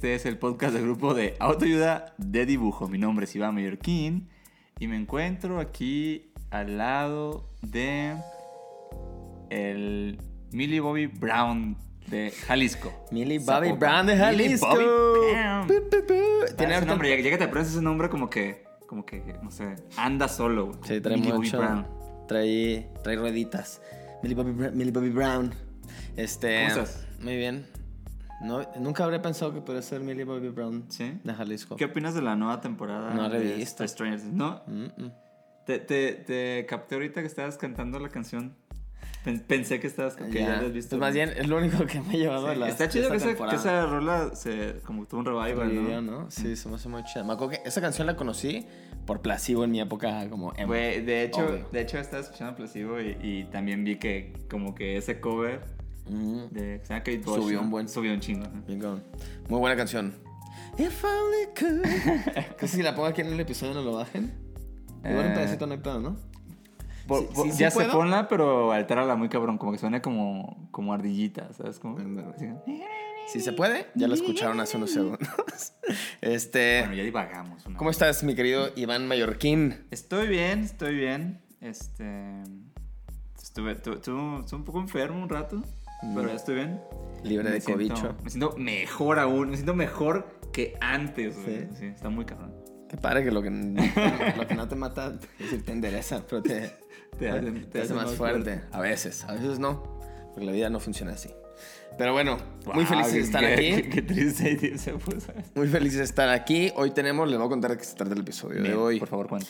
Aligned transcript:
Este 0.00 0.14
es 0.14 0.24
el 0.24 0.38
podcast 0.38 0.72
del 0.72 0.84
grupo 0.84 1.12
de 1.12 1.36
autoayuda 1.40 2.14
de 2.16 2.46
dibujo. 2.46 2.88
Mi 2.88 2.96
nombre 2.96 3.26
es 3.26 3.36
Iván 3.36 3.54
Mallorquín 3.54 4.30
y 4.78 4.86
me 4.86 4.96
encuentro 4.96 5.60
aquí 5.60 6.32
al 6.50 6.78
lado 6.78 7.50
de 7.60 8.16
el 9.50 10.18
Millie 10.52 10.80
Bobby 10.80 11.04
Brown 11.04 11.76
de 12.06 12.30
Jalisco. 12.30 12.90
Millie 13.10 13.40
Bobby 13.40 13.68
Zapopan. 13.68 13.78
Brown 13.78 14.06
de 14.06 14.14
Millie 14.14 14.24
Jalisco. 14.24 14.68
Bobby 14.68 14.84
Brown. 15.34 15.66
Pu. 15.66 16.54
Tiene 16.56 16.76
ese 16.78 16.86
nombre, 16.86 17.10
ya, 17.10 17.22
ya 17.22 17.30
que 17.32 17.36
te 17.36 17.44
aprendes 17.44 17.72
ese 17.74 17.82
nombre 17.82 18.08
como 18.08 18.30
que, 18.30 18.64
como 18.86 19.04
que, 19.04 19.22
no 19.42 19.50
sé, 19.50 19.76
anda 19.98 20.28
solo. 20.28 20.80
Sí, 20.82 21.02
trae 21.02 21.18
Millie 21.18 21.32
Bobby 21.32 21.44
mucho. 21.44 21.58
Brown. 21.58 21.86
Trae, 22.26 22.88
trae 23.04 23.16
rueditas. 23.16 23.82
Millie 24.22 24.34
Bobby, 24.34 24.52
Millie 24.72 24.92
Bobby 24.92 25.10
Brown. 25.10 25.52
Este. 26.16 26.68
¿Cómo 26.68 26.80
estás? 26.84 27.06
Muy 27.20 27.36
bien. 27.36 27.66
No, 28.40 28.66
nunca 28.78 29.04
habría 29.04 29.20
pensado 29.20 29.52
que 29.52 29.60
podría 29.60 29.82
ser 29.82 30.00
Millie 30.00 30.24
Bobby 30.24 30.48
Brown 30.48 30.84
¿Sí? 30.88 31.18
de 31.22 31.34
Jalisco. 31.34 31.76
¿Qué 31.76 31.84
opinas 31.86 32.14
de 32.14 32.22
la 32.22 32.36
nueva 32.36 32.60
temporada 32.60 33.12
No 33.14 33.28
de 33.28 33.38
visto. 33.56 33.86
Stranger 33.86 34.20
Things? 34.20 34.32
No, 34.32 34.62
Mm, 34.66 34.84
mm. 34.96 35.12
Te, 35.66 35.78
te, 35.78 36.12
te 36.14 36.66
capté 36.66 36.94
ahorita 36.96 37.20
que 37.20 37.26
estabas 37.26 37.56
cantando 37.58 37.98
la 38.00 38.08
canción. 38.08 38.56
Pen- 39.22 39.44
Pensé 39.46 39.78
que 39.78 39.86
estabas 39.86 40.16
que 40.16 40.24
ya, 40.32 40.40
Ya. 40.40 40.56
habías 40.56 40.72
visto. 40.72 40.90
Pues 40.96 41.00
más 41.00 41.12
bien, 41.14 41.28
es 41.36 41.46
lo 41.46 41.58
único 41.58 41.84
que 41.84 42.00
me 42.00 42.08
ha 42.14 42.16
llevado 42.16 42.46
Sí, 42.46 42.52
a 42.52 42.56
la. 42.56 42.68
Está 42.70 42.88
chido 42.88 43.10
que, 43.10 43.16
esa, 43.18 43.36
que 43.36 43.54
esa 43.56 43.86
rola 43.86 44.34
se, 44.34 44.80
como 44.86 45.04
tuvo 45.06 45.20
un 45.20 45.26
revival, 45.26 45.74
¿no? 45.74 46.00
¿no? 46.00 46.30
Sí, 46.30 46.56
se 46.56 46.68
me 46.70 46.76
hace 46.76 46.88
muy 46.88 47.04
chida. 47.04 47.22
Me 47.24 47.34
acuerdo 47.34 47.50
que 47.62 47.68
esa 47.68 47.82
canción 47.82 48.06
la 48.06 48.16
conocí 48.16 48.66
por 49.06 49.20
Placebo 49.20 49.64
en 49.64 49.70
mi 49.72 49.80
época 49.82 50.26
como 50.30 50.54
emo. 50.56 50.68
Güey, 50.68 51.04
de 51.04 51.24
hecho, 51.24 51.44
Obvio. 51.46 51.68
de 51.70 51.80
hecho 51.82 51.98
estaba 51.98 52.22
escuchando 52.22 52.56
Placebo 52.56 52.98
y, 52.98 53.16
y 53.22 53.44
también 53.52 53.84
vi 53.84 53.96
que 53.96 54.32
como 54.50 54.74
que 54.74 54.96
ese 54.96 55.20
cover 55.20 55.60
Mm, 56.10 56.48
de 56.50 56.80
Bush, 57.24 57.36
Subió 57.36 57.60
un 57.60 57.70
buen- 57.70 57.88
Subió 57.88 58.12
un 58.12 58.20
chingo. 58.20 58.46
cabrón. 58.80 59.04
Muy 59.48 59.60
buena 59.60 59.76
canción. 59.76 60.14
If 60.78 61.04
only 61.04 61.46
could. 61.58 61.82
que 62.58 62.68
si 62.68 62.82
la 62.82 62.94
pongo 62.94 63.08
aquí 63.08 63.20
en 63.20 63.28
el 63.28 63.40
episodio 63.40 63.74
no 63.74 63.82
lo 63.82 63.92
bajen. 63.94 64.32
Igual 65.04 65.26
un 65.26 65.32
Eh, 65.32 65.34
hay 65.72 65.78
pedo, 65.78 66.00
¿no? 66.00 66.16
Por- 67.06 67.20
Sí, 67.20 67.28
por- 67.34 67.46
sí, 67.46 67.52
sí 67.52 67.58
ya 67.58 67.70
se 67.70 67.76
puedo. 67.76 67.92
ponla, 67.92 68.28
pero 68.28 68.72
altérala 68.72 69.16
muy 69.16 69.28
cabrón, 69.28 69.58
como 69.58 69.72
que 69.72 69.78
suena 69.78 70.00
como, 70.02 70.68
como 70.70 70.92
ardillita, 70.92 71.52
¿sabes? 71.54 71.78
Como. 71.78 71.98
Si 73.28 73.40
se 73.40 73.52
puede, 73.52 73.86
ya 73.94 74.08
lo 74.08 74.14
escucharon 74.14 74.58
hace 74.60 74.76
unos 74.76 74.90
segundos. 74.92 75.20
Este. 76.20 76.80
Bueno, 76.80 76.94
ya 76.94 77.02
divagamos. 77.04 77.64
¿Cómo 77.76 77.90
estás, 77.90 78.22
mi 78.22 78.34
querido 78.34 78.68
Iván 78.76 79.08
Mallorquín? 79.08 79.86
Estoy 79.90 80.28
bien, 80.28 80.60
estoy 80.60 80.94
bien. 80.94 81.40
Este. 81.60 82.42
Estuve, 83.42 83.74
tu- 83.76 83.96
tu- 83.96 84.38
estuve 84.40 84.56
un 84.58 84.64
poco 84.64 84.80
enfermo 84.80 85.20
un 85.22 85.28
rato, 85.28 85.62
pero 86.14 86.28
ya 86.28 86.34
estoy 86.34 86.54
bien. 86.56 86.80
Libre 87.22 87.44
Me 87.44 87.50
de 87.50 87.60
siento- 87.60 87.72
cobicho. 87.94 88.16
Me 88.24 88.30
siento 88.30 88.54
mejor 88.56 89.18
aún, 89.18 89.50
me 89.50 89.56
siento 89.56 89.74
mejor 89.74 90.38
que 90.52 90.74
antes, 90.80 91.36
güey. 91.42 91.66
¿Sí? 91.70 91.76
Sí, 91.78 91.86
está 91.86 92.08
muy 92.08 92.24
cabrón. 92.24 92.54
Qué 92.88 92.96
padre 92.96 93.22
que 93.22 93.30
lo 93.30 93.42
que, 93.42 93.50
lo 94.36 94.46
que 94.48 94.54
no 94.54 94.66
te 94.68 94.74
mata, 94.74 95.14
es 95.38 95.44
decir, 95.44 95.64
te 95.64 95.72
endereza, 95.72 96.24
pero 96.28 96.42
te, 96.42 96.70
Te 97.18 97.28
hace- 97.28 97.40
te 97.42 97.60
te 97.60 97.78
hace 97.78 97.80
hace 97.80 97.94
más 97.94 98.06
más 98.06 98.14
fuerte. 98.14 98.62
A 98.72 98.80
veces, 98.80 99.24
a 99.24 99.32
veces 99.34 99.58
no, 99.58 99.82
porque 100.32 100.44
la 100.46 100.52
vida 100.52 100.70
no 100.70 100.80
funciona 100.80 101.12
así. 101.12 101.28
Pero 101.98 102.12
bueno, 102.12 102.38
muy 102.66 102.84
Wow, 102.84 102.86
feliz 102.86 103.12
de 103.12 103.20
estar 103.20 103.42
qué- 103.44 103.52
aquí. 103.52 103.82
Qué, 103.82 103.88
qué 103.90 104.02
triste 104.02 104.50
idea 104.52 104.78
se 104.78 104.92
puso. 104.94 105.32
Muy 105.54 105.68
feliz 105.68 105.96
de 105.96 106.04
estar 106.04 106.28
aquí. 106.30 106.72
Hoy 106.76 106.92
tenemos, 106.92 107.28
les 107.28 107.36
voy 107.38 107.46
a 107.46 107.50
contar 107.50 107.72
de 107.72 107.76
qué 107.76 107.84
se 107.84 107.94
trata 107.96 108.14
el 108.14 108.20
episodio 108.20 108.56
de 108.56 108.62
Bien, 108.62 108.76
hoy. 108.76 108.98
Por 108.98 109.08
favor, 109.08 109.28
Juan. 109.28 109.42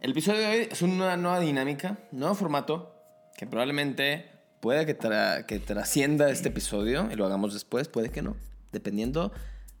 El 0.00 0.10
episodio 0.10 0.40
de 0.40 0.46
hoy 0.46 0.68
es 0.70 0.82
una 0.82 1.16
nueva 1.16 1.40
dinámica, 1.40 1.98
nuevo 2.12 2.34
formato 2.34 2.94
que 3.36 3.46
probablemente 3.46 4.26
pueda 4.60 4.84
que, 4.86 4.98
tra- 4.98 5.44
que 5.46 5.58
trascienda 5.58 6.30
este 6.30 6.48
episodio 6.48 7.08
y 7.12 7.16
lo 7.16 7.26
hagamos 7.26 7.52
después, 7.54 7.88
puede 7.88 8.10
que 8.10 8.22
no, 8.22 8.36
dependiendo 8.72 9.32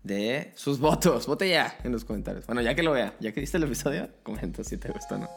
de 0.02 0.52
sus 0.54 0.78
votos. 0.80 1.26
Vote 1.26 1.48
ya 1.48 1.76
en 1.84 1.92
los 1.92 2.04
comentarios. 2.04 2.46
Bueno, 2.46 2.60
ya 2.62 2.74
que 2.74 2.82
lo 2.82 2.92
vea, 2.92 3.14
ya 3.20 3.32
que 3.32 3.40
viste 3.40 3.56
el 3.56 3.64
episodio, 3.64 4.08
comenta 4.22 4.62
si 4.64 4.76
te 4.76 4.88
gustó 4.90 5.16
o 5.16 5.18
no. 5.18 5.28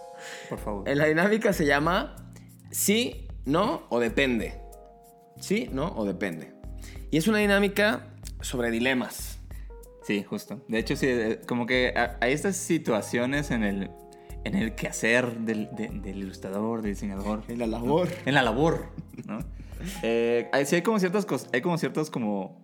Por 0.50 0.60
favor. 0.60 0.88
Eh, 0.90 0.96
La 0.96 1.06
dinámica 1.06 1.54
se 1.54 1.66
llama 1.66 2.16
sí, 2.70 3.28
no 3.46 3.84
o 3.90 4.00
depende. 4.00 4.60
Sí, 5.40 5.70
no 5.72 5.94
o 5.96 6.06
depende. 6.06 6.54
Y 7.10 7.18
es 7.18 7.28
una 7.28 7.40
dinámica 7.40 8.08
sobre 8.42 8.70
dilemas. 8.72 9.40
Sí, 10.04 10.24
justo. 10.24 10.64
De 10.68 10.80
hecho, 10.80 10.96
sí, 10.96 11.08
eh, 11.08 11.42
como 11.48 11.66
que 11.66 11.94
hay 12.20 12.32
estas 12.34 12.56
situaciones 12.56 13.52
en 13.52 13.64
el, 13.64 13.90
en 14.44 14.56
el 14.56 14.74
quehacer 14.76 15.38
del, 15.40 15.70
de- 15.76 15.90
del 15.90 16.18
ilustrador, 16.20 16.82
del 16.82 16.94
diseñador. 16.94 17.44
En 17.48 17.60
la 17.60 17.68
labor. 17.68 18.08
En 18.26 18.34
la 18.34 18.42
labor, 18.42 18.88
¿no? 19.28 19.40
Eh, 20.04 20.48
hay, 20.54 20.66
sí 20.66 20.76
hay 20.76 20.82
como 20.84 21.00
ciertas 21.00 21.26
cosas, 21.26 21.50
hay 21.54 21.62
como 21.62 21.78
ciertos 21.78 22.10
como 22.10 22.60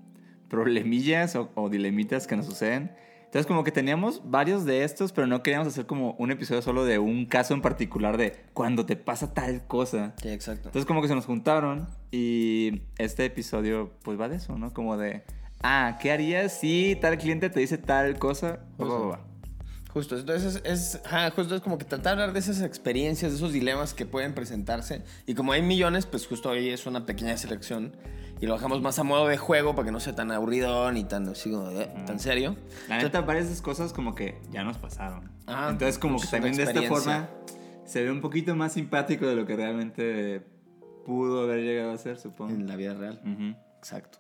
problemillas 0.50 1.36
o, 1.36 1.50
o 1.56 1.70
dilemitas 1.70 2.28
que 2.28 2.36
nos 2.36 2.46
suceden. 2.46 2.92
Entonces 3.26 3.46
como 3.46 3.64
que 3.66 3.72
teníamos 3.74 4.22
varios 4.24 4.64
de 4.64 4.84
estos, 4.86 5.12
pero 5.12 5.28
no 5.28 5.44
queríamos 5.44 5.68
hacer 5.68 5.86
como 5.86 6.14
un 6.18 6.32
episodio 6.32 6.62
solo 6.62 6.86
de 6.86 6.98
un 6.98 7.26
caso 7.26 7.54
en 7.54 7.62
particular 7.62 8.16
de 8.18 8.46
cuando 8.54 8.86
te 8.86 8.96
pasa 8.96 9.34
tal 9.34 9.68
cosa. 9.68 10.14
Sí, 10.22 10.30
exacto. 10.30 10.70
Entonces 10.70 10.86
como 10.86 11.02
que 11.02 11.10
se 11.10 11.16
nos 11.16 11.26
juntaron 11.26 11.88
y 12.10 12.84
este 12.98 13.26
episodio 13.26 13.92
pues 14.04 14.20
va 14.20 14.30
de 14.30 14.38
eso, 14.38 14.58
¿no? 14.58 14.74
Como 14.74 14.96
de, 14.96 15.24
ah, 15.62 15.98
¿qué 16.02 16.12
harías 16.12 16.54
si 16.58 16.98
tal 17.02 17.18
cliente 17.18 17.50
te 17.50 17.60
dice 17.60 17.78
tal 17.78 18.18
cosa? 18.18 18.60
Va, 18.82 18.86
va, 18.88 19.00
va. 19.08 19.20
Justo, 19.98 20.16
entonces 20.16 20.62
es, 20.64 20.96
es, 20.96 21.02
ajá, 21.06 21.32
justo 21.32 21.56
es 21.56 21.62
como 21.62 21.80
que 21.80 21.86
tratar 21.86 22.18
de 22.18 22.22
hablar 22.22 22.34
de 22.34 22.40
esas 22.40 22.62
experiencias, 22.62 23.32
de 23.32 23.38
esos 23.38 23.52
dilemas 23.52 23.96
que 23.96 24.06
pueden 24.06 24.36
presentarse. 24.36 25.02
Y 25.26 25.34
como 25.34 25.54
hay 25.54 25.64
millones, 25.64 26.06
pues 26.06 26.28
justo 26.28 26.52
hoy 26.52 26.70
es 26.70 26.86
una 26.86 27.08
pequeña 27.08 27.36
selección. 27.36 27.96
Y 28.40 28.46
lo 28.46 28.54
dejamos 28.54 28.80
más 28.84 29.00
a 29.00 29.04
modo 29.04 29.28
de 29.28 29.38
juego 29.38 29.74
para 29.74 29.88
que 29.88 29.92
no 29.92 30.00
sea 30.00 30.14
tan 30.14 30.32
aburrido 30.32 30.92
ni 30.92 31.04
tan, 31.04 31.28
así 31.30 31.52
eh, 31.52 31.90
tan 32.06 32.20
serio. 32.20 32.56
La 32.88 33.00
neta, 33.00 33.22
varias 33.22 33.48
de 33.48 33.54
esas 33.54 33.64
cosas 33.64 33.92
como 33.92 34.14
que 34.14 34.40
ya 34.52 34.64
nos 34.64 34.78
pasaron. 34.78 35.32
Ah, 35.48 35.70
Entonces 35.72 35.98
como 35.98 36.22
que 36.22 36.28
también 36.28 36.56
de 36.56 36.62
esta 36.62 36.84
forma 36.84 37.28
se 37.84 38.04
ve 38.04 38.12
un 38.12 38.22
poquito 38.22 38.56
más 38.56 38.74
simpático 38.74 39.26
de 39.26 39.36
lo 39.36 39.48
que 39.48 39.56
realmente 39.56 40.46
pudo 41.08 41.42
haber 41.42 41.62
llegado 41.62 41.92
a 41.92 41.98
ser, 41.98 42.20
supongo. 42.20 42.54
En 42.54 42.68
la 42.68 42.76
vida 42.76 42.94
real. 42.94 43.20
Ujú. 43.26 43.56
Exacto. 43.80 44.20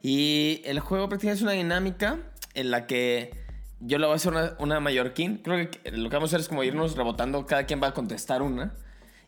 Y 0.00 0.62
el 0.64 0.80
juego 0.80 1.10
prácticamente 1.10 1.40
es 1.40 1.42
una 1.42 1.52
dinámica 1.52 2.18
en 2.54 2.70
la 2.70 2.86
que 2.86 3.41
yo 3.84 3.98
le 3.98 4.06
voy 4.06 4.14
a 4.14 4.16
hacer 4.16 4.32
una, 4.32 4.56
una 4.58 4.80
mallorquín. 4.80 5.38
Creo 5.38 5.70
que 5.70 5.90
lo 5.90 6.08
que 6.08 6.16
vamos 6.16 6.30
a 6.32 6.36
hacer 6.36 6.40
es 6.40 6.48
como 6.48 6.64
irnos 6.64 6.96
rebotando, 6.96 7.46
cada 7.46 7.66
quien 7.66 7.82
va 7.82 7.88
a 7.88 7.94
contestar 7.94 8.42
una. 8.42 8.74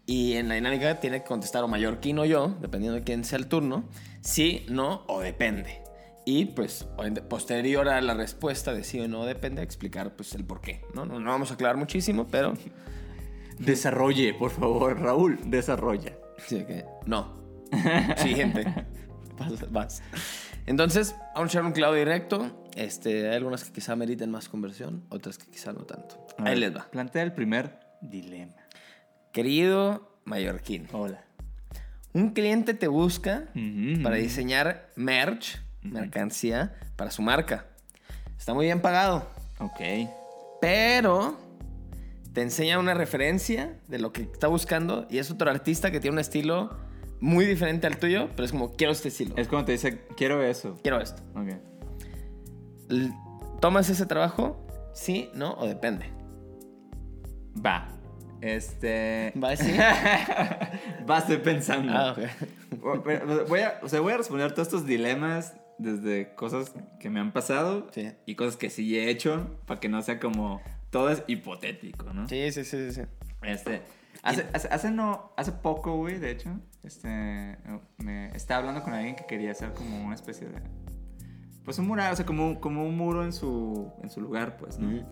Y 0.07 0.35
en 0.35 0.49
la 0.49 0.55
dinámica 0.55 1.01
tiene 1.01 1.23
que 1.23 1.29
contestar 1.29 1.65
o 1.65 1.69
mallorquín 1.69 2.19
o 2.19 2.25
yo, 2.25 2.57
dependiendo 2.61 2.99
de 2.99 3.05
quién 3.05 3.25
sea 3.25 3.39
el 3.39 3.49
turno. 3.49 3.85
Sí, 4.21 4.67
no 4.69 5.05
o 5.09 5.21
depende. 5.21 5.83
Y 6.27 6.47
pues 6.47 6.87
posterior 7.29 7.89
a 7.89 8.01
la 8.01 8.15
respuesta 8.15 8.73
de 8.73 8.85
sí 8.85 9.01
o 9.01 9.09
no 9.09 9.27
depende, 9.27 9.63
explicar 9.63 10.17
pues 10.17 10.35
el 10.35 10.45
por 10.45 10.61
qué. 10.61 10.83
No, 10.95 11.05
no, 11.05 11.21
no 11.21 11.31
vamos 11.31 11.51
a 11.51 11.55
aclarar 11.55 11.77
muchísimo, 11.77 12.27
pero 12.31 12.55
Desarrolle, 13.59 14.35
por 14.35 14.51
favor, 14.51 15.01
Raúl, 15.01 15.39
desarrolla. 15.47 16.13
Sí, 16.39 16.65
que 16.65 16.85
no. 17.07 17.35
Siguiente. 18.17 18.65
Vas, 19.37 19.73
vas. 19.73 20.03
Entonces, 20.67 21.15
vamos 21.35 21.51
a 21.51 21.53
echar 21.53 21.65
un 21.65 21.73
clavo 21.73 21.95
directo. 21.95 22.65
Este, 22.75 23.29
hay 23.29 23.37
algunas 23.37 23.65
que 23.65 23.73
quizá 23.73 23.95
meriten 23.97 24.31
más 24.31 24.49
conversión, 24.49 25.05
otras 25.11 25.39
que 25.39 25.47
quizá 25.51 25.73
no 25.73 25.81
tanto. 25.81 26.27
A 26.39 26.43
Ahí 26.45 26.51
ver, 26.51 26.59
les 26.59 26.77
va. 26.77 26.91
Plantea 26.91 27.23
el 27.23 27.33
primer 27.33 27.79
dilema. 28.01 28.55
Querido 29.33 30.19
mallorquín, 30.25 30.89
Hola. 30.93 31.23
un 32.13 32.31
cliente 32.31 32.73
te 32.75 32.89
busca 32.89 33.45
Ujú. 33.55 34.03
para 34.03 34.17
diseñar 34.17 34.91
merch, 34.97 35.61
mercancía, 35.83 36.75
para 36.97 37.11
su 37.11 37.21
marca. 37.23 37.67
Está 38.39 38.55
muy 38.55 38.67
bien 38.67 38.81
pagado, 38.81 39.29
Ok. 39.59 39.81
pero 40.61 41.39
te 42.33 42.43
enseña 42.43 42.79
una 42.79 42.95
referencia 42.95 43.79
de 43.89 43.99
lo 43.99 44.13
que 44.13 44.23
está 44.23 44.47
buscando 44.49 45.07
y 45.11 45.19
es 45.19 45.31
otro 45.31 45.51
artista 45.51 45.91
que 45.91 46.01
tiene 46.01 46.15
un 46.15 46.21
estilo 46.21 46.77
muy 47.25 47.47
diferente 47.47 47.87
al 47.87 47.97
tuyo, 47.97 48.29
pero 48.37 48.45
es 48.45 48.53
como, 48.53 48.73
quiero 48.77 48.93
este 48.93 49.09
estilo. 49.09 49.35
Es 49.39 49.49
como 49.49 49.65
te 49.65 49.73
dice, 49.73 50.03
quiero 50.15 50.43
eso. 50.43 50.79
Quiero 50.83 51.01
esto. 51.01 51.23
Ok. 51.35 51.55
¿Tomas 53.61 53.89
ese 53.89 54.05
trabajo? 54.05 54.61
¿Sí, 54.93 55.31
no 55.35 55.55
o 55.55 55.67
depende? 55.67 56.11
Va. 57.65 57.89
Este. 58.43 59.33
¿Va 59.43 59.51
decir? 59.51 59.75
Va, 61.11 61.19
estoy 61.19 61.39
pensando. 61.39 61.93
Ah, 61.95 62.13
ok. 62.13 63.49
Voy 63.49 63.61
a, 63.61 63.81
o 63.83 63.89
sea, 63.89 64.01
voy 64.01 64.13
a 64.13 64.19
responder 64.19 64.53
todos 64.53 64.69
estos 64.69 64.87
dilemas 64.87 65.55
desde 65.79 66.35
cosas 66.35 66.73
que 67.01 67.09
me 67.09 67.21
han 67.21 67.33
pasado 67.33 67.89
Sí. 67.93 68.13
y 68.27 68.35
cosas 68.35 68.57
que 68.59 68.69
sí 68.69 68.99
he 68.99 69.09
hecho, 69.09 69.59
para 69.67 69.81
que 69.81 69.89
no 69.89 70.03
sea 70.03 70.21
como 70.21 70.61
todo 70.91 71.09
es 71.09 71.23
hipotético, 71.27 72.13
¿no? 72.13 72.29
Sí, 72.29 72.53
sí, 72.53 72.65
sí, 72.65 72.91
sí. 72.91 72.93
sí. 72.93 73.03
Este, 73.43 73.81
hace, 74.25 74.47
hace, 74.53 74.69
hace 74.69 74.91
no, 74.91 75.33
hace 75.37 75.53
poco, 75.53 75.97
güey, 75.97 76.19
de 76.19 76.31
hecho, 76.33 76.51
este, 76.83 77.57
me 77.99 78.27
estaba 78.35 78.61
hablando 78.61 78.83
con 78.83 78.93
alguien 78.95 79.15
que 79.17 79.27
quería 79.27 79.53
hacer 79.53 79.73
como 79.75 80.05
una 80.05 80.15
especie 80.15 80.49
de, 80.49 80.61
pues 81.65 81.79
un 81.79 81.87
mural, 81.87 82.13
o 82.13 82.17
sea, 82.17 82.27
como, 82.27 82.61
como 82.61 82.85
un 82.87 82.97
muro 82.97 83.25
en 83.25 83.33
su, 83.33 83.91
en 84.03 84.11
su 84.11 84.21
lugar, 84.21 84.57
pues, 84.57 84.79
¿no? 84.79 84.89
Ujú. 84.89 85.07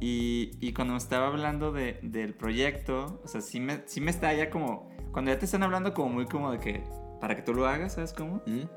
Y, 0.00 0.50
y 0.60 0.72
cuando 0.74 0.92
me 0.94 0.98
estaba 0.98 1.26
hablando 1.28 1.72
de, 1.72 2.00
del 2.02 2.34
proyecto, 2.34 3.20
o 3.24 3.28
sea, 3.28 3.40
sí 3.40 3.60
me, 3.60 3.82
sí 3.86 4.00
me 4.00 4.10
está 4.10 4.32
ya 4.34 4.50
como, 4.50 4.90
cuando 5.12 5.30
ya 5.32 5.38
te 5.38 5.44
están 5.46 5.62
hablando 5.62 5.94
como 5.94 6.10
muy 6.10 6.26
como 6.26 6.52
de 6.52 6.58
que, 6.58 6.82
para 7.20 7.34
que 7.34 7.42
tú 7.42 7.54
lo 7.54 7.66
hagas, 7.66 7.94
¿sabes 7.94 8.12
cómo? 8.12 8.36
Ujú. 8.46 8.68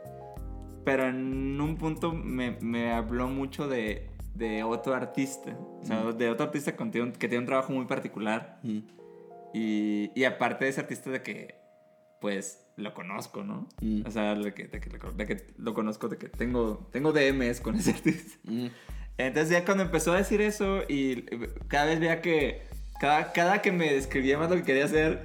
Pero 0.85 1.07
en 1.07 1.59
un 1.59 1.75
punto 1.77 2.13
me, 2.13 2.57
me 2.61 2.93
habló 2.93 3.27
mucho 3.27 3.67
de, 3.67 4.09
de 4.33 4.63
otro 4.63 4.95
artista, 4.95 5.51
o 5.59 5.81
sea, 5.83 6.03
de 6.13 6.29
otro 6.29 6.45
artista 6.45 6.75
con- 6.75 6.89
que 6.91 7.27
tiene 7.27 7.39
un 7.39 7.45
trabajo 7.45 7.73
muy 7.73 7.85
particular. 7.85 8.59
Y, 9.53 10.11
y 10.15 10.23
aparte 10.25 10.65
de 10.65 10.71
ese 10.71 10.81
artista 10.81 11.09
de 11.09 11.21
que, 11.23 11.55
pues, 12.21 12.65
lo 12.75 12.93
conozco, 12.93 13.43
¿no? 13.43 13.67
Mm. 13.81 14.03
O 14.05 14.11
sea, 14.11 14.35
de 14.35 14.53
que, 14.53 14.67
de 14.67 14.79
que, 14.79 14.89
lo- 14.89 15.11
de 15.11 15.25
que 15.25 15.47
lo 15.57 15.73
conozco, 15.73 16.07
de 16.07 16.17
que 16.17 16.29
tengo, 16.29 16.87
tengo 16.91 17.11
DMs 17.11 17.61
con 17.61 17.75
ese 17.75 17.91
artista. 17.95 18.37
Ujú. 18.47 18.69
Entonces 19.17 19.49
ya 19.51 19.65
cuando 19.65 19.83
empezó 19.83 20.13
a 20.13 20.17
decir 20.17 20.39
eso 20.41 20.81
y 20.87 21.23
cada 21.67 21.85
vez 21.85 21.99
veía 21.99 22.21
que, 22.21 22.61
cada, 23.01 23.33
cada 23.33 23.61
que 23.61 23.71
me 23.73 23.93
describía 23.93 24.37
más 24.37 24.49
lo 24.49 24.55
que 24.55 24.63
quería 24.63 24.85
hacer, 24.85 25.23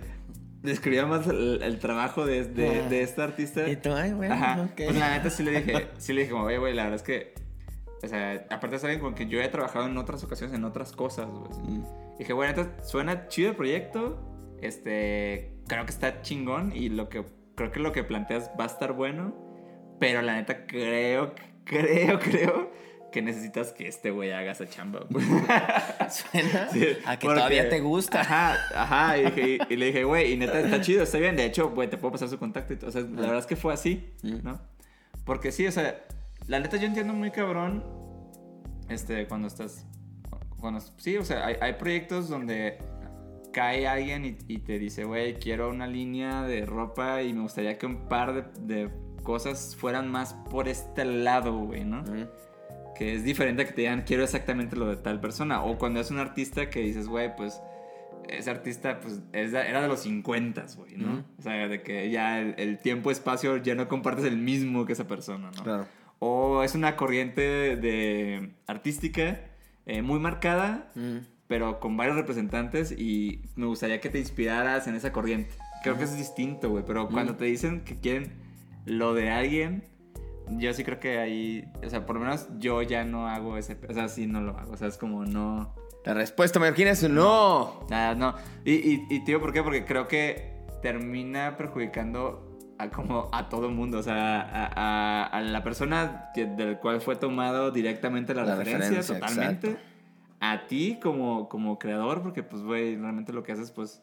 describía 0.63 1.07
más 1.07 1.27
el, 1.29 1.63
el 1.63 1.79
trabajo 1.79 2.27
de, 2.27 2.45
de, 2.45 2.81
Ah. 2.81 2.89
de 2.89 3.03
este 3.03 3.23
artista. 3.23 3.69
Y 3.69 3.77
tú, 3.77 3.93
ay, 3.93 4.13
bueno, 4.13 4.35
Ajá. 4.35 4.63
ok. 4.63 4.73
Pues 4.77 4.97
la 4.97 5.11
neta 5.17 5.31
sí 5.31 5.43
le 5.45 5.61
dije, 5.63 5.87
sí 5.99 6.13
le 6.13 6.23
dije 6.23 6.33
como, 6.33 6.45
oye, 6.47 6.59
güey, 6.59 6.75
la 6.75 6.85
verdad 6.85 6.97
es 6.97 7.03
que, 7.05 7.35
o 8.05 8.09
sea, 8.09 8.47
aparte 8.51 8.77
es 8.77 8.85
alguien 8.85 9.01
con 9.01 9.15
quien 9.15 9.29
yo 9.29 9.41
he 9.41 9.49
trabajado 9.49 9.87
en 9.87 9.97
otras 9.97 10.23
ocasiones, 10.25 10.55
en 10.57 10.65
otras 10.65 10.93
cosas, 10.93 11.27
güey. 11.29 11.51
Ujú. 11.79 12.15
Dije, 12.19 12.33
bueno, 12.33 12.51
entonces 12.51 12.89
suena 12.89 13.29
chido 13.29 13.51
el 13.51 13.57
proyecto. 13.57 14.21
Este, 14.63 15.57
creo 15.69 15.85
que 15.85 15.91
está 15.93 16.23
chingón 16.23 16.73
y 16.75 16.89
lo 16.89 17.09
que 17.09 17.25
creo 17.55 17.71
que 17.71 17.81
lo 17.81 17.93
que 17.93 18.03
planteas 18.05 18.51
va 18.59 18.65
a 18.65 18.67
estar 18.69 18.93
bueno, 18.93 19.35
pero 20.01 20.23
la 20.23 20.35
neta 20.35 20.67
creo, 20.67 21.35
creo, 21.65 22.19
creo 22.21 22.71
que 23.13 23.23
necesitas 23.23 23.73
que 23.73 23.87
este 23.87 24.11
güey 24.11 24.33
haga 24.33 24.53
esa 24.53 24.67
chamba. 24.69 25.07
Suena 26.11 26.69
Sí, 26.73 26.87
a 27.05 27.17
que 27.19 27.27
porque- 27.27 27.39
todavía 27.39 27.69
te 27.69 27.81
gusta. 27.81 28.21
Ajá, 28.23 28.57
ajá. 28.75 29.19
Y, 29.19 29.25
dije- 29.31 29.59
y 29.71 29.77
le 29.77 29.87
dije, 29.87 30.05
güey, 30.05 30.33
y 30.33 30.37
neta 30.37 30.59
está 30.61 30.81
chido, 30.81 31.03
está 31.03 31.19
bien. 31.19 31.37
De 31.37 31.45
hecho, 31.45 31.71
güey, 31.71 31.89
te 31.89 31.97
puedo 31.97 32.13
pasar 32.13 32.29
su 32.29 32.39
contacto. 32.39 32.75
y. 32.75 32.79
O 32.85 32.91
sea, 32.91 33.03
la 33.03 33.21
verdad 33.21 33.39
es 33.39 33.47
que 33.47 33.57
fue 33.57 33.73
así, 33.73 34.13
Mm. 34.23 34.39
¿no? 34.43 34.61
Porque 35.25 35.53
sí, 35.53 35.67
o 35.67 35.73
sea, 35.73 36.03
la 36.47 36.61
neta 36.61 36.77
yo 36.77 36.87
entiendo 36.87 37.13
muy 37.15 37.31
cabrón, 37.31 37.85
este, 38.89 39.27
cuando 39.27 39.49
estás, 39.49 39.87
cuando, 40.61 40.81
sí, 40.81 41.17
o 41.17 41.25
sea, 41.25 41.47
hay, 41.47 41.57
hay 41.61 41.73
proyectos 41.75 42.29
donde 42.29 42.79
cae 43.53 43.87
alguien 43.87 44.25
y, 44.25 44.37
y 44.49 44.59
te 44.59 44.79
dice, 44.79 45.05
güey, 45.05 45.39
quiero 45.39 45.71
una 45.71 45.87
línea 45.87 46.43
de 46.43 46.67
ropa 46.67 47.23
y 47.23 47.33
me 47.33 47.43
gustaría 47.43 47.79
que 47.79 47.87
un 47.87 48.09
par 48.09 48.35
de, 48.35 48.85
de 48.85 48.91
cosas 49.23 49.77
fueran 49.77 50.11
más 50.11 50.35
por 50.51 50.69
este 50.69 51.05
lado, 51.05 51.57
güey, 51.59 51.85
¿no? 51.85 52.03
Que 52.95 53.15
es 53.15 53.25
diferente 53.25 53.63
a 53.63 53.65
que 53.65 53.73
te 53.73 53.81
digan 53.81 54.03
quiero 54.03 54.23
exactamente 54.23 54.77
lo 54.77 54.87
de 54.87 54.97
tal 54.97 55.21
persona 55.21 55.65
o 55.65 55.79
cuando 55.79 55.99
es 56.01 56.11
un 56.13 56.19
artista 56.19 56.71
que 56.71 56.79
dices 56.81 57.09
güey 57.09 57.35
pues 57.35 57.61
ese 58.29 58.51
artista 58.51 59.01
pues 59.01 59.21
era 59.33 59.83
de 59.83 59.89
los 59.89 60.01
50 60.01 60.65
güey 60.77 60.97
no 60.97 61.25
o 61.37 61.43
sea 61.43 61.67
de 61.67 61.83
que 61.83 62.09
ya 62.13 62.39
el, 62.41 62.55
el 62.57 62.79
tiempo 62.79 63.11
espacio 63.11 63.57
ya 63.57 63.75
no 63.75 63.89
compartes 63.89 64.25
el 64.27 64.37
mismo 64.37 64.87
que 64.87 64.93
esa 64.93 65.09
persona 65.09 65.51
no 65.57 65.63
Claro. 65.65 65.87
O 66.27 66.63
es 66.63 66.75
una 66.75 66.97
corriente 66.97 67.77
de 67.77 68.55
artística 68.67 69.41
eh, 69.87 70.01
muy 70.01 70.19
marcada 70.19 70.91
Ujú. 70.97 71.21
pero 71.49 71.81
con 71.81 71.97
varios 71.99 72.17
representantes 72.17 72.93
y 72.93 73.43
me 73.57 73.67
gustaría 73.67 74.01
que 74.01 74.09
te 74.09 74.19
inspiraras 74.19 74.87
en 74.87 74.95
esa 74.95 75.13
corriente. 75.13 75.51
Creo 75.83 75.99
que 75.99 76.05
eso 76.05 76.15
es 76.15 76.19
distinto, 76.19 76.71
güey, 76.71 76.83
pero 76.87 77.09
cuando 77.09 77.37
te 77.37 77.45
dicen 77.45 77.83
que 77.85 77.97
quieren 78.01 78.33
lo 78.87 79.13
de 79.13 79.31
alguien, 79.31 79.85
yo 80.49 80.73
sí 80.73 80.83
creo 80.83 80.99
que 80.99 81.19
ahí, 81.19 81.71
o 81.85 81.91
sea, 81.91 82.07
por 82.07 82.17
lo 82.17 82.23
menos 82.23 82.49
yo 82.59 82.81
ya 82.81 83.05
no 83.05 83.29
hago 83.29 83.59
ese, 83.59 83.77
o 83.87 83.93
sea, 83.93 84.09
sí 84.09 84.27
no 84.27 84.41
lo 84.41 84.57
hago, 84.57 84.73
o 84.73 84.77
sea, 84.79 84.89
es 84.89 84.97
como 84.97 85.27
no, 85.27 85.75
La 86.07 86.15
respuesta, 86.15 86.59
mallorquina, 86.59 86.91
es 86.91 87.03
no. 87.09 87.85
nada, 87.91 88.15
no. 88.15 88.35
Y, 88.65 88.73
y, 88.73 89.07
y 89.11 89.19
digo 89.27 89.41
por 89.41 89.53
qué, 89.53 89.63
porque 89.63 89.85
creo 89.85 90.09
que 90.09 90.55
termina 90.81 91.57
perjudicando 91.59 92.54
a 92.79 92.91
como 92.91 93.29
a 93.33 93.49
todo 93.49 93.71
mundo, 93.71 93.99
o 93.99 94.03
sea, 94.03 94.41
a, 94.41 94.67
a- 94.75 95.27
a 95.27 95.41
la 95.43 95.63
persona 95.63 96.31
que- 96.35 96.47
del 96.47 96.79
cual 96.79 97.01
fue 97.01 97.17
tomado 97.17 97.71
directamente 97.71 98.35
la, 98.35 98.45
La 98.45 98.57
referencia, 98.57 98.89
referencia, 98.99 99.15
totalmente. 99.21 99.67
exacto. 99.69 99.89
A 100.41 100.67
ti 100.67 100.99
como, 101.03 101.49
como 101.49 101.79
creador, 101.79 102.23
porque 102.23 102.43
pues, 102.43 102.63
güey, 102.63 102.97
realmente 102.97 103.33
lo 103.33 103.43
que 103.43 103.53
haces, 103.53 103.71
pues, 103.71 104.03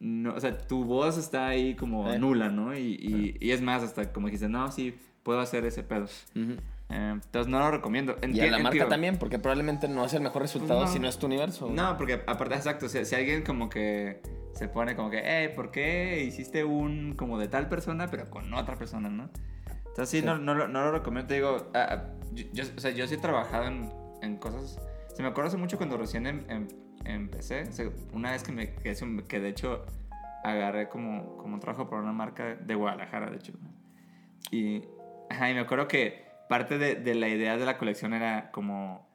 no, 0.00 0.34
o 0.34 0.40
sea, 0.40 0.56
tu 0.56 0.84
voz 0.84 1.18
está 1.18 1.48
ahí 1.48 1.74
como 1.74 2.08
Eh. 2.12 2.18
nula, 2.18 2.48
¿no? 2.50 2.76
Y, 2.76 2.94
y, 3.00 3.36
y 3.40 3.50
es 3.50 3.60
más, 3.62 3.82
hasta 3.82 4.12
como 4.12 4.28
dijiste, 4.28 4.48
no, 4.48 4.70
sí, 4.70 4.96
puedo 5.24 5.40
hacer 5.40 5.64
ese 5.64 5.82
pedo. 5.82 6.04
Ujú. 6.04 6.52
Eh, 6.90 7.10
entonces 7.12 7.48
no 7.50 7.58
lo 7.58 7.70
recomiendo. 7.70 8.16
Y 8.22 8.24
a 8.24 8.28
Enti- 8.28 8.50
la 8.50 8.58
marca 8.58 8.68
entiendo. 8.68 8.88
también, 8.88 9.16
porque 9.18 9.38
probablemente 9.40 9.88
no 9.88 10.04
es 10.04 10.14
el 10.14 10.22
mejor 10.22 10.42
resultado 10.42 10.80
Pues 10.80 10.90
no. 10.90 10.94
si 10.94 11.00
no 11.00 11.08
es 11.08 11.18
tu 11.18 11.26
universo. 11.26 11.68
No, 11.70 11.96
porque 11.98 12.22
aparte, 12.26 12.54
exacto, 12.54 12.88
si, 12.88 13.04
si 13.04 13.14
alguien 13.16 13.42
como 13.42 13.68
que 13.68 14.22
se 14.58 14.68
pone 14.68 14.96
como 14.96 15.08
que, 15.10 15.22
hey, 15.24 15.52
¿por 15.54 15.70
qué 15.70 16.22
hiciste 16.24 16.64
un 16.64 17.14
como 17.16 17.38
de 17.38 17.46
tal 17.48 17.68
persona, 17.68 18.08
pero 18.10 18.28
con 18.28 18.52
otra 18.54 18.74
persona, 18.76 19.08
no? 19.08 19.30
Entonces 19.86 20.08
sí, 20.10 20.20
Sí. 20.20 20.26
No, 20.26 20.36
no, 20.38 20.54
lo- 20.54 20.68
no 20.68 20.82
lo 20.82 20.92
recomiendo, 20.92 21.28
te 21.28 21.34
digo, 21.34 21.70
ah, 21.74 21.86
ah, 21.90 22.04
yo, 22.32 22.44
yo- 22.52 22.64
o 22.76 22.80
sea, 22.80 22.90
yo 22.90 23.06
sí 23.06 23.14
he 23.14 23.18
trabajado 23.18 23.66
en, 23.66 23.90
en 24.22 24.36
cosas, 24.36 24.80
se 25.14 25.22
me 25.22 25.28
acuerda 25.28 25.48
hace 25.48 25.56
mucho 25.56 25.76
cuando 25.76 25.96
recién 25.96 26.26
em- 26.26 26.44
em- 26.48 26.68
empecé, 27.04 27.62
o 27.62 27.72
sea, 27.72 27.88
una 28.12 28.32
vez 28.32 28.42
que 28.42 28.52
me 28.52 28.74
que, 28.74 29.40
de 29.40 29.48
hecho 29.48 29.86
agarré 30.44 30.88
como, 30.88 31.36
como 31.36 31.54
un 31.54 31.60
trabajo 31.60 31.88
para 31.88 32.02
una 32.02 32.12
marca 32.12 32.54
de 32.56 32.74
Guadalajara, 32.74 33.30
de 33.30 33.36
hecho. 33.36 33.52
Y, 34.50 34.82
ajá, 35.30 35.50
y 35.50 35.54
me 35.54 35.60
acuerdo 35.60 35.88
que 35.88 36.26
parte 36.48 36.78
de, 36.78 36.94
de 36.96 37.14
la 37.14 37.28
idea 37.28 37.56
de 37.56 37.64
la 37.66 37.76
colección 37.78 38.12
era 38.14 38.50
como 38.50 39.07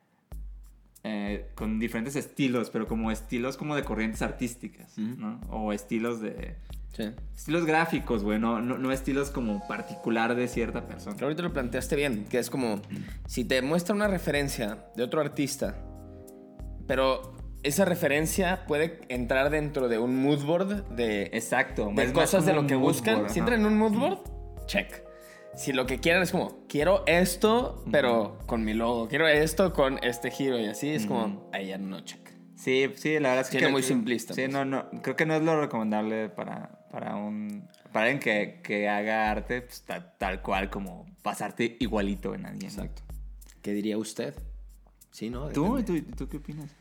eh, 1.03 1.49
con 1.55 1.79
diferentes 1.79 2.15
estilos, 2.15 2.69
pero 2.69 2.87
como 2.87 3.11
estilos 3.11 3.57
como 3.57 3.75
de 3.75 3.83
corrientes 3.83 4.21
artísticas. 4.21 4.97
¿no? 4.97 5.41
O 5.49 5.73
estilos 5.73 6.21
de... 6.21 6.55
Sí. 6.93 7.11
Estilos 7.35 7.65
gráficos, 7.65 8.23
güey, 8.23 8.37
no, 8.37 8.61
no, 8.61 8.77
no 8.77 8.91
estilos 8.91 9.31
como 9.31 9.67
particular 9.67 10.35
de 10.35 10.47
cierta 10.47 10.85
persona. 10.87 11.17
Ahorita 11.19 11.41
lo 11.41 11.51
planteaste 11.51 11.95
bien, 11.95 12.25
que 12.29 12.37
es 12.37 12.51
como 12.51 12.79
si 13.25 13.43
te 13.43 13.61
muestra 13.63 13.95
una 13.95 14.07
referencia 14.07 14.85
de 14.95 15.01
otro 15.01 15.19
artista, 15.19 15.75
pero 16.85 17.33
esa 17.63 17.85
referencia 17.85 18.65
puede 18.67 19.01
entrar 19.09 19.49
dentro 19.49 19.87
de 19.87 19.97
un 19.97 20.15
mood 20.21 20.43
board 20.45 20.89
de, 20.89 21.31
Exacto. 21.33 21.91
de 21.95 22.13
cosas 22.13 22.45
de 22.45 22.53
lo 22.53 22.67
que 22.67 22.75
buscan. 22.75 23.21
board, 23.21 23.29
si 23.31 23.39
ajá. 23.39 23.49
entran 23.49 23.61
en 23.61 23.65
un 23.65 23.77
mood 23.77 23.97
board, 23.97 24.19
check. 24.67 25.03
Si 25.55 25.71
lo 25.71 25.85
que 25.85 25.99
quieren 25.99 26.23
es 26.23 26.31
como, 26.31 26.65
quiero 26.67 27.03
esto, 27.05 27.83
pero 27.91 28.39
con 28.47 28.63
mi 28.65 28.73
logo, 28.73 29.07
quiero 29.07 29.27
esto 29.27 29.71
con 29.73 29.99
este 30.03 30.31
giro 30.31 30.59
y 30.59 30.65
así, 30.65 30.89
es 30.89 31.05
como, 31.05 31.25
Ujú. 31.25 31.49
ahí 31.53 31.67
ya 31.67 31.77
no 31.77 31.99
check. 32.01 32.19
Sí, 32.55 32.89
sí, 32.95 33.13
la 33.19 33.29
verdad 33.29 33.41
es 33.41 33.47
que... 33.49 33.57
Siendo 33.59 33.71
muy 33.71 33.83
simplista, 33.83 34.33
Sí, 34.33 34.41
pues. 34.43 34.53
no, 34.53 34.63
no, 34.65 34.89
creo 35.01 35.15
que 35.15 35.25
no 35.25 35.35
es 35.35 35.43
lo 35.43 35.59
recomendable 35.59 36.29
para, 36.29 36.85
para 36.91 37.15
un... 37.15 37.67
Para 37.91 38.05
alguien 38.05 38.19
que, 38.19 38.61
que 38.63 38.87
haga 38.89 39.29
arte 39.29 39.61
pues, 39.61 39.81
ta- 39.83 40.13
tal 40.17 40.41
cual 40.41 40.69
como 40.69 41.05
pasarte 41.21 41.77
igualito 41.79 42.33
en 42.33 42.45
alguien. 42.45 42.71
¿no? 42.75 42.87
¿Qué 43.61 43.73
diría 43.73 43.97
usted? 43.97 44.33
Sí, 45.11 45.29
¿no? 45.29 45.49
¿Tú? 45.49 45.83
¿Tú, 45.83 46.01
¿Tú 46.17 46.27
qué 46.29 46.37
opinas? 46.37 46.71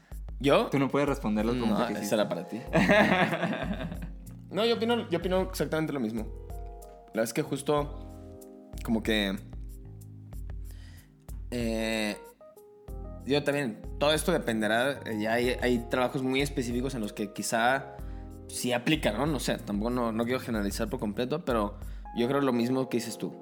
¿Yo? 0.41 0.67
Tú 0.69 0.79
no 0.79 0.89
puedes 0.89 1.09
responder 1.09 1.45
las 1.45 1.57
No, 1.57 1.87
esa 1.89 2.15
era 2.15 2.29
para 2.29 2.47
ti. 2.49 2.61
no, 4.51 4.65
yo 4.65 4.77
opino, 4.77 5.09
yo 5.11 5.19
opino 5.19 5.43
exactamente 5.43 5.93
lo 5.93 6.01
mismo. 6.01 6.27
La 7.09 7.21
verdad 7.21 7.25
es 7.25 7.33
que 7.35 7.43
justo 7.43 8.12
como 8.85 9.03
que... 9.03 9.37
eh, 11.51 12.17
yo 13.27 13.45
también, 13.45 13.81
todo 13.99 14.13
esto 14.13 14.33
dependerá, 14.33 15.01
eh, 15.07 15.19
ya 15.21 15.35
hay, 15.35 15.51
hay 15.61 15.79
trabajos 15.91 16.23
muy 16.23 16.41
específicos 16.41 16.95
en 16.95 17.01
los 17.01 17.13
que 17.13 17.33
quizá 17.33 17.97
sí 18.49 18.73
aplica, 18.73 19.13
¿no? 19.13 19.27
No 19.27 19.39
sé, 19.39 19.59
tampoco 19.59 19.91
no, 19.91 20.13
no 20.13 20.25
quiero 20.25 20.41
generalizar 20.41 20.89
por 20.89 20.99
completo, 20.99 21.45
pero 21.45 21.79
yo 22.17 22.29
creo 22.29 22.41
lo 22.41 22.53
mismo 22.53 22.89
que 22.89 22.99
dices 22.99 23.19
tú. 23.19 23.33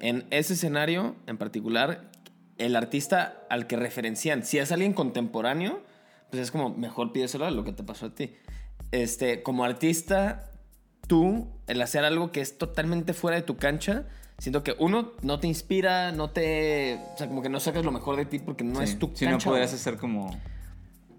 En 0.00 0.26
ese 0.30 0.54
escenario 0.54 1.16
en 1.26 1.36
particular, 1.36 2.10
el 2.58 2.76
artista 2.76 3.44
al 3.50 3.66
que 3.66 3.76
referencian, 3.76 4.44
si 4.44 4.58
es 4.58 4.70
alguien 4.70 4.92
contemporáneo, 4.92 5.82
pues 6.30 6.42
es 6.42 6.50
como 6.50 6.70
mejor 6.70 7.12
pídeselo 7.12 7.46
a 7.46 7.50
lo 7.50 7.64
que 7.64 7.72
te 7.72 7.82
pasó 7.82 8.06
a 8.06 8.14
ti. 8.14 8.34
Este, 8.92 9.42
como 9.42 9.64
artista, 9.64 10.50
tú, 11.06 11.48
el 11.66 11.82
hacer 11.82 12.04
algo 12.04 12.30
que 12.32 12.40
es 12.40 12.58
totalmente 12.58 13.12
fuera 13.12 13.36
de 13.36 13.42
tu 13.42 13.56
cancha, 13.56 14.06
siento 14.38 14.62
que 14.62 14.74
uno 14.78 15.12
no 15.22 15.38
te 15.40 15.46
inspira, 15.46 16.12
no 16.12 16.30
te. 16.30 17.00
O 17.14 17.16
sea, 17.18 17.28
como 17.28 17.42
que 17.42 17.48
no 17.48 17.60
sacas 17.60 17.84
lo 17.84 17.92
mejor 17.92 18.16
de 18.16 18.24
ti 18.26 18.38
porque 18.38 18.64
no 18.64 18.78
Sí. 18.78 18.84
es 18.84 18.98
tu 18.98 19.10
Si 19.14 19.24
no 19.24 19.32
cancha. 19.32 19.50
podrías 19.50 19.70
güey. 19.70 19.80
hacer 19.80 19.96
como... 19.96 20.38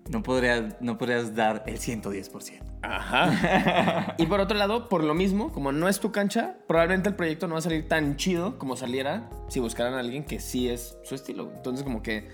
no 0.10 0.22
podrías, 0.24 0.76
no 0.82 0.98
podrías 0.98 1.34
dar 1.36 1.64
el 1.66 1.80
110%. 1.80 2.62
Ajá. 2.84 4.14
y 4.20 4.26
por 4.28 4.40
otro 4.40 4.56
lado, 4.58 4.88
por 4.90 5.04
lo 5.04 5.16
mismo, 5.16 5.52
como 5.52 5.72
no 5.72 5.90
es 5.90 6.00
tu 6.00 6.12
cancha, 6.12 6.56
probablemente 6.68 7.10
el 7.10 7.16
proyecto 7.16 7.48
no 7.48 7.54
va 7.54 7.60
a 7.60 7.64
salir 7.64 7.88
tan 7.88 8.16
chido 8.16 8.60
como 8.60 8.76
saliera 8.76 9.28
si 9.48 9.60
buscaran 9.60 9.96
a 9.96 10.00
alguien 10.00 10.24
que 10.24 10.40
sí 10.40 10.70
es 10.70 10.98
su 11.04 11.16
estilo. 11.16 11.52
Entonces, 11.56 11.84
como 11.84 12.04
que 12.04 12.28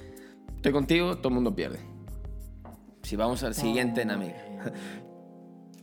estoy 0.57 0.73
contigo, 0.73 1.17
todo 1.19 1.29
el 1.29 1.35
mundo 1.35 1.55
pierde. 1.55 1.79
Si 3.03 3.15
vamos 3.15 3.43
al 3.43 3.55
siguiente, 3.55 4.03
Namiga. 4.05 4.35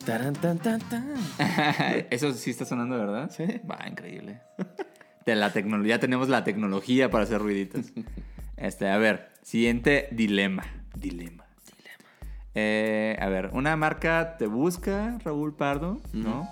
Taran, 0.09 0.33
tan, 0.33 0.59
tan, 0.59 0.81
tan. 0.89 1.15
Eso 2.11 2.33
sí 2.33 2.49
está 2.49 2.65
sonando, 2.65 2.97
¿verdad? 2.97 3.31
Sí. 3.31 3.45
Va, 3.71 3.87
increíble. 3.87 4.41
De 5.27 5.35
la 5.37 5.53
tecnología, 5.53 6.01
tenemos 6.01 6.31
la 6.31 6.45
tecnología 6.45 7.11
para 7.11 7.25
hacer 7.25 7.43
ruiditos. 7.43 7.93
Este, 8.57 8.89
a 8.89 8.97
ver, 8.97 9.29
siguiente 9.43 10.09
dilema. 10.11 10.65
Dilema. 10.97 11.45
Eh, 12.55 13.19
a 13.21 13.29
ver, 13.29 13.51
una 13.53 13.77
marca 13.77 14.37
te 14.39 14.47
busca, 14.47 15.19
Raúl 15.23 15.55
Pardo, 15.55 16.01
¿no? 16.15 16.49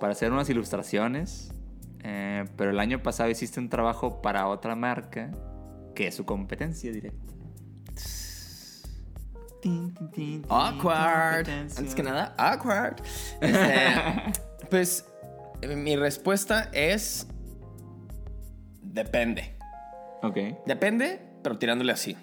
Para 0.00 0.12
hacer 0.12 0.32
unas 0.32 0.50
ilustraciones. 0.50 1.54
eh, 2.02 2.46
pero 2.56 2.70
el 2.70 2.80
año 2.80 3.00
pasado 3.00 3.30
hiciste 3.30 3.60
un 3.60 3.68
trabajo 3.68 4.20
para 4.20 4.48
otra 4.48 4.74
marca 4.74 5.30
que 5.94 6.08
es 6.08 6.16
su 6.16 6.26
competencia 6.26 6.90
directa. 6.90 7.27
Awkward. 10.48 11.48
Antes 11.48 11.94
que 11.94 12.02
nada, 12.02 12.34
awkward. 12.36 12.96
Este, 13.40 14.32
pues 14.70 15.04
mi 15.62 15.96
respuesta 15.96 16.70
es 16.72 17.26
depende. 18.82 19.56
Ok. 20.22 20.36
Depende, 20.66 21.20
pero 21.42 21.58
tirándole 21.58 21.92
así. 21.92 22.16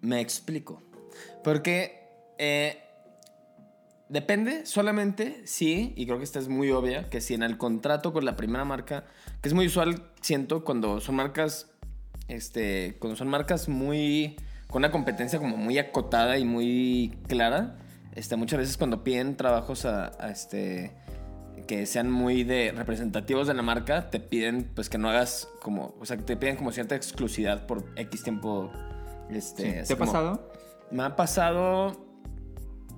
Me 0.00 0.20
explico. 0.20 0.82
Porque 1.42 2.08
eh, 2.38 2.78
depende 4.08 4.66
solamente 4.66 5.46
si, 5.46 5.92
y 5.96 6.06
creo 6.06 6.18
que 6.18 6.24
esta 6.24 6.38
es 6.38 6.48
muy 6.48 6.70
obvia, 6.70 7.08
que 7.10 7.20
si 7.20 7.34
en 7.34 7.42
el 7.42 7.58
contrato 7.58 8.12
con 8.12 8.24
la 8.24 8.36
primera 8.36 8.64
marca, 8.64 9.04
que 9.40 9.48
es 9.48 9.54
muy 9.54 9.66
usual, 9.66 10.10
siento, 10.20 10.64
cuando 10.64 11.00
son 11.00 11.16
marcas, 11.16 11.70
este, 12.28 12.96
cuando 12.98 13.16
son 13.16 13.28
marcas 13.28 13.68
muy, 13.68 14.36
con 14.68 14.80
una 14.80 14.90
competencia 14.90 15.38
como 15.38 15.56
muy 15.56 15.78
acotada 15.78 16.38
y 16.38 16.44
muy 16.44 17.16
clara, 17.26 17.76
este, 18.14 18.36
muchas 18.36 18.58
veces 18.58 18.76
cuando 18.76 19.02
piden 19.04 19.36
trabajos 19.36 19.84
a, 19.84 20.12
a, 20.18 20.30
este, 20.30 20.92
que 21.66 21.86
sean 21.86 22.10
muy 22.10 22.44
de 22.44 22.72
representativos 22.76 23.46
de 23.46 23.54
la 23.54 23.62
marca, 23.62 24.10
te 24.10 24.20
piden 24.20 24.70
pues 24.74 24.88
que 24.88 24.98
no 24.98 25.08
hagas 25.10 25.48
como, 25.62 25.94
o 26.00 26.06
sea, 26.06 26.16
que 26.16 26.22
te 26.22 26.36
piden 26.36 26.56
como 26.56 26.72
cierta 26.72 26.94
exclusividad 26.94 27.66
por 27.66 27.84
X 27.96 28.22
tiempo. 28.22 28.70
Este, 29.30 29.82
Sí. 29.82 29.88
¿Te 29.88 29.92
ha 29.94 29.96
como- 29.96 30.12
pasado? 30.12 30.52
Me 30.90 31.02
ha 31.02 31.16
pasado 31.16 32.06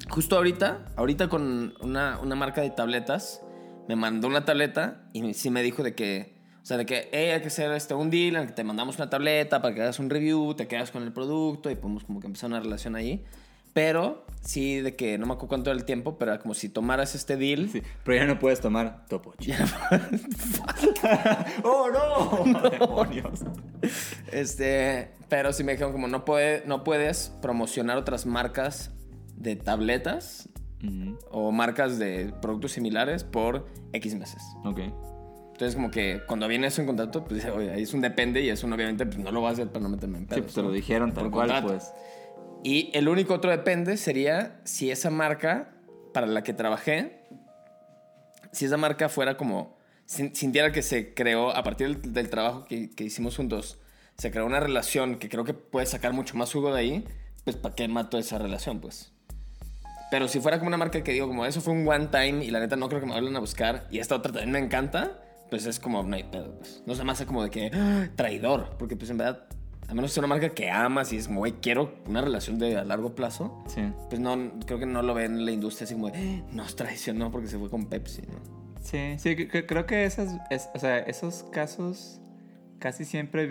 justo 0.09 0.37
ahorita, 0.37 0.87
ahorita 0.97 1.29
con 1.29 1.75
una, 1.81 2.19
una 2.21 2.35
marca 2.37 2.61
de 2.63 2.71
tabletas, 2.71 3.43
me 3.89 3.97
mandó 3.97 4.29
una 4.29 4.45
tableta 4.45 5.09
y 5.13 5.35
sí 5.35 5.51
me 5.51 5.63
dijo 5.63 5.83
de 5.83 5.95
que, 5.95 6.40
o 6.63 6.67
sea, 6.67 6.77
de 6.77 6.87
que 6.87 7.09
"Hey, 7.13 7.31
hay 7.31 7.41
que 7.41 7.49
hacer 7.49 7.73
este, 7.73 7.95
un 7.95 8.11
deal 8.11 8.37
en 8.37 8.43
el 8.43 8.47
que 8.49 8.53
te 8.53 8.65
mandamos 8.65 8.97
una 8.97 9.09
tableta 9.11 9.61
para 9.63 9.75
que 9.75 9.83
hagas 9.83 9.99
un 9.99 10.11
review, 10.11 10.55
te 10.55 10.67
quedas 10.69 10.91
con 10.91 11.03
el 11.03 11.13
producto 11.13 11.71
y 11.71 11.75
podemos 11.75 12.05
como 12.05 12.21
que 12.21 12.27
empezar 12.27 12.49
una 12.51 12.61
relación 12.61 12.97
ahí. 12.97 13.25
Pero 13.73 14.27
sí, 14.43 14.81
de 14.81 14.97
que 14.97 15.17
no 15.17 15.27
me 15.27 15.35
acuerdo 15.35 15.49
cuánto 15.49 15.71
era 15.71 15.79
el 15.79 15.85
tiempo, 15.85 16.19
pero 16.19 16.33
era 16.33 16.41
como 16.41 16.55
si 16.55 16.69
tomaras 16.69 17.15
este 17.15 17.37
deal. 17.37 17.69
Sí, 17.71 17.83
pero 18.05 18.19
ya 18.19 18.27
no 18.27 18.39
puedes 18.39 18.61
tomar 18.61 19.07
Topo 19.07 19.33
Chico. 19.39 19.57
¡Oh, 21.65 21.89
no! 21.91 22.61
¡Demonios! 22.71 23.41
Este, 24.33 25.13
pero 25.29 25.53
sí 25.53 25.65
me 25.65 25.73
dijeron 25.73 25.93
como 25.93 26.09
no, 26.09 26.25
puede, 26.25 26.65
no 26.67 26.83
puedes 26.85 27.33
promocionar 27.41 27.97
otras 27.97 28.27
marcas 28.27 28.91
de 29.37 29.57
tabletas 29.57 30.49
Ujú, 30.83 31.19
o 31.31 31.53
marcas 31.53 31.99
de 31.99 32.33
productos 32.43 32.73
similares 32.73 33.23
por 33.23 33.67
X 33.93 34.15
meses. 34.15 34.43
Ok. 34.65 34.81
Entonces, 35.61 35.77
como 35.77 35.91
que 35.91 36.23
cuando 36.27 36.49
viene 36.49 36.69
eso 36.69 36.81
en 36.81 36.87
contacto, 36.87 37.23
pues 37.23 37.35
dice, 37.35 37.51
oye, 37.51 37.71
ahí 37.71 37.83
es 37.83 37.93
un 37.93 38.01
depende 38.01 38.41
y 38.41 38.49
eso 38.49 38.67
obviamente 38.67 39.05
pues, 39.05 39.19
no 39.19 39.31
lo 39.31 39.43
va 39.43 39.51
a 39.51 39.53
hacer 39.53 39.69
para 39.69 39.83
no 39.83 39.91
meterme 39.91 40.17
en 40.17 40.25
pedos. 40.25 40.37
Sí, 40.37 40.43
pues 40.43 40.55
te 40.55 40.63
lo 40.63 40.73
dijeron 40.73 41.13
tal 41.13 41.31
cual, 41.31 41.49
contrato. 41.51 41.69
pues. 41.69 41.93
Y 42.65 42.91
el 42.95 43.09
único 43.11 43.35
otro 43.35 43.51
depende 43.51 43.99
sería 43.99 44.59
si 44.65 44.91
esa 44.91 45.11
marca 45.11 45.75
para 46.15 46.27
la 46.27 46.43
que 46.43 46.55
trabajé, 46.55 47.27
si 48.53 48.65
esa 48.65 48.79
marca 48.79 49.11
fuera 49.11 49.37
como, 49.37 49.77
sin- 50.07 50.35
sintiera 50.35 50.73
que 50.73 50.81
se 50.81 51.13
creó 51.13 51.55
a 51.55 51.63
partir 51.63 51.95
del, 51.99 52.15
del 52.15 52.31
trabajo 52.31 52.65
que, 52.65 52.89
que 52.89 53.05
hicimos 53.05 53.37
juntos, 53.37 53.79
se 54.17 54.31
creó 54.31 54.47
una 54.47 54.61
relación 54.61 55.19
que 55.19 55.29
creo 55.29 55.45
que 55.45 55.53
puede 55.53 55.85
sacar 55.85 56.15
mucho 56.15 56.39
más 56.39 56.51
jugo 56.51 56.73
de 56.73 56.81
ahí, 56.81 57.05
pues 57.45 57.57
¿para 57.57 57.75
qué 57.75 57.87
mato 57.87 58.17
esa 58.17 58.39
relación? 58.39 58.81
Pues. 58.81 59.13
Pero 60.11 60.27
si 60.27 60.41
fuera 60.41 60.57
como 60.59 60.69
una 60.69 60.79
marca 60.79 61.05
que 61.05 61.13
digo, 61.13 61.27
como 61.29 61.45
eso 61.45 61.61
fue 61.61 61.75
un 61.75 61.87
one 61.87 62.07
time 62.07 62.43
y 62.47 62.51
la 62.51 62.61
neta 62.61 62.77
no 62.77 62.89
creo 62.89 63.01
que 63.01 63.07
me 63.07 63.13
vuelvan 63.13 63.37
a 63.37 63.41
buscar 63.41 63.87
y 63.91 63.99
esta 63.99 64.15
otra 64.15 64.33
también 64.33 64.53
me 64.53 64.59
encanta, 64.59 65.23
pues 65.51 65.67
es 65.67 65.79
como, 65.81 66.03
no 66.03 66.17
hay 66.17 66.25
pedo, 66.25 66.57
pues. 66.59 66.83
No 66.87 66.95
se 66.95 67.05
me 67.05 67.13
hace 67.13 67.27
como 67.27 67.43
de 67.43 67.51
que, 67.51 67.71
"Ah, 67.75 68.09
traidor, 68.17 68.77
porque 68.79 68.97
pues 68.97 69.11
en 69.11 69.19
verdad, 69.19 69.47
a 69.89 69.95
menos 69.95 70.11
que 70.11 70.15
sea 70.15 70.21
una 70.23 70.29
marca 70.29 70.51
que 70.51 70.71
amas 70.71 71.13
y 71.13 71.17
es 71.17 71.27
como, 71.27 71.41
güey, 71.41 71.55
quiero 71.61 71.95
una 72.07 72.21
relación 72.23 72.59
de 72.59 72.77
a 72.79 72.85
largo 72.85 73.15
plazo, 73.15 73.63
Sí. 73.67 73.83
pues 74.09 74.21
no, 74.21 74.53
creo 74.67 74.79
que 74.79 74.87
no 74.87 75.03
lo 75.03 75.15
ven 75.15 75.33
en 75.39 75.45
la 75.45 75.51
industria 75.53 75.85
así 75.87 75.95
como 75.95 76.11
de, 76.11 76.19
"Ah, 76.19 76.47
nos 76.53 76.77
traicionó 76.77 77.31
porque 77.33 77.49
se 77.49 77.59
fue 77.59 77.69
con 77.69 77.87
Pepsi, 77.87 78.23
¿no? 78.23 78.61
Sí, 78.81 79.17
sí, 79.19 79.37
creo 79.47 79.85
que 79.87 80.05
esas, 80.05 80.37
es- 80.51 80.69
o 80.75 80.79
sea, 80.79 80.99
esos 81.01 81.43
casos 81.53 82.21
casi 82.79 83.05
siempre 83.05 83.47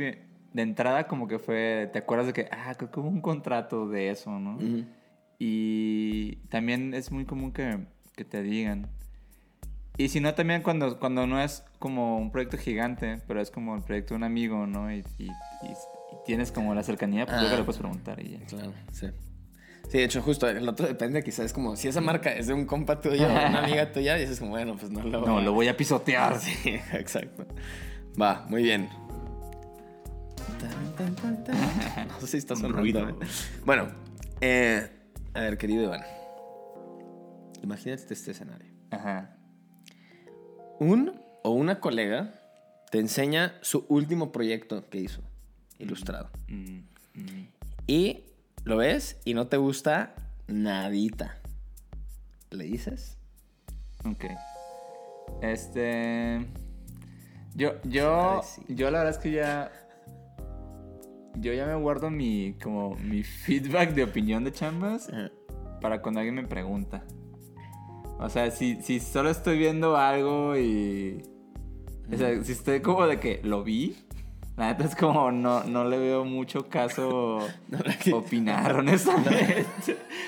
de 0.54 0.62
entrada 0.62 1.08
como 1.08 1.28
que 1.28 1.38
fue, 1.38 1.90
¿te 1.94 2.00
acuerdas 2.00 2.26
de 2.28 2.34
que, 2.34 2.48
ah, 2.52 2.74
creo 2.76 2.90
que 2.90 3.00
hubo 3.00 3.10
un 3.10 3.22
contrato 3.22 3.88
de 3.88 4.10
eso, 4.10 4.32
¿no? 4.40 4.58
Y 5.38 6.38
también 6.50 6.94
es 6.94 7.12
muy 7.12 7.26
común 7.26 7.52
que, 7.52 7.86
que 8.16 8.26
te 8.26 8.42
digan. 8.42 8.90
Y 10.00 10.08
si 10.08 10.22
no, 10.22 10.34
también 10.34 10.62
cuando, 10.64 10.98
cuando 10.98 11.28
no 11.28 11.42
es 11.42 11.64
como 11.78 12.18
un 12.20 12.32
proyecto 12.32 12.58
gigante, 12.58 13.20
pero 13.28 13.42
es 13.42 13.52
como 13.52 13.76
el 13.76 13.82
proyecto 13.84 14.14
de 14.14 14.18
un 14.20 14.24
amigo, 14.24 14.66
¿no? 14.66 14.90
Y, 14.92 15.04
y- 15.18 15.26
y- 15.26 15.30
y 15.32 16.16
tienes 16.26 16.54
como 16.54 16.74
la 16.74 16.84
cercanía, 16.84 17.26
pues 17.26 17.38
luego 17.42 17.54
Ah. 17.56 17.58
le 17.60 17.64
puedes 17.66 17.80
preguntar 17.80 18.20
y 18.26 18.30
ya. 18.40 18.46
Claro, 18.46 18.72
sí. 18.94 19.08
Sí, 19.90 19.98
de 19.98 20.04
hecho, 20.06 20.22
justo 20.22 20.48
el 20.48 20.68
otro 20.70 20.88
depende, 20.88 21.22
quizás 21.22 21.48
es 21.48 21.54
como 21.54 21.76
si 21.76 21.90
esa 21.90 22.00
marca 22.00 22.32
es 22.32 22.48
de 22.48 22.54
un 22.54 22.66
compa 22.66 23.02
tuyo 23.02 23.28
o 23.28 23.30
una 23.32 23.60
amiga 23.66 23.92
tuya, 23.92 24.18
y 24.18 24.22
dices 24.22 24.40
como, 24.40 24.52
bueno, 24.52 24.78
pues 24.78 24.90
no 24.90 25.02
lo 25.04 25.26
No, 25.26 25.42
lo 25.42 25.52
voy 25.52 25.68
a 25.68 25.76
pisotear. 25.76 26.38
Sí, 26.40 26.80
exacto. 26.94 27.46
Va, 28.20 28.46
muy 28.50 28.64
bien. 28.64 28.88
No 32.10 32.20
sé 32.22 32.28
si 32.28 32.38
está 32.38 32.54
ruido. 32.56 33.08
¿eh? 33.10 33.16
Bueno, 33.66 33.88
eh, 34.42 34.90
a 35.34 35.42
ver, 35.42 35.58
querido 35.58 35.84
Iván. 35.84 36.02
Imagínate 37.64 38.14
este 38.14 38.32
escenario. 38.32 38.72
Ajá. 38.92 39.36
Un 40.80 41.14
o 41.44 41.52
una 41.52 41.80
colega 41.80 42.34
te 42.90 43.00
enseña 43.00 43.54
su 43.62 43.86
último 43.90 44.32
proyecto 44.32 44.90
que 44.90 45.00
hizo, 45.00 45.22
ilustrado. 45.78 46.30
Mm, 46.48 46.80
mm. 47.16 47.48
Y 47.88 48.24
lo 48.64 48.78
ves 48.78 49.20
y 49.26 49.34
no 49.34 49.48
te 49.48 49.58
gusta 49.58 50.16
nadita. 50.48 51.38
¿Le 52.50 52.64
dices? 52.64 53.18
Ok. 54.06 54.26
Este. 55.42 56.46
Yo, 57.56 57.74
yo, 57.84 58.42
sí. 58.44 58.62
yo 58.70 58.90
la 58.90 59.00
verdad 59.00 59.16
es 59.16 59.22
que 59.22 59.32
ya. 59.32 59.72
Yo 61.36 61.54
ya 61.54 61.66
me 61.66 61.76
guardo 61.76 62.10
mi, 62.10 62.56
como, 62.62 62.96
mi 62.96 63.24
feedback 63.46 63.94
de 63.94 64.04
opinión 64.04 64.44
de 64.44 64.52
chambas 64.52 65.10
para 65.82 66.02
cuando 66.02 66.22
alguien 66.22 66.36
me 66.36 66.48
pregunta. 66.48 67.04
O 68.20 68.30
sea, 68.30 68.52
si, 68.52 68.82
si 68.82 69.00
solo 69.00 69.30
estoy 69.30 69.58
viendo 69.58 69.98
algo 69.98 70.58
y. 70.58 71.24
O 72.14 72.18
sea, 72.18 72.44
si 72.44 72.52
estoy 72.52 72.82
como 72.82 73.06
de 73.08 73.20
que 73.20 73.40
lo 73.44 73.64
vi, 73.64 73.96
la 74.58 74.68
neta 74.74 74.84
es 74.84 74.96
como 74.96 75.32
no, 75.32 75.64
no 75.64 75.86
le 75.86 75.98
veo 76.00 76.26
mucho 76.26 76.68
caso 76.68 77.38
opinar, 78.14 78.76
honestamente. 78.80 79.66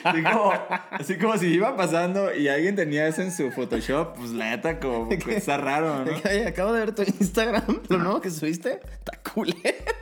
Así 0.03 0.23
como, 0.23 0.53
así 0.91 1.17
como 1.17 1.37
si 1.37 1.47
iba 1.47 1.75
pasando 1.75 2.33
y 2.33 2.47
alguien 2.47 2.75
tenía 2.75 3.07
eso 3.07 3.23
en 3.23 3.31
su 3.31 3.51
Photoshop, 3.51 4.15
pues 4.15 4.31
la 4.31 4.51
neta 4.51 4.79
como 4.79 5.09
que 5.17 5.35
está 5.35 5.57
raro, 5.57 6.05
¿no? 6.05 6.11
Ay, 6.23 6.41
acabo 6.43 6.71
de 6.73 6.79
ver 6.85 6.95
tu 6.95 7.01
Instagram, 7.01 7.81
lo 7.89 7.97
nuevo 7.97 8.21
que 8.21 8.29
subiste. 8.29 8.79
Está 8.93 9.19
cool. 9.33 9.53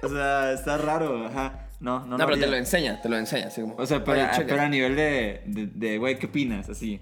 O 0.03 0.09
sea, 0.09 0.51
está 0.53 0.77
raro, 0.77 1.25
ajá. 1.27 1.65
No, 1.79 2.01
no, 2.01 2.05
No, 2.07 2.17
lo 2.17 2.25
pero 2.25 2.39
te 2.39 2.47
lo 2.47 2.57
enseña, 2.57 3.01
te 3.01 3.07
lo 3.07 3.17
enseña. 3.17 3.47
Así 3.47 3.61
como, 3.61 3.75
O 3.77 3.85
sea, 3.85 4.03
pero, 4.03 4.17
"Oye, 4.19 4.23
a- 4.27 4.31
checa". 4.31 4.47
pero 4.49 4.61
a 4.63 4.69
nivel 4.69 4.95
de, 4.97 5.41
de, 5.45 5.67
de, 5.67 5.97
güey, 5.97 6.19
¿qué 6.19 6.25
opinas? 6.25 6.69
Así. 6.69 6.99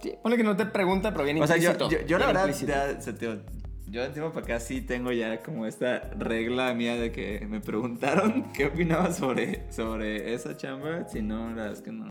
Sí, 0.00 0.12
ponle 0.22 0.36
que 0.36 0.44
no 0.44 0.56
te 0.56 0.66
pregunta, 0.66 1.12
pero 1.12 1.24
bien 1.24 1.42
O 1.42 1.46
sea, 1.46 1.56
yo, 1.56 1.70
implícito. 1.72 2.00
yo, 2.02 2.06
yo 2.06 2.18
la 2.18 2.26
verdad, 2.26 2.42
implícito. 2.46 2.72
ya, 2.72 2.96
o 2.98 3.00
sea, 3.02 3.14
tío, 3.14 3.38
yo 3.86 4.02
de 4.02 4.10
tiempo 4.10 4.32
para 4.32 4.44
acá 4.44 4.60
sí 4.60 4.80
tengo 4.82 5.10
ya 5.12 5.42
como 5.42 5.66
esta 5.66 6.10
regla 6.18 6.72
mía 6.74 6.94
de 6.96 7.10
que 7.10 7.46
me 7.48 7.60
preguntaron 7.60 8.52
qué 8.54 8.66
opinaba 8.66 9.12
sobre, 9.12 9.70
sobre 9.72 10.34
esa 10.34 10.56
chamba, 10.56 11.08
si 11.08 11.22
no, 11.22 11.48
la 11.50 11.54
verdad 11.54 11.72
es 11.72 11.80
que 11.82 11.90
no. 11.92 12.06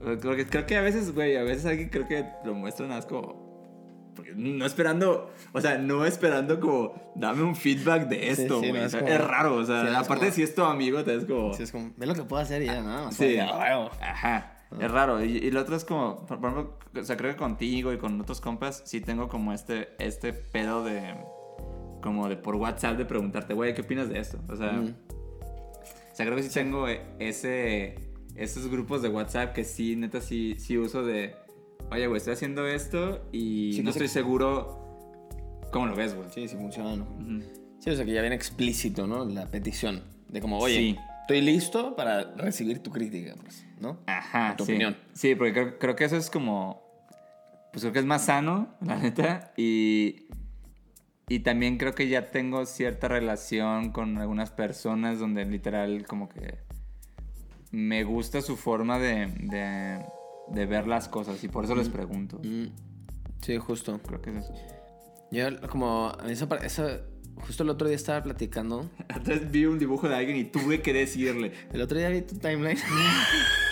O 0.00 0.04
sea, 0.04 0.16
Creo 0.18 0.36
que, 0.36 0.46
creo 0.46 0.66
que 0.66 0.76
a 0.76 0.80
veces, 0.80 1.14
güey, 1.14 1.36
a 1.36 1.42
veces 1.42 1.66
alguien 1.66 1.88
creo 1.90 2.06
que 2.08 2.24
lo 2.44 2.54
muestra 2.54 2.86
nada 2.86 3.00
más 3.00 3.06
como 3.06 3.50
porque 4.14 4.32
no 4.34 4.66
esperando, 4.66 5.30
o 5.52 5.60
sea, 5.60 5.78
no 5.78 6.04
esperando 6.04 6.58
como, 6.60 7.12
dame 7.14 7.42
un 7.42 7.54
feedback 7.56 8.08
de 8.08 8.34
Sí, 8.34 8.42
esto, 8.42 8.60
sí, 8.60 8.68
güey. 8.68 8.72
no, 8.72 8.80
O 8.80 8.84
es 8.86 8.90
sea, 8.90 9.00
como- 9.00 9.12
es 9.12 9.20
raro, 9.20 9.54
o 9.56 9.64
sea, 9.64 9.82
sí, 9.82 9.88
es 9.88 9.94
aparte 9.94 10.24
como- 10.26 10.32
si 10.36 10.42
es 10.42 10.54
tu 10.54 10.62
amigo, 10.64 11.04
te 11.04 11.14
es 11.14 11.24
como... 11.24 11.54
Sí, 11.54 11.62
es 11.62 11.72
como, 11.72 11.92
ve 11.96 12.06
lo 12.06 12.14
que 12.14 12.22
puedo 12.24 12.42
hacer 12.42 12.60
y 12.62 12.66
ya, 12.66 12.82
nada 12.82 13.04
más. 13.04 13.16
Sí. 13.16 13.34
Ya. 13.34 13.48
Ajá. 14.02 14.56
Es 14.78 14.90
raro. 14.90 15.24
Y, 15.24 15.38
y 15.38 15.50
lo 15.50 15.60
otro 15.60 15.74
es 15.76 15.84
como, 15.84 16.24
por, 16.26 16.40
por 16.40 16.50
ejemplo, 16.50 16.78
o 17.00 17.04
sea, 17.04 17.16
creo 17.16 17.32
que 17.32 17.36
contigo 17.36 17.92
y 17.92 17.98
con 17.98 18.20
otros 18.20 18.40
compas 18.40 18.82
sí 18.84 19.00
tengo 19.00 19.28
como 19.28 19.52
este, 19.52 19.88
este 19.98 20.32
pedo 20.32 20.84
de, 20.84 21.14
como 22.02 22.28
de 22.28 22.36
por 22.36 22.54
WhatsApp 22.56 22.96
de 22.96 23.04
preguntarte, 23.04 23.54
güey, 23.54 23.74
¿qué 23.74 23.82
opinas 23.82 24.08
de 24.08 24.18
esto? 24.20 24.38
O 24.48 24.56
sea, 24.56 24.72
Mm. 24.72 24.94
o 26.12 26.14
sea, 26.14 26.26
creo 26.26 26.36
que 26.36 26.42
sí 26.42 26.52
tengo 26.54 26.86
e- 26.88 27.02
ese, 27.18 27.96
esos 28.36 28.68
grupos 28.68 29.02
de 29.02 29.08
WhatsApp 29.08 29.52
que 29.54 29.64
sí, 29.64 29.96
neta, 29.96 30.20
sí, 30.20 30.54
sí 30.58 30.78
uso 30.78 31.02
de, 31.04 31.34
oye, 31.90 32.06
güey, 32.06 32.18
estoy 32.18 32.34
haciendo 32.34 32.66
esto 32.66 33.26
y 33.32 33.72
Sí, 33.72 33.78
no 33.82 33.86
que 33.86 33.90
estoy 33.90 34.08
seguro 34.08 34.78
cómo 35.72 35.86
lo 35.86 35.96
ves, 35.96 36.14
güey. 36.14 36.28
Sí, 36.30 36.46
sí 36.48 36.56
funciona, 36.56 36.94
¿no? 36.96 37.06
Sí, 37.78 37.90
o 37.90 37.96
sea 37.96 38.04
que 38.04 38.12
ya 38.12 38.20
viene 38.20 38.36
explícito, 38.36 39.06
¿no? 39.06 39.24
La 39.24 39.46
petición. 39.46 40.02
De 40.28 40.40
como, 40.40 40.58
oye, 40.58 40.76
Sí. 40.76 40.96
estoy 41.22 41.40
listo 41.40 41.96
para 41.96 42.34
recibir 42.36 42.80
tu 42.82 42.90
crítica, 42.90 43.34
pues, 43.40 43.64
¿no? 43.80 43.98
Ajá, 44.06 44.54
tu 44.56 44.64
sí. 44.64 44.72
opinión. 44.72 44.96
Sí, 45.12 45.34
porque 45.34 45.52
creo, 45.52 45.78
creo 45.78 45.96
que 45.96 46.04
eso 46.04 46.16
es 46.16 46.30
como. 46.30 46.82
Pues 47.72 47.82
creo 47.82 47.92
que 47.92 47.98
es 48.00 48.04
más 48.06 48.24
sano, 48.26 48.74
la 48.80 48.96
neta. 48.96 49.52
Y. 49.56 50.26
Y 51.28 51.40
también 51.40 51.78
creo 51.78 51.94
que 51.94 52.08
ya 52.08 52.30
tengo 52.32 52.66
cierta 52.66 53.06
relación 53.06 53.92
con 53.92 54.18
algunas 54.18 54.50
personas 54.50 55.20
donde 55.20 55.44
literal 55.44 56.04
como 56.06 56.28
que 56.28 56.58
me 57.70 58.02
gusta 58.02 58.42
su 58.42 58.56
forma 58.56 58.98
de, 58.98 59.26
de, 59.38 60.04
de 60.48 60.66
ver 60.66 60.88
las 60.88 61.08
cosas 61.08 61.42
y 61.44 61.48
por 61.48 61.64
eso 61.64 61.76
les 61.76 61.88
pregunto. 61.88 62.40
Mm, 62.42 62.66
Sí, 63.42 63.56
justo. 63.58 64.00
Creo 64.04 64.20
que 64.20 64.30
es 64.30 64.36
eso. 64.44 64.52
Yo 65.30 65.60
como, 65.70 66.12
esa, 66.28 66.48
esa- 66.64 67.00
justo 67.46 67.62
el 67.62 67.70
otro 67.70 67.86
día 67.86 67.94
estaba 67.96 68.20
platicando. 68.24 68.90
Entonces 69.08 69.48
vi 69.52 69.66
un 69.66 69.78
dibujo 69.78 70.08
de 70.08 70.16
alguien 70.16 70.36
y 70.36 70.44
tuve 70.44 70.82
que 70.82 70.92
decirle, 70.92 71.52
El 71.72 71.80
otro 71.80 71.96
día 71.96 72.08
vi 72.08 72.22
tu 72.22 72.36
timeline. 72.38 72.76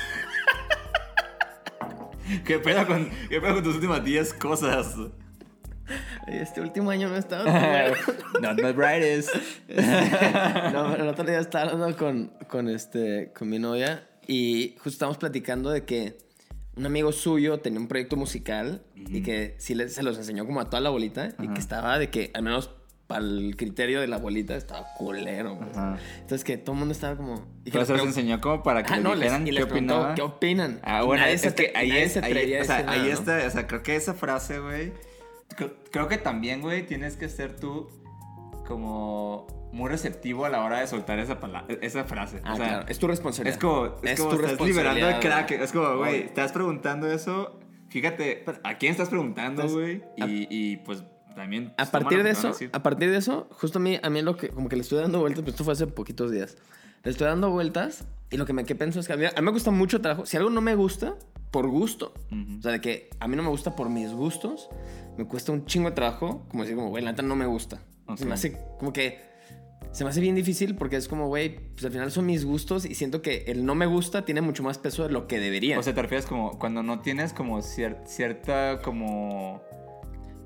¿qué 2.44 2.58
pedo 2.58 2.87
con, 2.87 3.08
qué 3.28 3.40
pedo 3.40 3.54
con 3.54 3.62
tus 3.64 3.75
últimas 3.76 4.04
10 4.04 4.35
cosas? 4.35 4.94
Este 6.26 6.61
último 6.61 6.90
año 6.90 7.08
no 7.08 7.16
estaba. 7.16 7.44
Not 8.42 8.61
my 8.62 8.73
brightest. 8.73 9.35
no, 9.68 10.90
pero 10.90 11.02
el 11.04 11.08
otro 11.08 11.25
día 11.25 11.38
estaba 11.38 11.70
hablando 11.70 11.97
con, 11.97 12.32
con, 12.49 12.68
este, 12.68 13.32
con 13.37 13.49
mi 13.49 13.58
novia 13.58 14.06
y 14.26 14.75
justo 14.76 14.90
estábamos 14.90 15.16
platicando 15.18 15.70
de 15.70 15.85
que 15.85 16.18
un 16.76 16.85
amigo 16.87 17.11
suyo 17.12 17.58
tenía 17.61 17.80
un 17.80 17.88
proyecto 17.88 18.16
musical 18.16 18.82
y 18.94 19.23
que 19.23 19.56
sí 19.58 19.75
le- 19.75 19.88
se 19.88 20.02
los 20.02 20.16
enseñó 20.18 20.44
como 20.47 20.61
a 20.61 20.66
toda 20.68 20.80
la 20.80 20.90
bolita 20.90 21.30
y 21.40 21.49
que 21.49 21.58
estaba 21.61 21.99
de 21.99 22.11
que, 22.11 22.30
al 22.35 22.42
menos 22.42 22.70
para 23.08 23.24
el 23.24 23.56
criterio 23.56 24.00
de 24.00 24.06
la 24.06 24.18
bolita, 24.18 24.54
estaba 24.54 24.86
culero. 24.96 25.58
Entonces 26.20 26.44
que 26.44 26.56
todo 26.58 26.74
el 26.74 26.78
mundo 26.80 26.92
estaba 26.92 27.16
como... 27.16 27.34
Y 27.64 27.70
que 27.70 27.70
Pero 27.72 27.78
les 27.80 27.86
se 27.88 27.92
los 27.94 28.06
enseñó 28.06 28.40
como 28.40 28.62
para 28.62 28.82
que 28.84 28.92
Ah, 28.92 28.96
les 28.96 29.04
no, 29.04 29.10
les, 29.14 29.20
dijeran 29.22 29.42
y 29.42 29.44
qué 29.46 29.52
les 29.52 29.64
preguntó 29.66 29.94
opinaban. 29.94 30.14
qué 30.14 30.22
opinan. 30.22 30.80
Ah, 30.84 31.00
Y 31.02 31.06
bueno, 31.06 31.22
nadie 31.22 31.34
es 31.34 31.40
se 31.40 31.54
que 31.54 31.72
ahí, 31.74 31.90
es, 31.90 32.16
ahí, 32.18 32.32
o 32.32 32.64
sea, 32.64 32.76
decir 32.76 32.88
ahí 32.90 32.98
nada, 32.98 32.98
¿no? 32.98 33.06
está, 33.18 33.46
o 33.46 33.50
sea, 33.50 33.66
creo 33.66 33.82
que 33.82 33.96
esa 33.96 34.12
frase, 34.14 34.58
güey, 34.60 34.92
creo, 35.90 36.06
que 36.08 36.18
también, 36.18 36.60
güey, 36.60 36.86
tienes 36.86 37.16
que 37.16 37.28
ser 37.30 37.56
tú 37.56 37.88
como 38.66 39.46
muy 39.72 39.88
receptivo 39.88 40.44
a 40.44 40.48
la 40.50 40.62
hora 40.64 40.80
de 40.80 40.86
soltar 40.86 41.18
esa, 41.18 41.40
pala- 41.40 41.64
esa 41.80 42.04
frase. 42.04 42.40
Ah, 42.44 42.52
o 42.54 42.56
sea, 42.56 42.66
claro. 42.68 42.86
Es 42.88 42.98
tu 42.98 43.06
responsabilidad. 43.06 43.54
es 43.56 43.60
como, 43.60 43.86
es 44.02 44.10
Es 44.12 44.20
como 44.20 44.36
tu 44.36 44.44
estás 44.46 44.66
liberando 44.66 45.08
el 45.08 45.18
crack. 45.20 45.50
Es 45.52 45.72
como, 45.72 45.96
güey, 45.96 46.22
estás 46.24 46.52
preguntando 46.52 47.10
eso, 47.10 47.58
fíjate, 47.88 48.44
¿a 48.64 48.76
quién 48.78 48.92
estás 48.92 49.08
preguntando, 49.08 49.66
güey? 49.68 50.02
Y, 50.16 50.46
y, 50.50 50.76
pues 50.78 51.04
también... 51.38 51.73
A 51.73 51.76
pues, 51.76 51.88
partir 51.90 52.23
de 52.23 52.28
a 52.28 52.33
eso, 52.33 52.52
a 52.73 52.83
partir 52.83 53.11
de 53.11 53.16
eso, 53.16 53.49
justo 53.52 53.78
a 53.78 53.83
mí, 53.83 53.99
a 54.02 54.11
mí 54.11 54.21
lo 54.23 54.37
que, 54.37 54.49
como 54.50 54.68
que 54.68 54.76
le 54.76 54.83
estoy 54.83 54.99
dando 55.00 55.21
vueltas, 55.21 55.40
pero 55.40 55.50
esto 55.52 55.64
fue 55.64 55.73
hace 55.73 55.87
poquitos 55.87 56.30
días. 56.30 56.57
Le 57.04 57.11
estoy 57.11 57.26
dando 57.28 57.50
vueltas 57.50 58.04
y 58.30 58.37
lo 58.37 58.45
que 58.45 58.52
me 58.52 58.64
que 58.64 58.75
pienso 58.75 59.00
es 59.00 59.07
que 59.07 59.14
a 59.14 59.16
mí, 59.16 59.25
a 59.25 59.40
mí 59.40 59.45
me 59.45 59.52
gusta 59.52 59.71
mucho 59.71 59.97
el 59.97 60.02
trabajo. 60.02 60.26
Si 60.26 60.37
algo 60.37 60.50
no 60.50 60.61
me 60.61 60.75
gusta, 60.75 61.14
por 61.50 61.66
gusto, 61.68 62.12
Ujú. 62.30 62.59
o 62.59 62.62
sea, 62.62 62.73
de 62.73 62.80
que 62.80 63.09
a 63.21 63.28
mí 63.28 63.37
no 63.37 63.42
me 63.42 63.49
gusta 63.49 63.75
por 63.75 63.88
mis 63.88 64.12
gustos, 64.12 64.68
me 65.16 65.25
cuesta 65.26 65.52
un 65.52 65.64
chingo 65.64 65.88
de 65.88 65.94
trabajo, 65.94 66.44
como 66.51 66.64
decir, 66.64 66.77
como, 66.77 66.90
güey, 66.90 67.03
la 67.03 67.12
neta 67.12 67.22
no 67.22 67.37
me 67.37 67.46
gusta. 67.46 67.79
Se 68.16 68.24
Ok. 68.24 68.29
me 68.29 68.35
hace 68.35 68.59
como 68.79 68.92
que, 68.92 69.27
se 69.92 70.05
me 70.05 70.11
hace 70.11 70.20
bien 70.20 70.35
difícil 70.35 70.74
porque 70.74 70.96
es 70.96 71.09
como, 71.09 71.29
güey, 71.29 71.59
pues 71.72 71.85
al 71.87 71.92
final 71.92 72.11
son 72.11 72.27
mis 72.27 72.44
gustos 72.44 72.85
y 72.85 72.94
siento 72.94 73.22
que 73.22 73.44
el 73.46 73.64
no 73.64 73.74
me 73.74 73.87
gusta 73.87 74.24
tiene 74.24 74.40
mucho 74.42 74.62
más 74.62 74.77
peso 74.77 75.05
de 75.05 75.11
lo 75.11 75.27
que 75.27 75.38
debería. 75.40 75.79
O 75.79 75.83
sea, 75.83 75.94
te 75.94 76.03
refieres 76.03 76.27
como 76.27 76.59
cuando 76.59 76.83
no 76.83 77.01
tienes 77.01 77.33
como 77.33 77.59
cier- 77.61 78.05
cierta 78.07 78.81
como 78.83 79.62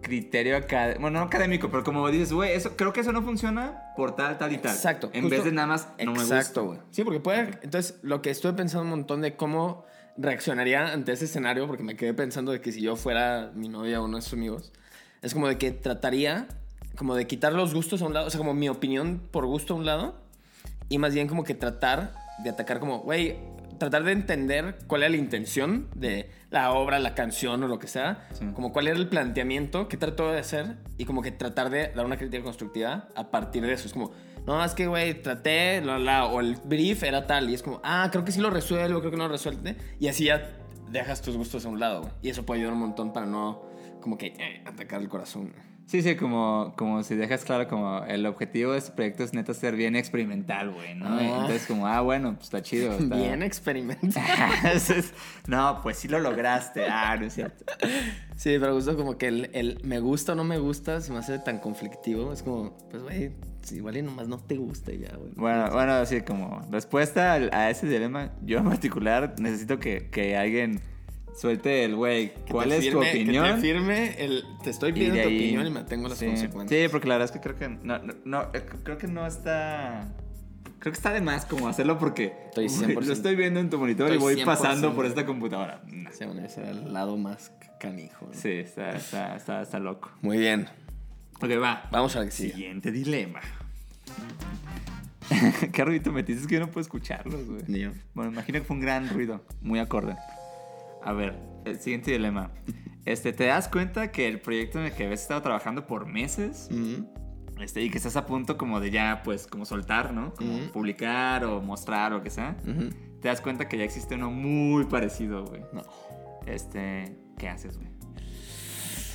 criterio 0.02 0.56
académico, 0.56 1.00
bueno, 1.00 1.20
no 1.20 1.24
académico, 1.26 1.70
pero 1.70 1.84
como 1.84 2.06
dices, 2.10 2.32
güey, 2.32 2.52
eso 2.52 2.76
creo 2.76 2.92
que 2.92 3.00
eso 3.00 3.12
no 3.12 3.22
funciona 3.22 3.92
por 3.96 4.14
tal, 4.16 4.36
tal 4.36 4.52
y 4.52 4.58
tal. 4.58 4.72
Exacto. 4.74 5.08
En 5.14 5.22
justo- 5.22 5.36
vez 5.36 5.44
de 5.44 5.52
nada 5.52 5.68
más 5.68 5.88
no. 6.04 6.12
Exacto, 6.14 6.64
güey. 6.66 6.78
Sí, 6.90 7.04
porque 7.04 7.20
puede. 7.20 7.58
Entonces, 7.62 7.98
lo 8.02 8.20
que 8.20 8.30
estuve 8.30 8.52
pensando 8.52 8.82
un 8.82 8.90
montón 8.90 9.20
de 9.22 9.36
cómo 9.36 9.86
reaccionaría 10.18 10.92
ante 10.92 11.12
ese 11.12 11.24
escenario, 11.24 11.66
porque 11.66 11.82
me 11.82 11.96
quedé 11.96 12.12
pensando 12.12 12.52
de 12.52 12.60
que 12.60 12.72
si 12.72 12.82
yo 12.82 12.96
fuera 12.96 13.50
mi 13.54 13.68
novia 13.68 14.00
o 14.00 14.04
uno 14.04 14.16
de 14.18 14.22
sus 14.22 14.34
amigos, 14.34 14.72
es 15.22 15.32
como 15.32 15.48
de 15.48 15.56
que 15.56 15.70
trataría 15.70 16.46
como 16.96 17.14
de 17.14 17.26
quitar 17.26 17.54
los 17.54 17.72
gustos 17.72 18.02
a 18.02 18.06
un 18.06 18.12
lado, 18.12 18.26
o 18.26 18.30
sea, 18.30 18.36
como 18.38 18.52
mi 18.52 18.68
opinión 18.68 19.22
por 19.30 19.46
gusto 19.46 19.72
a 19.72 19.76
un 19.78 19.86
lado, 19.86 20.14
y 20.90 20.98
más 20.98 21.14
bien 21.14 21.26
como 21.28 21.42
que 21.44 21.54
tratar 21.54 22.12
de 22.44 22.50
atacar 22.50 22.80
como, 22.80 22.98
güey, 22.98 23.38
tratar 23.90 24.04
de 24.04 24.12
entender 24.12 24.78
cuál 24.86 25.02
era 25.02 25.10
la 25.10 25.16
intención 25.16 25.88
de 25.94 26.30
la 26.50 26.70
obra, 26.72 26.98
la 27.00 27.14
canción 27.14 27.62
o 27.64 27.68
lo 27.68 27.78
que 27.80 27.88
sea, 27.88 28.28
Sí. 28.32 28.46
como 28.54 28.72
cuál 28.72 28.86
era 28.88 28.96
el 28.96 29.08
planteamiento, 29.08 29.88
qué 29.88 29.96
trató 29.96 30.30
de 30.30 30.38
hacer 30.38 30.76
y 30.98 31.04
como 31.04 31.20
que 31.22 31.32
tratar 31.32 31.68
de 31.70 31.88
dar 31.88 32.06
una 32.06 32.16
crítica 32.16 32.42
constructiva 32.44 33.08
a 33.16 33.30
partir 33.30 33.62
de 33.66 33.72
eso. 33.72 33.86
Es 33.86 33.92
como, 33.92 34.12
no, 34.46 34.64
es 34.64 34.74
que, 34.74 34.86
güey, 34.86 35.20
traté, 35.20 35.80
la, 35.80 35.98
la, 35.98 36.26
o 36.26 36.40
el 36.40 36.56
brief 36.64 37.02
era 37.02 37.26
tal 37.26 37.50
y 37.50 37.54
es 37.54 37.62
como, 37.62 37.80
ah, 37.82 38.08
creo 38.12 38.24
que 38.24 38.30
sí 38.32 38.40
lo 38.40 38.50
resuelvo, 38.50 39.00
creo 39.00 39.10
que 39.10 39.16
no 39.16 39.24
lo 39.26 39.32
resuelve 39.32 39.76
y 39.98 40.06
así 40.08 40.24
ya 40.26 40.48
dejas 40.90 41.22
tus 41.22 41.36
gustos 41.36 41.64
a 41.66 41.68
un 41.68 41.80
lado. 41.80 42.08
Y 42.22 42.28
eso 42.28 42.44
puede 42.46 42.60
ayudar 42.60 42.74
un 42.74 42.80
montón 42.80 43.12
para 43.12 43.26
no, 43.26 43.62
como 44.00 44.16
que, 44.16 44.28
eh, 44.38 44.62
atacar 44.64 45.00
el 45.00 45.08
corazón. 45.08 45.52
Sí, 45.86 46.02
sí, 46.02 46.16
como, 46.16 46.74
como 46.76 47.02
si 47.02 47.14
dejas 47.16 47.44
claro 47.44 47.68
como 47.68 48.02
el 48.04 48.24
objetivo 48.26 48.72
de 48.72 48.78
este 48.78 48.92
proyecto 48.92 49.24
es 49.24 49.34
neta 49.34 49.52
ser 49.52 49.76
bien 49.76 49.94
experimental, 49.94 50.70
güey, 50.70 50.94
¿no? 50.94 51.06
Ah. 51.06 51.22
Entonces 51.22 51.66
como, 51.66 51.86
ah, 51.86 52.00
bueno, 52.00 52.34
pues 52.34 52.44
está 52.44 52.62
chido. 52.62 52.92
Está... 52.98 53.16
Bien 53.16 53.42
experimental. 53.42 54.24
Entonces, 54.64 55.12
no, 55.46 55.80
pues 55.82 55.98
sí 55.98 56.08
lo 56.08 56.18
lograste. 56.18 56.86
Ah, 56.88 57.16
no 57.18 57.26
es 57.26 57.34
cierto. 57.34 57.64
Sí, 58.36 58.56
pero 58.58 58.74
justo 58.74 58.96
como 58.96 59.18
que 59.18 59.28
el, 59.28 59.50
el 59.52 59.80
me 59.84 60.00
gusta 60.00 60.32
o 60.32 60.34
no 60.34 60.44
me 60.44 60.58
gusta 60.58 61.00
se 61.00 61.12
me 61.12 61.18
hace 61.18 61.38
tan 61.38 61.58
conflictivo. 61.58 62.32
Es 62.32 62.42
como, 62.42 62.76
pues, 62.90 63.02
güey, 63.02 63.32
si 63.62 63.76
igual 63.76 63.96
y 63.96 64.02
nomás 64.02 64.28
no 64.28 64.38
te 64.38 64.56
gusta 64.56 64.92
ya, 64.92 65.14
güey. 65.16 65.32
Bueno, 65.34 65.70
bueno, 65.72 65.92
así 65.92 66.22
como 66.22 66.66
respuesta 66.70 67.34
a 67.34 67.70
ese 67.70 67.86
dilema, 67.86 68.32
yo 68.44 68.58
en 68.58 68.64
particular 68.64 69.34
necesito 69.38 69.78
que, 69.78 70.08
que 70.10 70.36
alguien 70.36 70.80
suelte 71.36 71.84
el, 71.84 71.96
güey, 71.96 72.34
Que 72.44 72.52
¿cuál 72.52 72.72
es 72.72 72.90
tu 72.90 73.00
que 73.00 73.08
opinión? 73.10 73.56
te 73.56 73.60
firme 73.60 74.14
el, 74.22 74.44
te 74.62 74.70
estoy 74.70 74.92
pidiendo 74.92 75.20
tu 75.22 75.28
ahí- 75.28 75.36
opinión 75.38 75.66
y 75.66 75.70
me 75.70 75.84
tengo 75.84 76.08
las 76.08 76.18
sí. 76.18 76.26
consecuencias. 76.26 76.82
Sí, 76.82 76.88
porque 76.90 77.08
la 77.08 77.14
verdad 77.18 77.26
es 77.26 77.32
que 77.32 77.40
creo 77.40 77.56
que 77.58 77.68
no, 77.68 77.98
no, 77.98 78.14
no, 78.24 78.42
eh, 78.52 78.64
creo 78.84 78.98
que 78.98 79.06
no 79.08 79.26
está 79.26 80.08
creo 80.78 80.92
que 80.92 80.96
está 80.96 81.12
de 81.12 81.20
más 81.20 81.44
como 81.46 81.68
hacerlo 81.68 81.96
porque 81.98 82.32
Estoy 82.46 82.66
güey, 82.66 82.96
100%. 82.96 83.06
lo 83.06 83.12
estoy 83.12 83.36
viendo 83.36 83.60
en 83.60 83.70
tu 83.70 83.78
monitor 83.78 84.12
y 84.12 84.16
voy 84.18 84.44
pasando 84.44 84.90
100%. 84.90 84.94
por 84.94 85.06
esta 85.06 85.24
computadora. 85.26 85.80
No. 85.86 86.10
Sí, 86.12 86.24
bueno, 86.24 86.44
ese 86.44 86.60
era 86.60 86.70
el 86.70 86.92
lado 86.92 87.16
más 87.16 87.52
canijo. 87.78 88.26
¿no? 88.26 88.34
Sí, 88.34 88.50
está, 88.50 88.90
está, 88.90 89.36
está, 89.36 89.62
está 89.62 89.78
loco. 89.78 90.10
Muy 90.22 90.38
bien. 90.38 90.66
Ok, 91.40 91.50
va. 91.62 91.88
Vamos 91.92 92.14
a 92.16 92.20
ver 92.20 92.28
que 92.28 92.34
sigue. 92.34 92.52
Siguiente 92.54 92.90
dilema. 92.92 93.40
¿Qué 95.72 95.84
ruido 95.84 96.12
metiste? 96.12 96.42
Es 96.42 96.46
que 96.46 96.54
yo 96.54 96.60
no 96.60 96.66
puedo 96.66 96.82
escucharlos, 96.82 97.46
güey. 97.46 97.90
Bueno, 98.14 98.30
imagino 98.32 98.58
que 98.58 98.64
fue 98.64 98.76
un 98.76 98.82
gran 98.82 99.08
ruido, 99.08 99.44
muy 99.60 99.78
acorde. 99.78 100.16
A 101.04 101.12
ver, 101.12 101.38
el 101.64 101.78
siguiente 101.80 102.12
dilema. 102.12 102.50
Este, 103.04 103.32
¿te 103.32 103.46
das 103.46 103.68
cuenta 103.68 104.12
que 104.12 104.28
el 104.28 104.40
proyecto 104.40 104.78
en 104.78 104.86
el 104.86 104.92
que 104.92 105.04
habías 105.04 105.22
estado 105.22 105.42
trabajando 105.42 105.86
por 105.86 106.06
meses 106.06 106.68
este, 107.60 107.82
y 107.82 107.90
que 107.90 107.98
estás 107.98 108.16
a 108.16 108.26
punto 108.26 108.56
como 108.56 108.80
de 108.80 108.90
ya, 108.90 109.22
pues, 109.24 109.46
como 109.46 109.64
soltar, 109.64 110.12
¿no? 110.12 110.34
Como 110.34 110.70
publicar 110.72 111.44
o 111.44 111.60
mostrar 111.60 112.12
o 112.12 112.18
lo 112.18 112.22
que 112.22 112.30
sea. 112.30 112.56
Te 113.20 113.28
das 113.28 113.40
cuenta 113.40 113.68
que 113.68 113.78
ya 113.78 113.84
existe 113.84 114.14
uno 114.14 114.30
muy 114.30 114.84
parecido, 114.84 115.44
güey. 115.44 115.62
No. 115.72 115.82
Este, 116.46 117.16
¿qué 117.38 117.48
haces, 117.48 117.78
güey? 117.78 117.88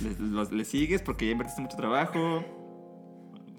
¿Le, 0.01 0.55
le 0.55 0.65
sigues 0.65 1.01
porque 1.01 1.25
ya 1.25 1.31
invertiste 1.31 1.61
mucho 1.61 1.75
trabajo? 1.75 2.45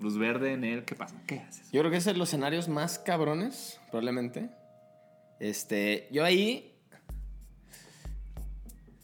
Luz 0.01 0.17
verde 0.17 0.53
en 0.53 0.65
él, 0.65 0.85
¿qué 0.85 0.95
pasa? 0.95 1.21
¿Qué 1.27 1.41
haces? 1.41 1.71
Yo 1.73 1.81
creo 1.81 1.91
que 1.91 1.97
es 1.97 2.05
de 2.05 2.15
los 2.15 2.29
escenarios 2.29 2.69
más 2.69 2.99
cabrones, 2.99 3.81
probablemente. 3.91 4.51
Este, 5.41 6.09
yo 6.13 6.25
ahí. 6.25 6.78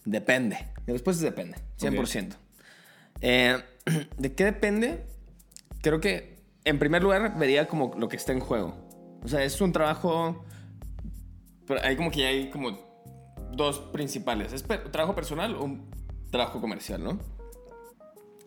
Depende. 0.05 0.69
Mi 0.87 0.93
respuesta 0.93 1.25
es 1.27 1.31
depende, 1.31 1.57
100%. 1.79 2.35
Eh, 3.21 3.57
¿De 4.19 4.35
qué 4.35 4.45
depende? 4.45 5.07
Creo 5.83 6.01
que, 6.01 6.39
en 6.65 6.79
primer 6.79 7.03
lugar, 7.03 7.39
vería 7.39 7.69
como 7.69 7.95
lo 7.99 8.09
que 8.09 8.17
está 8.17 8.33
en 8.33 8.41
juego. 8.41 8.75
O 9.23 9.29
sea, 9.29 9.43
es 9.45 9.61
un 9.61 9.73
trabajo. 9.73 10.45
Pero 11.67 11.81
hay 11.83 11.97
como 11.97 12.11
que 12.11 12.27
hay 12.27 12.51
como 12.51 12.79
dos 13.53 13.79
principales. 13.93 14.53
¿Es 14.53 14.63
per- 14.63 14.91
trabajo 14.93 15.15
personal 15.15 15.55
o 15.55 15.65
un 15.65 15.91
trabajo 16.31 16.61
comercial, 16.61 17.03
no? 17.03 17.19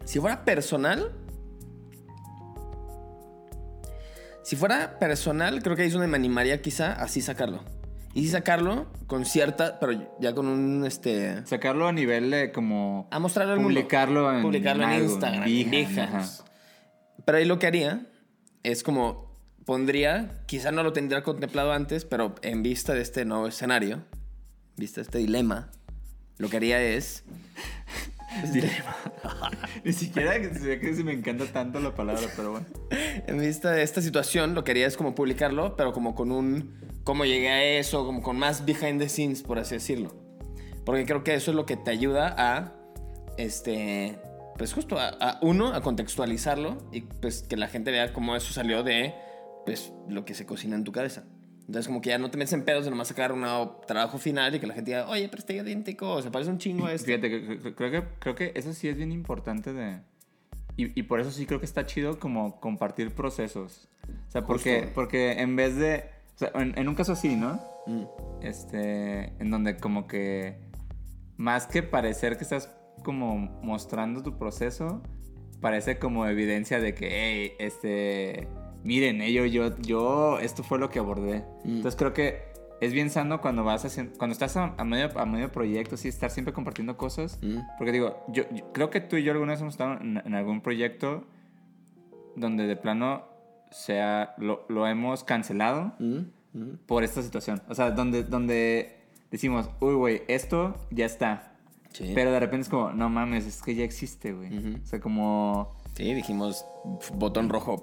Si 0.05 0.19
fuera 0.19 0.45
personal. 0.45 1.11
Si 4.43 4.55
fuera 4.55 4.97
personal, 4.99 5.61
creo 5.61 5.75
que 5.75 5.81
ahí 5.81 5.87
es 5.87 5.93
donde 5.93 6.07
me 6.07 6.15
animaría 6.17 6.61
quizá 6.61 6.93
así 6.93 7.21
sacarlo. 7.21 7.63
Y 8.17 8.23
sí 8.23 8.29
sacarlo 8.29 8.87
con 9.05 9.25
cierta, 9.25 9.79
pero 9.79 9.93
ya 10.19 10.33
con 10.33 10.47
un 10.47 10.83
este. 10.87 11.45
Sacarlo 11.45 11.87
a 11.87 11.91
nivel 11.91 12.31
de 12.31 12.51
como. 12.51 13.07
A 13.11 13.19
mostrarlo 13.19 13.53
al 13.53 13.59
mundo. 13.59 13.75
Publicarlo 13.75 14.33
en, 14.33 14.41
Publicarlo 14.41 14.83
en 14.85 15.03
Instagram, 15.03 15.47
en 15.47 15.69
Behance, 15.69 15.95
Behance. 16.01 16.43
Pero 17.23 17.37
ahí 17.37 17.45
lo 17.45 17.59
que 17.59 17.67
haría 17.67 18.07
es 18.63 18.81
como 18.81 19.37
pondría, 19.65 20.41
quizá 20.47 20.71
no 20.71 20.81
lo 20.81 20.93
tendría 20.93 21.21
contemplado 21.21 21.73
antes, 21.73 22.05
pero 22.05 22.33
en 22.41 22.63
vista 22.63 22.95
de 22.95 23.01
este 23.01 23.23
nuevo 23.23 23.47
escenario, 23.47 23.97
en 23.97 24.75
vista 24.77 25.01
de 25.01 25.03
este 25.03 25.19
dilema, 25.19 25.69
lo 26.39 26.49
que 26.49 26.57
haría 26.57 26.81
es. 26.81 27.23
Dilema. 28.51 28.95
Ni 29.83 29.93
siquiera 29.93 30.41
que 30.41 31.03
me 31.03 31.13
encanta 31.13 31.45
tanto 31.45 31.79
la 31.79 31.93
palabra, 31.93 32.27
pero 32.35 32.51
bueno. 32.51 32.65
En 32.89 33.39
vista 33.39 33.69
de 33.71 33.83
esta 33.83 34.01
situación, 34.01 34.55
lo 34.55 34.63
que 34.63 34.71
haría 34.71 34.87
es 34.87 34.97
como 34.97 35.13
publicarlo, 35.13 35.75
pero 35.75 35.93
como 35.93 36.15
con 36.15 36.31
un. 36.31 36.86
Cómo 37.07 37.23
llegué 37.23 37.47
a 37.47 37.63
eso, 37.63 38.05
como 38.05 38.21
con 38.21 38.37
más 38.37 38.65
behind 38.65 38.99
the 38.99 39.07
scenes, 39.07 39.41
por 39.41 39.59
así 39.59 39.75
decirlo. 39.75 40.13
Porque 40.85 41.05
creo 41.05 41.23
que 41.23 41.35
eso 41.35 41.51
es 41.51 41.55
lo 41.55 41.65
que 41.65 41.77
te 41.77 41.89
ayuda 41.89 42.35
a. 42.37 42.73
Este. 43.37 44.19
Pues 44.57 44.73
justo 44.73 44.99
a, 44.99 45.07
a 45.07 45.39
uno, 45.41 45.73
a 45.73 45.81
contextualizarlo 45.81 46.77
y 46.91 47.01
pues 47.01 47.43
que 47.43 47.55
la 47.55 47.69
gente 47.69 47.91
vea 47.91 48.11
cómo 48.11 48.35
eso 48.35 48.51
salió 48.51 48.83
de. 48.83 49.15
Pues 49.65 49.93
lo 50.09 50.25
que 50.25 50.33
se 50.33 50.45
cocina 50.45 50.75
en 50.75 50.83
tu 50.83 50.91
cabeza. 50.91 51.23
Entonces, 51.61 51.87
como 51.87 52.01
que 52.01 52.09
ya 52.09 52.17
no 52.17 52.29
te 52.29 52.37
metes 52.37 52.51
en 52.53 52.63
pedos 52.63 52.83
de 52.83 52.89
nomás 52.89 53.07
sacar 53.07 53.31
un 53.31 53.45
trabajo 53.85 54.17
final 54.17 54.55
y 54.55 54.59
que 54.59 54.67
la 54.67 54.73
gente 54.73 54.91
diga, 54.91 55.07
oye, 55.07 55.27
pero 55.29 55.39
está 55.39 55.53
idéntico, 55.53 56.11
o 56.11 56.21
se 56.21 56.31
parece 56.31 56.51
un 56.51 56.57
chingo 56.57 56.87
a 56.87 56.93
esto. 56.93 57.05
Fíjate, 57.05 57.73
creo 57.75 57.91
que, 57.91 58.03
creo 58.19 58.35
que 58.35 58.51
eso 58.55 58.73
sí 58.73 58.87
es 58.87 58.95
bien 58.97 59.11
importante 59.11 59.73
de... 59.73 59.99
Y, 60.77 60.97
y 60.97 61.03
por 61.03 61.19
eso 61.19 61.31
sí 61.31 61.45
creo 61.45 61.59
que 61.59 61.65
está 61.65 61.85
chido 61.85 62.19
como 62.19 62.61
compartir 62.61 63.11
procesos. 63.11 63.89
O 64.29 64.31
sea, 64.31 64.45
porque, 64.45 64.79
Justo. 64.79 64.91
porque 64.95 65.41
en 65.41 65.57
vez 65.57 65.75
de... 65.75 66.16
O 66.37 66.39
sea, 66.39 66.51
en, 66.53 66.77
en 66.77 66.87
un 66.87 66.93
caso 66.93 67.13
así, 67.13 67.35
¿no? 67.35 67.59
Mm. 67.87 68.03
Este, 68.41 69.33
en 69.41 69.49
donde 69.49 69.77
como 69.77 70.05
que... 70.05 70.59
Más 71.35 71.65
que 71.65 71.81
parecer 71.81 72.37
que 72.37 72.43
estás 72.43 72.71
como 73.03 73.37
mostrando 73.63 74.21
tu 74.21 74.37
proceso, 74.37 75.01
parece 75.61 75.97
como 75.97 76.27
evidencia 76.27 76.79
de 76.79 76.93
que, 76.93 77.07
hey, 77.09 77.53
este... 77.57 78.47
Miren, 78.83 79.19
eh, 79.21 79.33
yo, 79.33 79.45
yo, 79.45 79.75
yo, 79.79 80.37
esto 80.37 80.61
fue 80.63 80.77
lo 80.77 80.91
que 80.91 80.99
abordé. 80.99 81.39
Mm. 81.63 81.77
Entonces 81.77 81.95
creo 81.95 82.13
que 82.13 82.43
es 82.81 82.93
bien 82.93 83.09
sano 83.09 83.41
cuando 83.41 83.63
vas 83.63 83.83
haciendo, 83.83 84.15
cuando 84.19 84.33
estás 84.33 84.55
a, 84.57 84.75
a 84.77 84.83
medio, 84.83 85.09
a 85.19 85.25
medio 85.25 85.51
proyecto, 85.51 85.97
sí, 85.97 86.07
estar 86.07 86.29
siempre 86.29 86.53
compartiendo 86.53 86.97
cosas. 86.97 87.39
Mm. 87.41 87.61
Porque 87.79 87.91
digo, 87.91 88.23
yo, 88.27 88.43
yo 88.51 88.71
creo 88.73 88.91
que 88.91 89.01
tú 89.01 89.15
y 89.15 89.23
yo 89.23 89.31
alguna 89.31 89.53
vez 89.53 89.61
hemos 89.61 89.73
estado 89.73 89.99
en, 89.99 90.21
en 90.23 90.35
algún 90.35 90.61
proyecto 90.61 91.25
donde 92.35 92.67
de 92.67 92.75
plano 92.75 93.23
sea, 93.71 94.33
lo, 94.37 94.65
lo 94.69 94.87
hemos 94.87 95.23
cancelado 95.23 95.93
Mm. 95.99 96.19
Mm. 96.53 96.77
por 96.85 97.03
esta 97.03 97.21
situación. 97.21 97.61
O 97.69 97.75
sea, 97.75 97.91
donde, 97.91 98.23
donde 98.23 98.97
decimos, 99.31 99.69
uy, 99.79 99.93
güey, 99.95 100.21
esto 100.27 100.75
ya 100.91 101.05
está. 101.05 101.53
Sí. 101.93 102.11
Pero 102.13 102.31
de 102.31 102.39
repente 102.39 102.63
es 102.63 102.69
como, 102.69 102.91
no 102.91 103.09
mames, 103.09 103.45
es 103.45 103.61
que 103.61 103.73
ya 103.75 103.83
existe, 103.83 104.31
güey. 104.33 104.75
O 104.81 104.85
sea, 104.85 104.99
como... 104.99 105.75
Sí, 105.95 106.13
dijimos 106.13 106.63
botón 107.15 107.49
rojo. 107.49 107.81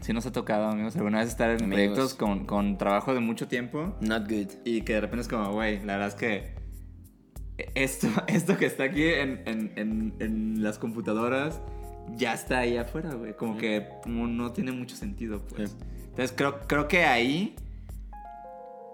Si 0.00 0.12
nos 0.12 0.24
ha 0.26 0.32
tocado, 0.32 0.68
amigos, 0.68 0.94
alguna 0.94 1.18
vez 1.18 1.28
estar 1.28 1.50
en 1.50 1.64
Amigos. 1.64 1.74
proyectos 1.74 2.14
con, 2.14 2.46
con 2.46 2.78
trabajo 2.78 3.14
de 3.14 3.20
mucho 3.20 3.48
tiempo 3.48 3.96
Not 4.00 4.28
good. 4.30 4.52
y 4.64 4.82
que 4.82 4.92
de 4.94 5.00
repente 5.00 5.22
es 5.22 5.28
como, 5.28 5.52
güey, 5.52 5.78
la 5.84 5.94
verdad 5.96 6.08
es 6.08 6.14
que 6.14 6.54
esto, 7.74 8.06
esto 8.28 8.56
que 8.56 8.66
está 8.66 8.84
aquí 8.84 9.04
en, 9.04 9.42
en- 9.46 9.72
en- 9.76 10.14
en 10.20 10.62
las 10.62 10.78
computadoras 10.78 11.60
ya 12.16 12.32
está 12.32 12.58
ahí 12.60 12.76
afuera, 12.76 13.14
güey. 13.14 13.34
Como 13.34 13.56
que 13.56 13.88
no 14.06 14.52
tiene 14.52 14.72
mucho 14.72 14.96
sentido, 14.96 15.40
pues. 15.48 15.70
Sí. 15.70 15.76
Entonces 16.04 16.32
creo, 16.36 16.60
creo 16.66 16.88
que 16.88 17.04
ahí, 17.04 17.54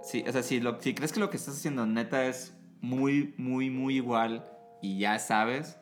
sí, 0.02 0.24
o 0.26 0.32
sea, 0.32 0.42
si, 0.42 0.60
lo, 0.60 0.80
si 0.80 0.94
crees 0.94 1.12
que 1.12 1.20
lo 1.20 1.30
que 1.30 1.36
estás 1.36 1.56
haciendo 1.56 1.86
neta 1.86 2.26
es 2.26 2.54
muy, 2.80 3.34
muy, 3.38 3.70
muy 3.70 3.96
igual 3.96 4.44
y 4.82 4.98
ya 4.98 5.18
sabes, 5.18 5.78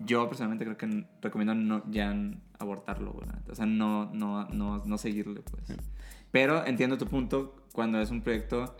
yo 0.00 0.28
personalmente 0.28 0.64
creo 0.64 0.76
que 0.76 1.06
recomiendo 1.22 1.54
no, 1.54 1.82
ya 1.90 2.14
abortarlo, 2.58 3.12
güey. 3.12 3.28
O 3.48 3.54
sea, 3.54 3.66
no, 3.66 4.06
no, 4.12 4.46
no, 4.48 4.84
no 4.84 4.98
seguirle, 4.98 5.42
pues. 5.42 5.78
Pero 6.32 6.66
entiendo 6.66 6.98
tu 6.98 7.06
punto 7.06 7.54
cuando 7.72 8.00
es 8.00 8.10
un 8.10 8.22
proyecto 8.22 8.76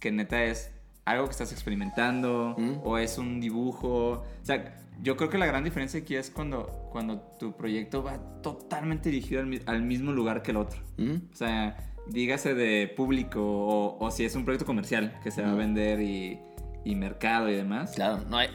que 0.00 0.12
neta 0.12 0.44
es 0.44 0.70
algo 1.04 1.24
que 1.26 1.32
estás 1.32 1.52
experimentando 1.52 2.54
Mm. 2.58 2.78
o 2.84 2.98
es 2.98 3.18
un 3.18 3.40
dibujo. 3.40 4.22
O 4.22 4.24
sea, 4.44 4.74
yo 5.02 5.16
creo 5.16 5.28
que 5.28 5.38
la 5.38 5.46
gran 5.46 5.64
diferencia 5.64 6.00
aquí 6.00 6.14
es 6.14 6.30
cuando, 6.30 6.88
cuando 6.92 7.18
tu 7.38 7.52
proyecto 7.56 8.02
va 8.02 8.18
totalmente 8.42 9.10
dirigido 9.10 9.40
al, 9.42 9.60
al 9.66 9.82
mismo 9.82 10.12
lugar 10.12 10.42
que 10.42 10.52
el 10.52 10.56
otro. 10.58 10.80
Mm. 10.96 11.16
O 11.32 11.36
sea, 11.36 11.76
dígase 12.08 12.54
de 12.54 12.88
público 12.96 13.40
o, 13.42 13.98
o 14.04 14.10
si 14.10 14.24
es 14.24 14.34
un 14.36 14.44
proyecto 14.44 14.66
comercial 14.66 15.18
que 15.22 15.30
se 15.30 15.42
va 15.42 15.50
a 15.52 15.54
vender 15.54 16.00
y, 16.00 16.38
y 16.84 16.94
mercado 16.94 17.48
y 17.50 17.54
demás. 17.54 17.92
Claro, 17.94 18.20
no 18.28 18.36
hay, 18.38 18.48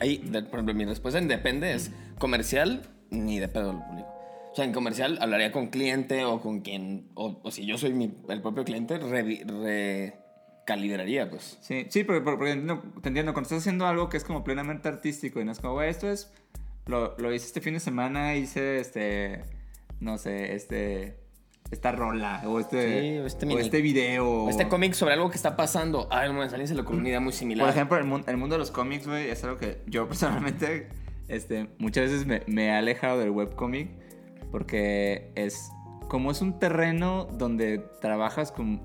por 0.50 0.54
ejemplo, 0.60 0.74
mi 0.74 0.86
respuesta 0.86 1.20
en 1.20 1.28
depende 1.28 1.74
es 1.74 1.92
comercial 2.20 2.84
ni 3.12 3.40
de 3.40 3.48
pedo 3.48 3.74
lo 3.74 3.80
público. 3.86 4.08
O 4.52 4.56
sea, 4.56 4.66
en 4.66 4.72
comercial 4.72 5.18
hablaría 5.22 5.52
con 5.52 5.68
cliente 5.68 6.26
o 6.26 6.42
con 6.42 6.62
quien, 6.62 7.10
o, 7.16 7.40
o 7.44 7.52
si 7.52 7.66
yo 7.66 7.78
soy 7.78 7.94
mi- 7.94 8.14
el 8.30 8.42
propio 8.42 8.64
cliente, 8.64 9.00
revi- 9.00 9.44
recalibraría, 10.70 11.30
pues. 11.30 11.58
Sí, 11.62 11.88
sí, 11.90 12.04
porque, 12.04 12.22
porque- 12.22 12.52
entiendo, 12.52 12.82
te 13.02 13.08
entiendo, 13.10 13.34
cuando 13.34 13.48
estás 13.48 13.60
haciendo 13.60 13.86
algo 13.88 14.10
que 14.10 14.18
es 14.18 14.24
como 14.24 14.44
plenamente 14.44 14.88
artístico 14.88 15.40
y 15.40 15.46
no 15.46 15.52
es 15.52 15.60
como, 15.60 15.74
güey, 15.74 15.90
esto 15.90 16.10
es, 16.10 16.32
lo, 16.86 17.16
lo 17.18 17.34
hice 17.34 17.46
este 17.48 17.62
fin 17.62 17.74
de 17.74 17.80
semana, 17.80 18.36
hice 18.36 18.80
este, 18.80 19.44
no 20.00 20.18
sé, 20.18 20.56
este, 20.56 21.18
esta 21.72 21.92
rola, 21.92 22.42
o 22.46 22.60
este, 22.60 23.02
Sí, 23.02 23.18
o 23.20 23.26
este 23.26 23.46
o 23.48 23.60
este 23.60 23.82
video. 23.82 24.28
O 24.46 24.50
Este 24.50 24.68
cómic 24.68 24.94
sobre 24.94 25.14
algo 25.14 25.30
que 25.30 25.36
está 25.38 25.56
pasando. 25.56 26.08
Ay, 26.12 26.32
no, 26.32 26.42
alguien 26.42 26.68
se 26.68 26.76
le 26.76 26.82
ocurrió 26.82 27.00
una 27.00 27.10
idea 27.10 27.20
muy 27.20 27.34
similar. 27.34 27.66
Por 27.68 27.76
ejemplo, 27.76 27.98
el, 27.98 28.06
mun- 28.06 28.24
el 28.28 28.38
mundo 28.38 28.56
de 28.56 28.60
los 28.60 28.72
cómics, 28.72 29.08
güey, 29.08 29.30
es 29.30 29.44
algo 29.44 29.58
que 29.58 29.82
yo 29.88 30.08
personalmente, 30.08 30.88
este, 31.28 31.68
muchas 31.80 32.06
veces 32.12 32.26
me, 32.26 32.42
me 32.48 32.68
he 32.68 32.72
alejado 32.72 33.20
del 33.20 33.30
webcómic 33.32 33.90
porque 34.52 35.32
es, 35.36 35.70
como 36.08 36.32
es 36.32 36.42
un 36.42 36.58
terreno 36.60 37.26
donde 37.32 37.80
trabajas 38.02 38.52
con, 38.52 38.82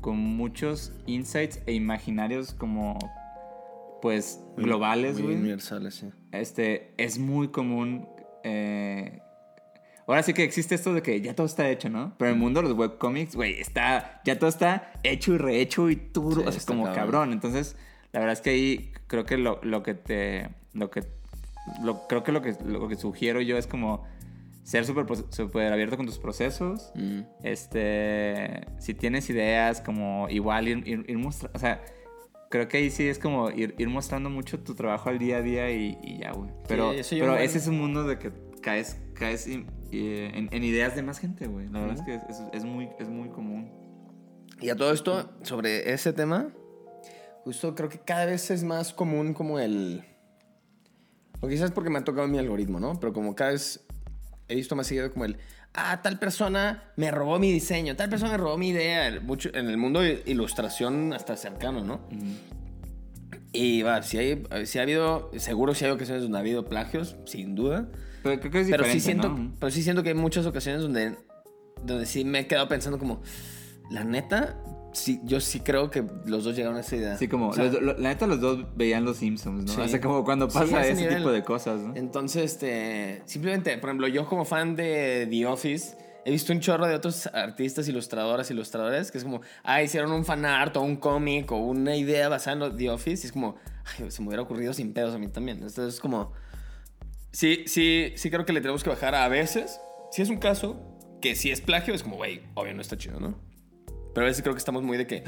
con 0.00 0.16
muchos 0.18 0.92
insights 1.06 1.60
e 1.66 1.72
imaginarios 1.72 2.52
como, 2.54 2.98
pues, 4.02 4.40
globales, 4.56 5.14
muy 5.14 5.22
güey. 5.22 5.36
universales, 5.36 5.94
sí. 5.96 6.10
Este, 6.32 6.92
es 6.96 7.18
muy 7.18 7.48
común. 7.48 8.08
eh, 8.44 9.20
ahora 10.06 10.22
sí 10.22 10.32
que 10.34 10.42
existe 10.42 10.74
esto 10.74 10.92
de 10.94 11.02
que 11.02 11.20
ya 11.20 11.34
todo 11.34 11.46
está 11.46 11.68
hecho, 11.70 11.88
¿no? 11.88 12.14
Pero 12.18 12.30
en 12.30 12.36
el 12.36 12.40
mundo 12.42 12.62
de 12.62 12.68
los 12.68 12.76
webcomics, 12.78 13.36
güey, 13.36 13.60
está. 13.60 14.20
Ya 14.24 14.38
todo 14.38 14.48
está 14.50 14.92
hecho 15.02 15.34
y 15.34 15.38
rehecho 15.38 15.88
y 15.90 15.96
tú, 15.96 16.32
Sí, 16.32 16.42
o 16.46 16.50
sea, 16.52 16.62
como 16.66 16.84
cabrón. 16.84 16.94
cabrón. 16.96 17.32
Entonces, 17.32 17.76
la 18.12 18.20
verdad 18.20 18.32
es 18.32 18.40
que 18.40 18.50
ahí 18.50 18.92
creo 19.06 19.24
que 19.24 19.36
lo, 19.38 19.60
lo 19.62 19.82
que 19.82 19.94
te. 19.94 20.48
Lo 20.72 20.90
que. 20.90 21.04
Lo, 21.82 22.08
creo 22.08 22.24
que 22.24 22.32
lo, 22.32 22.42
que 22.42 22.56
lo 22.64 22.88
que 22.88 22.96
sugiero 22.96 23.40
yo 23.40 23.56
es 23.58 23.66
como 23.66 24.04
ser 24.62 24.84
súper 24.84 25.06
súper 25.30 25.72
abierto 25.72 25.96
con 25.96 26.06
tus 26.06 26.18
procesos. 26.18 26.92
Mm. 26.94 27.20
Este, 27.42 28.66
si 28.78 28.94
tienes 28.94 29.28
ideas, 29.30 29.80
como 29.80 30.28
igual 30.28 30.68
ir, 30.68 30.86
ir, 30.86 31.04
ir 31.08 31.18
mostra- 31.18 31.50
o 31.54 31.58
sea, 31.58 31.82
creo 32.50 32.68
que 32.68 32.78
ahí 32.78 32.90
sí 32.90 33.08
es 33.08 33.18
como 33.18 33.50
ir, 33.50 33.74
ir 33.78 33.88
mostrando 33.88 34.28
mucho 34.30 34.58
tu 34.60 34.74
trabajo 34.74 35.08
al 35.08 35.18
día 35.18 35.38
a 35.38 35.42
día 35.42 35.70
y, 35.70 35.98
y 36.02 36.18
ya, 36.18 36.32
güey. 36.32 36.50
Pero, 36.68 36.92
yo 36.92 37.02
pero 37.10 37.36
ese 37.36 37.58
es 37.58 37.66
un 37.66 37.78
mundo 37.78 38.04
de 38.04 38.18
que 38.18 38.32
caes, 38.60 39.00
caes 39.14 39.46
y, 39.46 39.64
en, 39.92 40.48
en 40.52 40.64
ideas 40.64 40.94
de 40.94 41.02
más 41.02 41.18
gente, 41.18 41.46
güey. 41.46 41.68
La 41.68 41.80
verdad 41.80 41.96
es 41.96 42.02
que 42.02 42.14
es, 42.14 42.42
es 42.52 42.64
muy, 42.64 42.88
es 42.98 43.08
muy 43.08 43.28
común. 43.30 43.70
Y 44.60 44.68
a 44.68 44.76
todo 44.76 44.92
esto, 44.92 45.30
sobre 45.42 45.92
ese 45.92 46.12
tema, 46.12 46.50
justo 47.44 47.74
creo 47.74 47.88
que 47.88 47.98
cada 47.98 48.26
vez 48.26 48.50
es 48.50 48.62
más 48.62 48.92
común 48.92 49.32
como 49.32 49.58
el... 49.58 50.04
O 51.40 51.48
quizás 51.48 51.70
porque 51.70 51.88
me 51.88 51.98
ha 51.98 52.04
tocado 52.04 52.28
mi 52.28 52.38
algoritmo, 52.38 52.78
¿no? 52.78 53.00
Pero 53.00 53.14
como 53.14 53.34
cada 53.34 53.52
vez 53.52 53.86
he 54.50 54.56
visto 54.56 54.76
más 54.76 54.86
seguido 54.86 55.10
como 55.12 55.24
el... 55.24 55.36
Ah, 55.72 56.00
tal 56.02 56.18
persona 56.18 56.82
me 56.96 57.10
robó 57.12 57.38
mi 57.38 57.52
diseño, 57.52 57.94
tal 57.94 58.10
persona 58.10 58.32
me 58.32 58.38
robó 58.38 58.58
mi 58.58 58.70
idea. 58.70 59.20
Mucho, 59.20 59.50
en 59.54 59.68
el 59.68 59.76
mundo 59.76 60.00
de 60.00 60.22
ilustración 60.26 61.12
hasta 61.12 61.36
cercano, 61.36 61.84
¿no? 61.84 62.00
Y 63.52 63.82
va, 63.82 64.02
si, 64.02 64.18
hay, 64.18 64.42
si 64.64 64.78
ha 64.78 64.82
habido, 64.82 65.30
seguro 65.36 65.74
si 65.74 65.84
hay 65.84 65.92
ocasiones 65.92 66.24
donde 66.24 66.38
ha 66.38 66.40
habido 66.40 66.66
plagios, 66.66 67.16
sin 67.24 67.54
duda. 67.54 67.88
Pero 68.24 68.40
creo 68.40 68.52
que 68.52 68.60
es 68.62 68.68
Pero 68.68 68.84
sí, 68.84 68.98
siento, 68.98 69.28
¿no? 69.28 69.52
pero 69.60 69.70
sí 69.70 69.82
siento 69.82 70.02
que 70.02 70.10
hay 70.10 70.14
muchas 70.16 70.44
ocasiones 70.46 70.82
donde, 70.82 71.14
donde 71.84 72.06
sí 72.06 72.24
me 72.24 72.40
he 72.40 72.46
quedado 72.48 72.68
pensando 72.68 72.98
como, 72.98 73.22
la 73.90 74.02
neta, 74.02 74.56
sí, 74.92 75.20
yo 75.24 75.40
sí 75.40 75.60
creo 75.60 75.90
que 75.90 76.04
los 76.26 76.44
dos 76.44 76.56
llegaron 76.56 76.76
a 76.76 76.80
esa 76.80 76.96
idea. 76.96 77.16
Sí, 77.16 77.28
como, 77.28 77.48
O 77.48 77.52
sea, 77.52 77.64
los 77.64 77.80
lo- 77.82 77.98
la 77.98 78.08
neta 78.10 78.26
los 78.26 78.40
dos 78.40 78.64
veían 78.76 79.04
los 79.04 79.18
Simpsons, 79.18 79.64
¿no? 79.64 79.72
Sí. 79.74 79.80
O 79.80 79.88
sea, 79.88 80.00
como 80.00 80.24
cuando 80.24 80.48
Sí, 80.50 80.58
pasa 80.58 80.78
a 80.78 80.86
ese 80.86 81.04
ese 81.06 81.16
tipo 81.16 81.30
de 81.32 81.42
cosas, 81.44 81.80
¿no? 81.80 81.94
Entonces, 81.96 82.52
este, 82.52 83.22
simplemente, 83.26 83.76
por 83.78 83.90
ejemplo, 83.90 84.08
yo 84.08 84.26
como 84.26 84.44
fan 84.44 84.76
de 84.76 85.26
The 85.30 85.46
Office, 85.46 85.96
he 86.24 86.30
visto 86.30 86.52
un 86.52 86.60
chorro 86.60 86.86
de 86.86 86.94
otros 86.94 87.26
artistas, 87.28 87.88
ilustradoras, 87.88 88.50
ilustradores, 88.50 89.10
que 89.10 89.18
es 89.18 89.24
como, 89.24 89.40
ah, 89.62 89.82
hicieron 89.82 90.12
un 90.12 90.24
fan 90.24 90.44
art 90.44 90.76
o 90.76 90.82
un 90.82 90.96
cómic 90.96 91.50
o 91.52 91.56
una 91.56 91.96
idea 91.96 92.28
basada 92.28 92.66
en 92.66 92.76
The 92.76 92.90
Office, 92.90 93.24
y 93.24 93.26
es 93.26 93.32
como, 93.32 93.56
ay, 93.98 94.10
se 94.10 94.20
me 94.22 94.28
hubiera 94.28 94.42
ocurrido 94.42 94.72
sin 94.74 94.92
pedos 94.92 95.14
a 95.14 95.18
mí 95.18 95.28
también. 95.28 95.56
Entonces 95.58 95.94
es 95.94 96.00
como, 96.00 96.32
sí, 97.32 97.64
sí, 97.66 98.12
sí 98.16 98.30
creo 98.30 98.44
que 98.44 98.52
le 98.52 98.60
tenemos 98.60 98.82
que 98.84 98.90
bajar 98.90 99.14
a 99.14 99.28
veces. 99.28 99.80
Si 100.12 100.22
es 100.22 100.28
un 100.28 100.38
caso 100.38 100.76
que 101.20 101.34
si 101.34 101.50
es 101.50 101.60
plagio, 101.60 101.94
es 101.94 102.02
como, 102.02 102.16
güey, 102.16 102.42
obvio 102.54 102.74
no 102.74 102.80
está 102.82 102.96
chido, 102.96 103.20
¿no? 103.20 103.38
Pero 104.14 104.26
a 104.26 104.28
veces 104.28 104.42
creo 104.42 104.54
que 104.54 104.58
estamos 104.58 104.82
muy 104.82 104.96
de 104.96 105.06
que 105.06 105.22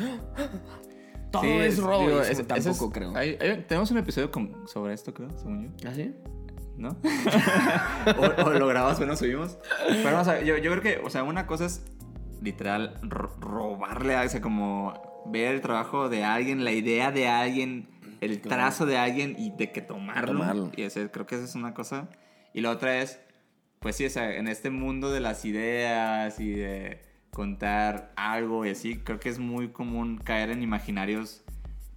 todo 1.30 1.42
Sí, 1.42 1.48
es 1.50 1.78
robo. 1.78 2.06
digo, 2.06 2.20
ese 2.22 2.44
tampoco 2.44 2.86
es- 2.86 2.92
creo. 2.92 3.16
hay- 3.16 3.38
hay- 3.40 3.64
tenemos 3.68 3.90
un 3.90 3.98
episodio 3.98 4.30
con- 4.30 4.66
sobre 4.68 4.92
esto, 4.94 5.14
creo, 5.14 5.30
según 5.38 5.76
yo. 5.78 5.88
¿Ah, 5.88 5.94
sí? 5.94 6.14
¿no? 6.76 6.96
o, 8.18 8.42
o 8.46 8.50
lo 8.54 8.66
grabamos 8.66 8.98
o 9.00 9.06
no 9.06 9.16
subimos. 9.16 9.58
Pero 9.88 10.04
vamos 10.12 10.28
a 10.28 10.34
ver, 10.34 10.44
yo, 10.44 10.56
yo 10.58 10.70
creo 10.72 10.82
que, 10.82 11.00
o 11.04 11.10
sea, 11.10 11.22
una 11.22 11.46
cosa 11.46 11.66
es 11.66 11.82
literal 12.42 12.98
ro- 13.02 13.34
robarle, 13.40 14.16
a- 14.16 14.22
o 14.22 14.28
sea, 14.28 14.40
como 14.40 15.22
ver 15.26 15.54
el 15.54 15.60
trabajo 15.60 16.08
de 16.08 16.24
alguien, 16.24 16.64
la 16.64 16.72
idea 16.72 17.12
de 17.12 17.28
alguien, 17.28 17.88
el 18.20 18.40
trazo 18.40 18.86
de 18.86 18.98
alguien 18.98 19.36
y 19.38 19.50
de 19.50 19.70
que 19.72 19.80
tomarlo. 19.82 20.32
Tomarlo. 20.32 20.72
Y 20.76 20.82
ese, 20.82 21.10
creo 21.10 21.26
que 21.26 21.36
esa 21.36 21.44
es 21.44 21.54
una 21.54 21.72
cosa. 21.74 22.08
Y 22.52 22.60
la 22.60 22.70
otra 22.70 23.00
es, 23.00 23.20
pues 23.78 23.96
sí, 23.96 24.04
o 24.06 24.10
sea, 24.10 24.34
en 24.34 24.48
este 24.48 24.70
mundo 24.70 25.10
de 25.12 25.20
las 25.20 25.44
ideas 25.44 26.38
y 26.40 26.50
de 26.52 27.00
contar 27.32 28.12
algo 28.14 28.66
y 28.66 28.70
así, 28.70 28.98
creo 28.98 29.18
que 29.18 29.30
es 29.30 29.38
muy 29.38 29.68
común 29.68 30.18
caer 30.22 30.50
en 30.50 30.62
imaginarios, 30.62 31.42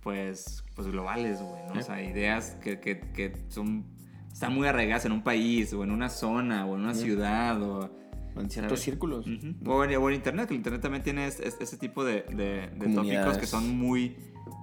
pues, 0.02 0.64
pues 0.76 0.88
globales, 0.88 1.42
güey, 1.42 1.62
¿no? 1.74 1.80
O 1.80 1.84
sea, 1.84 2.02
ideas 2.02 2.58
que, 2.64 2.80
que, 2.80 3.00
que 3.14 3.34
son, 3.50 3.84
están 4.32 4.54
muy 4.54 4.66
arraigadas 4.68 5.04
en 5.06 5.12
un 5.12 5.24
país 5.24 5.74
o 5.74 5.84
en 5.84 5.92
una 5.92 6.08
zona 6.10 6.66
o 6.66 6.76
en 6.76 6.84
una 6.84 6.94
ciudad 6.94 7.62
o... 7.62 7.92
En 8.38 8.50
ciertos 8.50 8.80
¿sabes? 8.80 8.82
círculos. 8.84 9.26
O, 9.66 9.84
en, 9.86 9.96
o 9.96 10.10
en 10.10 10.16
internet, 10.16 10.48
que 10.48 10.54
el 10.54 10.58
internet 10.58 10.82
también 10.82 11.04
tiene 11.04 11.26
es- 11.28 11.40
es- 11.40 11.56
ese 11.60 11.78
tipo 11.78 12.04
de, 12.04 12.24
de- 12.24 12.70
de 12.76 12.94
tópicos 12.94 13.38
que 13.38 13.46
son 13.48 13.78
muy, 13.78 14.18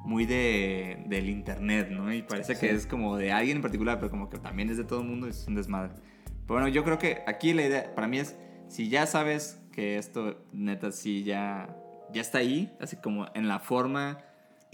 muy 0.04 0.26
de, 0.26 1.02
del 1.06 1.28
internet, 1.30 1.88
¿no? 1.90 2.12
Y 2.12 2.22
parece 2.22 2.58
que 2.58 2.70
es 2.70 2.86
como 2.86 3.16
de 3.16 3.32
alguien 3.32 3.56
en 3.56 3.62
particular, 3.62 3.98
pero 3.98 4.10
como 4.10 4.28
que 4.28 4.38
también 4.38 4.68
es 4.68 4.76
de 4.76 4.84
todo 4.84 5.00
el 5.00 5.06
mundo 5.06 5.26
y 5.26 5.30
es 5.30 5.46
un 5.48 5.54
desmadre. 5.54 5.92
Pero 6.46 6.60
bueno, 6.60 6.68
yo 6.68 6.84
creo 6.84 6.98
que 6.98 7.22
aquí 7.26 7.54
la 7.54 7.62
idea 7.62 7.94
para 7.94 8.06
mí 8.08 8.18
es, 8.18 8.36
si 8.68 8.90
ya 8.90 9.06
sabes 9.06 9.61
que 9.72 9.98
esto 9.98 10.44
neta 10.52 10.92
sí 10.92 11.24
ya, 11.24 11.74
ya 12.12 12.20
está 12.20 12.38
ahí, 12.38 12.72
así 12.80 12.96
como 12.96 13.26
en 13.34 13.48
la 13.48 13.58
forma... 13.58 14.18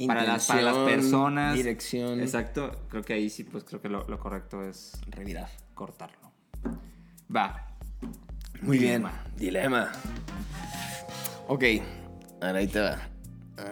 Para 0.06 0.22
las, 0.22 0.46
para 0.46 0.62
las 0.62 0.76
personas. 0.76 1.56
Dirección. 1.56 2.20
Exacto. 2.20 2.70
Creo 2.88 3.02
que 3.02 3.14
ahí 3.14 3.28
sí, 3.28 3.42
pues 3.42 3.64
creo 3.64 3.80
que 3.82 3.88
lo, 3.88 4.06
lo 4.06 4.20
correcto 4.20 4.62
es 4.62 4.92
Revirar. 5.10 5.48
cortarlo. 5.74 6.30
Va. 7.34 7.66
Muy 8.62 8.78
bien. 8.78 9.04
Dilema. 9.36 9.90
Ok. 11.48 11.64
Ahora 12.40 12.60
ahí 12.60 12.68
te 12.68 12.78
va. 12.78 12.96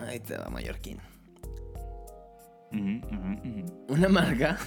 Ahí 0.09 0.19
te 0.19 0.37
va, 0.37 0.51
Mallorquín. 0.51 0.99
Una 3.89 4.09
marca. 4.09 4.59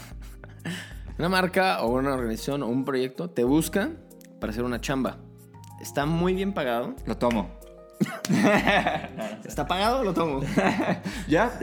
Una 1.19 1.27
marca 1.27 1.81
o 1.81 1.91
una 1.97 2.13
organización 2.13 2.63
o 2.63 2.67
un 2.67 2.85
proyecto 2.85 3.29
te 3.31 3.43
busca 3.43 3.91
para 4.39 4.51
hacer 4.51 4.63
una 4.63 4.79
chamba. 4.79 5.17
Está 5.81 6.05
muy 6.05 6.33
bien 6.33 6.53
pagado. 6.53 6.95
Lo 7.05 7.17
tomo. 7.17 7.49
¿Está 9.45 9.67
pagado? 9.67 10.03
Lo 10.03 10.13
tomo. 10.13 10.41
¿Ya? 11.27 11.57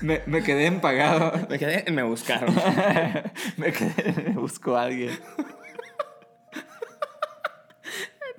me, 0.00 0.22
me 0.26 0.42
quedé 0.42 0.66
empagado. 0.66 1.32
Me 1.48 1.58
quedé 1.58 1.84
en 1.86 1.94
me 1.94 2.02
buscaron. 2.02 2.54
me 3.56 3.72
quedé, 3.72 4.22
me 4.22 4.32
buscó 4.32 4.76
alguien. 4.76 5.18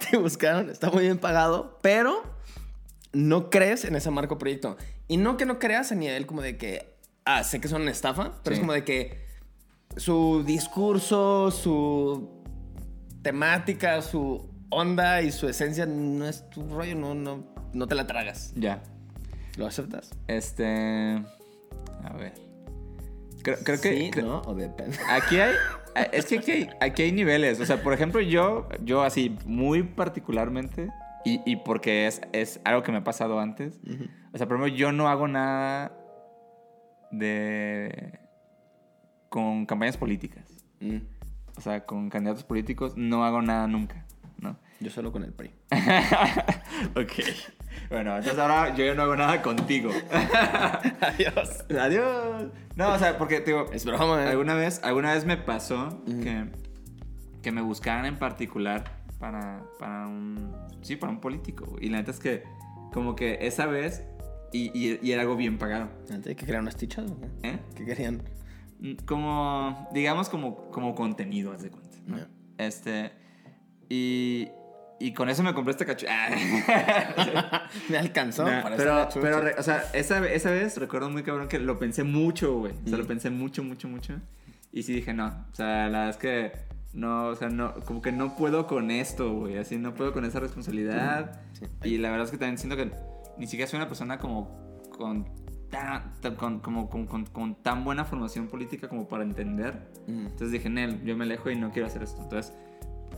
Te 0.09 0.17
buscaron, 0.17 0.69
está 0.69 0.89
muy 0.89 1.03
bien 1.03 1.17
pagado, 1.17 1.77
pero 1.81 2.23
no 3.11 3.49
crees 3.49 3.85
en 3.85 3.95
esa 3.95 4.11
marca 4.11 4.35
o 4.35 4.37
proyecto. 4.37 4.77
Y 5.07 5.17
no 5.17 5.37
que 5.37 5.45
no 5.45 5.59
creas 5.59 5.91
a 5.91 5.95
nivel 5.95 6.25
como 6.25 6.41
de 6.41 6.57
que, 6.57 6.95
ah, 7.25 7.43
sé 7.43 7.59
que 7.59 7.67
son 7.67 7.81
una 7.83 7.91
estafa, 7.91 8.33
pero 8.43 8.55
es 8.55 8.59
como 8.59 8.73
de 8.73 8.83
que 8.83 9.27
su 9.97 10.43
discurso, 10.45 11.51
su 11.51 12.43
temática, 13.21 14.01
su 14.01 14.49
onda 14.69 15.21
y 15.21 15.31
su 15.31 15.47
esencia 15.47 15.85
no 15.85 16.25
es 16.27 16.49
tu 16.49 16.67
rollo, 16.69 16.95
no, 16.95 17.13
no, 17.15 17.43
no 17.73 17.87
te 17.87 17.95
la 17.95 18.05
tragas. 18.07 18.53
Ya. 18.55 18.81
¿Lo 19.57 19.65
aceptas? 19.67 20.11
Este. 20.27 21.21
A 22.03 22.13
ver. 22.17 22.33
Creo, 23.43 23.57
creo 23.63 23.81
que. 23.81 23.97
Sí, 23.97 24.11
cre- 24.11 24.23
¿no? 24.23 24.41
O 24.41 24.53
depende. 24.55 24.97
Aquí 25.09 25.39
hay. 25.39 25.53
Es 26.13 26.27
que 26.27 26.37
aquí 26.39 26.51
hay, 26.51 26.69
aquí 26.81 27.01
hay 27.03 27.11
niveles. 27.11 27.59
O 27.59 27.65
sea, 27.65 27.81
por 27.81 27.93
ejemplo, 27.93 28.21
yo, 28.21 28.69
yo 28.83 29.03
así, 29.03 29.35
muy 29.45 29.83
particularmente, 29.83 30.87
y, 31.25 31.41
y 31.45 31.57
porque 31.57 32.07
es, 32.07 32.21
es 32.31 32.61
algo 32.63 32.83
que 32.83 32.91
me 32.91 32.99
ha 32.99 33.03
pasado 33.03 33.39
antes. 33.39 33.79
O 34.33 34.37
sea, 34.37 34.47
por 34.47 34.57
ejemplo, 34.57 34.67
yo 34.77 34.91
no 34.91 35.09
hago 35.09 35.27
nada 35.27 35.91
de. 37.11 38.19
con 39.29 39.65
campañas 39.65 39.97
políticas. 39.97 40.45
Mm, 40.79 40.97
O 41.57 41.61
sea, 41.61 41.85
con 41.85 42.09
candidatos 42.09 42.43
políticos 42.43 42.93
no 42.95 43.25
hago 43.25 43.41
nada 43.41 43.67
nunca. 43.67 44.05
Yo 44.81 44.89
solo 44.89 45.11
con 45.11 45.23
el 45.23 45.33
PRI. 45.33 45.51
ok. 46.95 47.11
Bueno, 47.89 48.15
entonces 48.17 48.39
ahora 48.39 48.75
yo 48.75 48.85
ya 48.85 48.93
no 48.93 49.03
hago 49.03 49.15
nada 49.15 49.41
contigo. 49.41 49.91
Adiós. 51.01 51.65
Adiós. 51.79 52.47
No, 52.75 52.93
o 52.93 52.99
sea, 52.99 53.17
porque 53.17 53.41
digo, 53.41 53.65
Es 53.73 53.83
broma, 53.85 54.23
¿eh? 54.23 54.27
alguna 54.29 54.53
vez, 54.53 54.79
alguna 54.83 55.13
vez 55.13 55.25
me 55.25 55.37
pasó 55.37 56.01
que, 56.05 56.45
que 57.41 57.51
me 57.51 57.61
buscaran 57.61 58.05
en 58.05 58.17
particular 58.17 58.83
para, 59.19 59.63
para 59.79 60.07
un, 60.07 60.55
sí, 60.81 60.95
para 60.95 61.11
un 61.11 61.19
político. 61.19 61.75
Y 61.81 61.89
la 61.89 61.97
neta 61.97 62.11
es 62.11 62.19
que 62.19 62.43
como 62.93 63.15
que 63.15 63.39
esa 63.41 63.65
vez, 63.65 64.03
y, 64.53 64.71
y- 64.73 64.99
y 65.01 65.11
era 65.11 65.23
algo 65.23 65.35
bien 65.35 65.57
pagado. 65.57 65.89
¿Qué 66.23 66.35
querían 66.35 66.61
unas 66.61 66.75
tichas? 66.77 67.11
¿Eh? 67.43 67.59
¿Qué 67.75 67.85
querían? 67.85 68.23
Mm, 68.79 68.93
Como, 69.05 69.89
digamos, 69.93 70.29
como, 70.29 70.69
como 70.71 70.95
contenido, 70.95 71.51
haz 71.51 71.63
de 71.63 71.69
cuenta. 71.69 71.89
Este, 72.57 73.11
y, 73.89 74.47
y 74.99 75.13
con 75.13 75.29
eso 75.29 75.43
me 75.43 75.53
compré 75.53 75.71
este 75.71 75.85
cacho. 75.85 76.05
Me 77.89 77.97
alcanzó. 77.97 78.43
Nah, 78.45 78.61
para 78.61 78.75
pero, 78.77 79.07
pero, 79.21 79.41
re- 79.41 79.55
o 79.57 79.63
sea, 79.63 79.83
esa, 79.93 80.25
esa 80.27 80.51
vez 80.51 80.77
recuerdo 80.77 81.09
muy 81.09 81.23
cabrón 81.23 81.47
que 81.47 81.59
lo 81.59 81.79
pensé 81.79 82.03
mucho, 82.03 82.59
güey. 82.59 82.73
O 82.73 82.87
sea, 82.87 82.97
Mm. 82.97 83.01
lo 83.01 83.07
pensé 83.07 83.29
mucho, 83.29 83.63
mucho, 83.63 83.87
mucho. 83.87 84.13
Y 84.71 84.83
sí 84.83 84.93
dije, 84.93 85.13
no. 85.13 85.27
O 85.51 85.55
sea, 85.55 85.87
la 85.89 85.99
verdad 85.99 86.09
es 86.09 86.17
que 86.17 86.51
no, 86.93 87.27
o 87.27 87.35
sea, 87.35 87.49
no, 87.49 87.73
como 87.85 88.01
que 88.01 88.11
no 88.11 88.35
puedo 88.35 88.67
con 88.67 88.91
esto, 88.91 89.33
güey. 89.33 89.57
Así 89.57 89.77
no 89.77 89.93
puedo 89.93 90.11
con 90.13 90.25
esa 90.25 90.39
responsabilidad. 90.39 91.41
Sí. 91.53 91.65
Y 91.83 91.97
la 91.97 92.09
verdad 92.11 92.25
es 92.25 92.31
que 92.31 92.37
también 92.37 92.57
siento 92.57 92.75
que 92.75 92.91
ni 93.37 93.47
siquiera 93.47 93.69
soy 93.69 93.77
una 93.77 93.87
persona 93.87 94.17
como 94.19 94.79
con 94.97 95.25
tan, 95.69 96.13
tan- 96.21 96.35
con, 96.35 96.59
como, 96.59 96.89
con, 96.89 97.05
con- 97.07 97.25
con 97.27 97.55
tan 97.61 97.83
buena 97.85 98.05
formación 98.05 98.47
política 98.47 98.87
como 98.89 99.07
para 99.07 99.23
entender. 99.23 99.87
Mm. 100.07 100.25
Entonces 100.27 100.51
dije, 100.51 100.69
Nel, 100.69 101.03
yo 101.03 101.15
me 101.15 101.25
alejo 101.25 101.49
y 101.51 101.55
no 101.55 101.71
quiero 101.71 101.87
hacer 101.87 102.03
esto. 102.03 102.21
Entonces, 102.23 102.53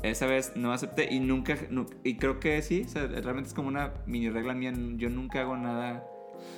esa 0.03 0.25
vez 0.25 0.53
no 0.55 0.73
acepté 0.73 1.13
y 1.13 1.19
nunca, 1.19 1.55
nu- 1.69 1.85
y 2.03 2.17
creo 2.17 2.39
que 2.39 2.61
sí, 2.61 2.83
o 2.85 2.89
sea, 2.89 3.05
realmente 3.07 3.49
es 3.49 3.53
como 3.53 3.67
una 3.67 3.93
mini 4.05 4.29
regla 4.29 4.53
mía. 4.53 4.73
Yo 4.95 5.09
nunca 5.09 5.41
hago 5.41 5.55
nada 5.57 6.03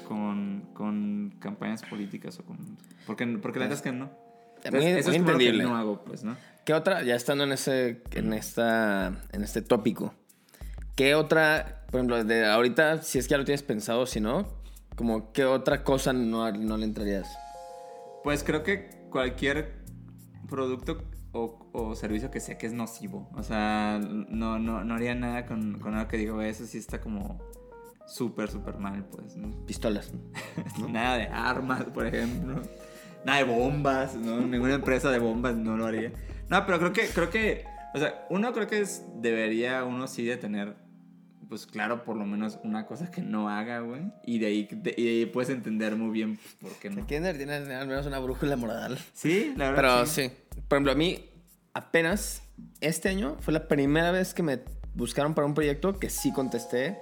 con, 0.07 0.69
con 0.73 1.35
campañas 1.39 1.83
políticas 1.83 2.39
o 2.39 2.43
con... 2.43 2.57
Porque, 3.05 3.25
porque 3.41 3.59
la 3.59 3.65
verdad 3.65 3.77
es 3.77 3.81
que 3.83 3.91
no. 3.91 4.05
Muy- 4.05 4.63
Entonces, 4.65 4.97
eso 4.97 5.09
muy 5.09 5.15
es 5.17 5.21
como 5.21 5.31
lo 5.33 5.37
que 5.37 5.43
entendible. 5.45 5.63
no 5.63 5.75
hago, 5.77 6.03
pues, 6.05 6.23
¿no? 6.23 6.37
¿Qué 6.65 6.73
otra, 6.73 7.03
ya 7.03 7.15
estando 7.15 7.43
en 7.43 7.51
ese, 7.51 8.01
en 8.11 8.31
esta, 8.31 9.07
en 9.33 9.43
este 9.43 9.61
tópico, 9.61 10.13
qué 10.95 11.15
otra, 11.15 11.83
por 11.87 11.95
ejemplo, 11.99 12.23
de 12.23 12.45
ahorita, 12.45 13.01
si 13.01 13.19
es 13.19 13.27
que 13.27 13.31
ya 13.31 13.37
lo 13.37 13.43
tienes 13.43 13.63
pensado, 13.63 14.05
si 14.05 14.21
no, 14.21 14.47
como 14.95 15.33
qué 15.33 15.43
otra 15.43 15.83
cosa 15.83 16.13
no, 16.13 16.49
no 16.53 16.77
le 16.77 16.85
entrarías? 16.85 17.27
Pues 18.23 18.45
creo 18.45 18.63
que 18.63 18.89
cualquier 19.09 19.73
producto 20.47 21.03
o, 21.33 21.69
o 21.73 21.95
servicio 21.95 22.31
que 22.31 22.39
sé 22.39 22.57
que 22.57 22.67
es 22.67 22.73
nocivo. 22.73 23.29
O 23.35 23.43
sea, 23.43 23.99
no, 23.99 24.59
no, 24.59 24.83
no 24.83 24.95
haría 24.95 25.15
nada 25.15 25.45
con, 25.45 25.79
con 25.79 25.95
algo 25.95 26.07
que 26.07 26.17
digo, 26.17 26.41
eso 26.41 26.65
sí 26.65 26.77
está 26.77 27.01
como 27.01 27.41
súper, 28.05 28.49
súper 28.49 28.77
mal, 28.77 29.05
pues, 29.05 29.35
¿no? 29.35 29.65
Pistolas. 29.65 30.11
Nada 30.89 31.17
de 31.17 31.27
armas, 31.27 31.83
por 31.85 32.05
ejemplo. 32.05 32.61
Nada 33.25 33.39
de 33.39 33.43
bombas, 33.45 34.15
¿no? 34.15 34.41
Ninguna 34.41 34.75
empresa 34.75 35.09
de 35.09 35.19
bombas 35.19 35.55
no 35.55 35.77
lo 35.77 35.85
haría. 35.85 36.11
No, 36.49 36.65
pero 36.65 36.77
creo 36.79 36.93
que, 36.93 37.07
creo 37.07 37.29
que, 37.29 37.65
o 37.93 37.97
sea, 37.97 38.25
uno 38.29 38.53
creo 38.53 38.67
que 38.67 38.81
es, 38.81 39.05
debería 39.15 39.83
uno 39.85 40.07
sí 40.07 40.25
de 40.25 40.37
tener, 40.37 40.75
pues 41.53 41.67
claro, 41.67 42.03
por 42.03 42.17
lo 42.17 42.25
menos 42.25 42.57
una 42.63 42.87
cosa 42.87 43.11
que 43.11 43.21
no 43.21 43.47
haga, 43.47 43.81
güey. 43.81 44.01
Y 44.25 44.39
de 44.39 44.47
ahí, 44.47 44.67
de, 44.71 44.95
y 44.97 45.03
de 45.03 45.09
ahí 45.11 45.25
puedes 45.27 45.51
entender 45.51 45.95
muy 45.95 46.09
bien 46.09 46.39
pues, 46.59 46.73
por 46.73 46.81
qué 46.81 46.89
no. 46.89 47.05
Kinder 47.05 47.37
tiene 47.37 47.53
al 47.53 47.87
menos 47.87 48.07
una 48.07 48.17
brújula 48.17 48.55
moral. 48.55 48.97
Sí, 49.13 49.53
la 49.55 49.69
verdad. 49.69 49.99
Pero 49.99 50.05
sí. 50.07 50.29
sí. 50.29 50.61
Por 50.67 50.77
ejemplo, 50.77 50.93
a 50.93 50.95
mí 50.95 51.29
apenas 51.75 52.41
este 52.81 53.09
año 53.09 53.37
fue 53.39 53.53
la 53.53 53.67
primera 53.67 54.09
vez 54.09 54.33
que 54.33 54.41
me 54.41 54.61
buscaron 54.95 55.35
para 55.35 55.45
un 55.45 55.53
proyecto 55.53 55.99
que 55.99 56.09
sí 56.09 56.33
contesté 56.33 56.97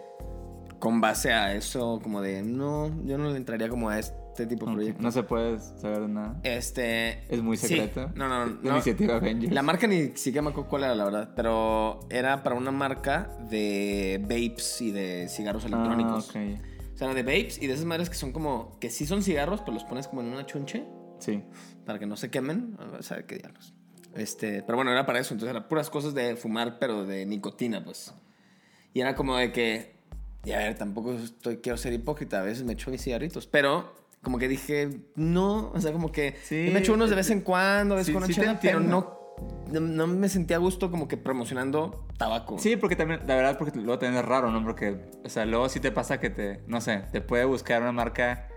con 0.80 1.00
base 1.00 1.32
a 1.32 1.54
eso, 1.54 2.02
como 2.04 2.22
de, 2.22 2.44
no, 2.44 2.90
yo 3.06 3.18
no 3.18 3.30
le 3.30 3.38
entraría 3.38 3.70
como 3.70 3.90
a 3.90 4.00
este 4.00 4.20
tipo 4.48 4.74
de. 4.76 4.94
No 5.00 5.12
se 5.12 5.24
puede 5.24 5.60
saber 5.60 6.02
nada. 6.10 6.39
Este. 6.44 7.24
Es 7.34 7.41
muy 7.41 7.58
sí. 7.58 7.67
secreto. 7.67 8.12
No, 8.15 8.28
no, 8.28 8.46
La 8.46 8.52
no. 8.62 8.72
iniciativa 8.74 9.15
Avengers. 9.17 9.54
La 9.54 9.62
marca 9.62 9.88
ni 9.88 10.10
siquiera 10.15 10.41
me 10.41 10.50
acuerdo 10.50 10.70
cuál 10.70 10.84
era, 10.84 10.96
la 10.96 11.06
verdad. 11.06 11.34
Pero 11.36 12.00
era 12.10 12.44
para 12.44 12.56
una 12.56 12.72
marca 12.72 13.30
de 13.50 14.20
vapes 14.22 14.82
y 14.82 14.91
de 14.91 15.28
cigarros 15.30 15.65
electrónicos. 15.65 16.32
Ah. 16.36 16.39
O 16.94 16.98
sea, 16.98 17.13
de 17.13 17.24
vapes 17.24 17.62
y 17.62 17.67
de 17.67 17.74
esas 17.74 17.86
madres 17.86 18.10
que 18.10 18.15
son 18.15 18.32
como. 18.32 18.78
que 18.80 18.89
sí 18.89 19.06
son 19.06 19.24
cigarros, 19.24 19.62
pero 19.62 19.74
los 19.74 19.84
pones 19.84 20.08
como 20.08 20.22
en 20.22 20.28
una 20.28 20.46
chunche 20.46 20.86
Sí. 21.20 21.44
para 21.86 22.00
que 22.00 22.06
no 22.06 22.15
se 22.17 22.30
quemen. 22.30 22.78
O 22.98 23.04
sea, 23.04 23.26
qué 23.26 23.38
diablos. 23.38 23.74
Este, 24.15 24.62
pero 24.63 24.76
bueno, 24.76 24.91
era 24.91 25.06
para 25.06 25.20
eso. 25.20 25.34
Entonces 25.34 25.56
eran 25.56 25.67
puras 25.70 25.89
cosas 25.89 26.13
de 26.13 26.36
fumar, 26.36 26.80
pero 26.80 27.06
de 27.06 27.26
nicotina, 27.26 27.84
pues. 27.84 28.13
Y 28.94 29.00
era 29.02 29.15
como 29.15 29.38
de 29.38 29.52
que, 29.52 29.96
y 30.44 30.52
a 30.52 30.58
ver, 30.58 30.76
tampoco 30.78 31.13
estoy, 31.13 31.58
quiero 31.58 31.78
ser 31.78 31.94
hipócrita. 31.94 32.39
A 32.39 32.44
veces 32.44 32.63
me 32.63 32.74
echo 32.74 32.91
mis 32.91 33.02
cigarritos, 33.02 33.48
pero 33.48 33.94
como 34.21 34.38
que 34.38 34.47
dije, 34.47 34.89
no, 35.15 35.71
o 35.73 35.81
sea, 35.81 35.91
como 35.91 36.12
que 36.12 36.36
Sí. 36.43 36.69
me 36.71 36.79
echo 36.79 36.93
unos 36.93 37.10
de 37.10 37.15
vez 37.15 37.29
en 37.29 37.41
cuando, 37.41 37.95
de 37.95 37.99
vez 37.99 38.07
Sí, 38.07 38.13
con 38.13 38.25
sí 38.27 38.34
chela, 38.34 38.60
pero 38.62 38.79
no, 38.79 39.19
no, 39.71 39.79
no 39.79 40.07
me 40.07 40.29
sentía 40.29 40.57
a 40.57 40.60
gusto 40.60 40.91
como 40.91 41.07
que 41.07 41.17
promocionando 41.17 42.05
tabaco. 42.17 42.60
Sí, 42.60 42.75
porque 42.75 42.95
también, 42.95 43.21
la 43.27 43.36
verdad, 43.36 43.57
porque 43.57 43.77
luego 43.79 43.97
también 43.97 44.21
es 44.23 44.27
raro, 44.29 44.51
¿no? 44.51 44.63
Porque, 44.63 45.10
o 45.25 45.29
sea, 45.29 45.45
luego 45.45 45.69
sí 45.69 45.79
te 45.79 45.91
pasa 45.91 46.19
que 46.19 46.29
te, 46.29 46.62
no 46.67 46.81
sé, 46.81 47.03
te 47.12 47.21
puede 47.21 47.45
buscar 47.45 47.81
una 47.81 47.91
marca 47.91 48.47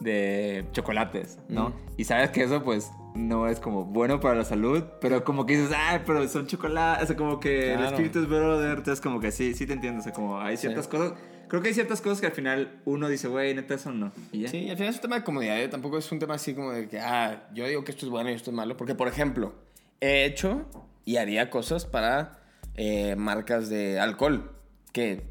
de 0.00 0.66
chocolates, 0.72 1.38
¿no? 1.48 1.68
Mm. 1.70 1.72
Y 1.98 2.04
sabes 2.04 2.30
que 2.30 2.42
eso, 2.42 2.62
pues, 2.64 2.90
no 3.14 3.46
es 3.48 3.60
como 3.60 3.84
bueno 3.84 4.20
para 4.20 4.36
la 4.36 4.44
salud, 4.44 4.84
pero 5.00 5.22
como 5.24 5.44
que 5.46 5.56
dices, 5.58 5.74
ay, 5.76 6.00
pero 6.06 6.26
son 6.28 6.46
chocolates, 6.46 7.04
o 7.04 7.06
sea, 7.08 7.16
como 7.16 7.38
que 7.40 7.72
el 7.72 7.76
Claro. 7.78 7.90
espíritu 7.96 8.20
es 8.20 8.28
brother, 8.28 8.78
entonces 8.78 9.00
como 9.00 9.20
que 9.20 9.30
sí, 9.32 9.54
sí 9.54 9.66
te 9.66 9.74
entiendo, 9.74 10.00
o 10.00 10.02
sea, 10.02 10.12
como 10.12 10.40
hay 10.40 10.56
ciertas 10.56 10.86
Sí. 10.86 10.90
cosas, 10.92 11.12
creo 11.48 11.60
que 11.60 11.68
hay 11.68 11.74
ciertas 11.74 12.00
cosas 12.00 12.20
que 12.20 12.26
al 12.26 12.32
final 12.32 12.80
uno 12.86 13.08
dice, 13.08 13.28
güey, 13.28 13.54
neta, 13.54 13.74
eso 13.74 13.92
no, 13.92 14.12
y 14.32 14.40
ya. 14.42 14.48
Sí, 14.48 14.70
al 14.70 14.76
final 14.76 14.90
es 14.90 14.96
un 14.96 15.02
tema 15.02 15.16
de 15.16 15.24
comodidad, 15.24 15.60
¿eh? 15.60 15.68
tampoco 15.68 15.98
es 15.98 16.10
un 16.10 16.18
tema 16.18 16.34
así 16.34 16.54
como 16.54 16.72
de 16.72 16.88
que, 16.88 17.00
ah, 17.00 17.48
yo 17.54 17.66
digo 17.66 17.84
que 17.84 17.92
esto 17.92 18.06
es 18.06 18.10
bueno 18.10 18.30
y 18.30 18.34
esto 18.34 18.50
es 18.50 18.56
malo. 18.56 18.76
Porque, 18.78 18.94
por 18.94 19.08
ejemplo, 19.08 19.54
he 20.00 20.24
hecho 20.24 20.64
y 21.04 21.16
haría 21.18 21.50
cosas 21.50 21.84
para 21.84 22.38
eh, 22.76 23.14
marcas 23.16 23.68
de 23.68 24.00
alcohol, 24.00 24.52
que 24.92 25.24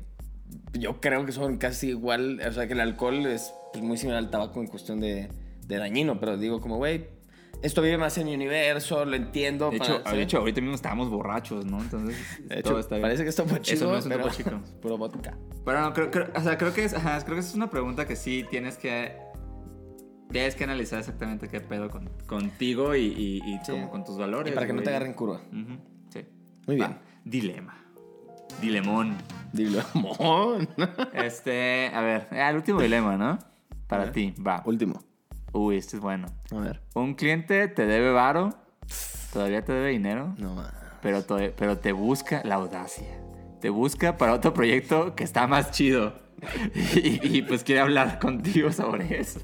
yo 0.74 1.02
creo 1.02 1.26
que 1.26 1.32
son 1.32 1.58
casi 1.58 1.90
igual, 1.90 2.40
o 2.48 2.52
sea, 2.52 2.68
que 2.68 2.74
el 2.74 2.82
alcohol 2.82 3.26
es 3.26 3.54
pues, 3.74 3.84
muy 3.84 3.98
similar 3.98 4.20
al 4.20 4.30
tabaco 4.30 4.60
en 4.62 4.68
cuestión 4.68 5.00
de, 5.00 5.30
de 5.66 5.78
dañino, 5.78 6.20
pero 6.20 6.38
digo 6.38 6.62
como, 6.62 6.78
güey, 6.78 7.08
esto 7.62 7.82
vive 7.82 7.98
más 7.98 8.18
en 8.18 8.26
mi 8.28 8.36
universo, 8.36 9.06
lo 9.06 9.16
entiendo. 9.16 9.70
De 9.72 9.78
para- 9.78 9.96
hecho, 9.98 10.04
¿sí? 10.10 10.16
de 10.18 10.22
hecho, 10.24 10.38
ahorita 10.40 10.62
mismo 10.62 10.76
estábamos 10.76 11.10
borrachos, 11.10 11.66
¿no? 11.66 11.80
Entonces, 11.82 12.16
De 12.48 12.60
hecho, 12.60 12.70
todo 12.72 12.80
está 12.80 12.96
bien. 12.96 13.02
parece 13.04 13.24
que 13.24 13.30
está 13.30 13.44
muy 13.44 13.60
chido, 13.62 13.76
Eso 13.78 13.92
no 13.92 13.98
es 13.98 14.06
un 14.06 14.12
pero 14.12 14.24
topo 14.24 14.36
chico. 14.36 14.50
es 14.64 14.72
puro 14.82 14.98
vodka. 14.98 15.38
Pero 15.66 15.82
no, 15.82 15.94
creo, 15.94 16.12
creo- 16.12 16.30
o 16.36 16.42
sea, 16.42 16.58
creo 16.58 16.74
que 16.74 16.84
es, 16.86 16.94
ajá, 16.94 17.20
creo 17.24 17.36
que 17.36 17.42
es 17.42 17.54
una 17.56 17.70
pregunta 17.70 18.06
que 18.06 18.16
sí 18.16 18.46
tienes 18.50 18.78
que 18.78 19.18
tienes 20.32 20.56
que 20.56 20.64
analizar 20.64 21.00
exactamente 21.00 21.50
qué 21.50 21.60
pedo 21.60 21.90
con, 21.90 22.10
contigo 22.26 22.96
y, 22.96 23.02
y, 23.08 23.38
y 23.46 23.60
Sí. 23.66 23.72
como 23.74 23.90
con 23.90 24.06
tus 24.06 24.18
valores. 24.18 24.50
Y 24.52 24.56
para 24.56 24.66
que 24.66 24.72
no 24.74 24.80
te 24.80 24.86
güey. 24.86 24.96
agarren 24.96 25.14
curva. 25.14 25.42
Ujú, 25.52 25.78
Sí. 26.10 26.26
Muy 26.68 26.78
Va, 26.78 26.88
bien. 26.88 27.00
Dilema. 27.26 27.78
Dilemón. 28.62 29.18
Dilo, 29.52 29.82
mon. 29.94 30.68
Este, 31.14 31.88
a 31.94 32.02
ver, 32.02 32.28
ah, 32.32 32.50
el 32.50 32.56
último 32.56 32.80
dilema, 32.82 33.18
¿no? 33.18 33.40
Para 33.88 34.10
ti, 34.14 34.34
va. 34.46 34.62
Último. 34.66 35.02
Uy, 35.54 35.78
este 35.78 35.98
es 35.98 36.02
bueno. 36.02 36.28
A 36.52 36.60
ver. 36.60 36.82
Un 36.94 37.14
cliente 37.16 37.68
te 37.68 37.86
debe 37.86 38.12
varo, 38.12 38.52
todavía 39.34 39.64
te 39.66 39.74
debe 39.74 39.90
dinero, 39.90 40.34
No 40.38 40.56
más. 40.56 40.72
pero, 41.02 41.24
to- 41.24 41.38
pero 41.58 41.78
te 41.78 41.92
busca 41.92 42.42
la 42.46 42.56
audacia. 42.56 43.08
Te 43.60 43.70
busca 43.70 44.18
para 44.18 44.34
otro 44.34 44.54
proyecto 44.54 45.16
que 45.16 45.24
está 45.24 45.48
más 45.48 45.72
chido. 45.72 46.14
Y, 46.96 47.38
y, 47.38 47.42
pues 47.44 47.64
quiere 47.64 47.82
hablar 47.82 48.18
contigo 48.18 48.72
sobre 48.72 49.20
eso. 49.20 49.40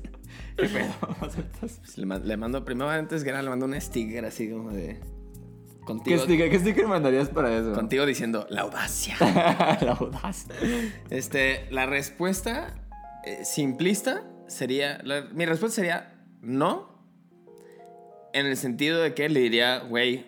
¿Qué 0.58 0.66
pedo? 0.68 0.92
¿Aceptas? 1.22 1.96
Le, 1.96 2.06
le 2.20 2.38
mando, 2.38 2.66
primero 2.66 2.90
antes 2.90 3.24
que 3.24 3.30
nada, 3.30 3.44
le 3.44 3.50
mando 3.52 3.68
un 3.68 3.80
sticker 3.80 4.26
así 4.26 4.50
como 4.50 4.72
de. 4.72 4.96
¿Qué 4.96 5.86
Contigo, 5.86 6.20
sticker, 6.24 6.50
¿Qué 6.50 6.60
sticker 6.60 6.88
mandarías 6.88 7.30
para 7.30 7.56
eso? 7.56 7.74
contigo 7.74 8.06
diciendo 8.08 8.48
la 8.50 8.62
audacia. 8.62 9.16
la 9.82 9.96
audacia. 10.00 10.56
Este, 11.12 11.68
la 11.70 11.86
respuesta 11.86 12.74
eh, 13.24 13.46
simplista 13.46 14.24
sería. 14.48 15.00
la- 15.04 15.22
mi 15.34 15.46
respuesta 15.46 15.76
sería 15.76 16.14
no. 16.42 16.96
En 18.34 18.46
el 18.46 18.58
sentido 18.58 19.02
de 19.02 19.14
que 19.14 19.30
le 19.30 19.40
diría, 19.40 19.80
güey, 19.80 20.26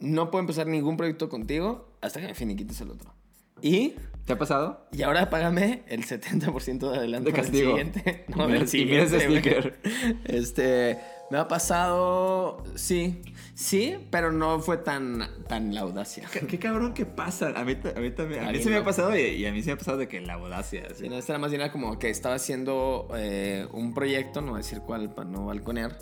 no 0.00 0.30
puedo 0.30 0.40
empezar 0.40 0.66
ningún 0.66 0.96
proyecto 0.96 1.28
contigo 1.28 1.96
hasta 2.00 2.20
que 2.20 2.26
me 2.28 2.34
finiquites 2.34 2.80
el 2.80 2.90
otro. 2.90 3.14
Y. 3.60 3.94
¿Te 4.24 4.34
ha 4.34 4.38
pasado? 4.38 4.86
Y 4.92 5.02
ahora 5.02 5.28
págame 5.30 5.82
el 5.88 6.04
70% 6.04 6.90
de 6.92 6.96
adelanto 6.96 7.30
De 7.30 7.34
castigo. 7.36 7.74
del 7.76 7.92
siguiente. 7.92 8.24
Y 8.28 8.32
mira- 8.34 8.64
y 8.72 8.84
mira 8.86 9.02
ese 9.02 9.20
sticker. 9.20 9.78
Este, 10.24 10.98
me 11.32 11.38
ha 11.38 11.48
pasado, 11.48 12.62
sí, 12.74 13.22
sí, 13.54 13.96
pero 14.10 14.32
no 14.32 14.60
fue 14.60 14.76
tan, 14.76 15.26
tan 15.48 15.74
la 15.74 15.80
audacia. 15.80 16.28
Qué, 16.30 16.40
qué 16.46 16.58
cabrón 16.58 16.92
que 16.92 17.06
pasa. 17.06 17.54
A 17.56 17.64
mí, 17.64 17.74
ta- 17.74 17.94
a 17.96 18.00
mí 18.00 18.10
también. 18.10 18.44
A 18.44 18.52
mí 18.52 18.62
se 18.62 18.68
me 18.68 18.76
ha 18.76 18.84
pasado 18.84 19.16
y, 19.16 19.20
y 19.22 19.46
a 19.46 19.50
mí 19.52 19.62
se 19.62 19.68
me 19.68 19.72
ha 19.72 19.78
pasado 19.78 19.96
de 19.96 20.08
que 20.08 20.20
la 20.20 20.34
audacia. 20.34 20.82
así. 20.90 21.04
Sí, 21.04 21.08
no, 21.08 21.16
esta 21.16 21.32
era 21.32 21.38
más 21.38 21.50
bien 21.50 21.66
como 21.70 21.98
que 21.98 22.10
estaba 22.10 22.34
haciendo 22.34 23.08
eh, 23.16 23.66
un 23.72 23.94
proyecto, 23.94 24.42
no 24.42 24.48
voy 24.48 24.56
a 24.56 24.62
decir 24.62 24.80
cuál 24.80 25.08
para 25.14 25.26
no 25.28 25.46
balconear, 25.46 25.96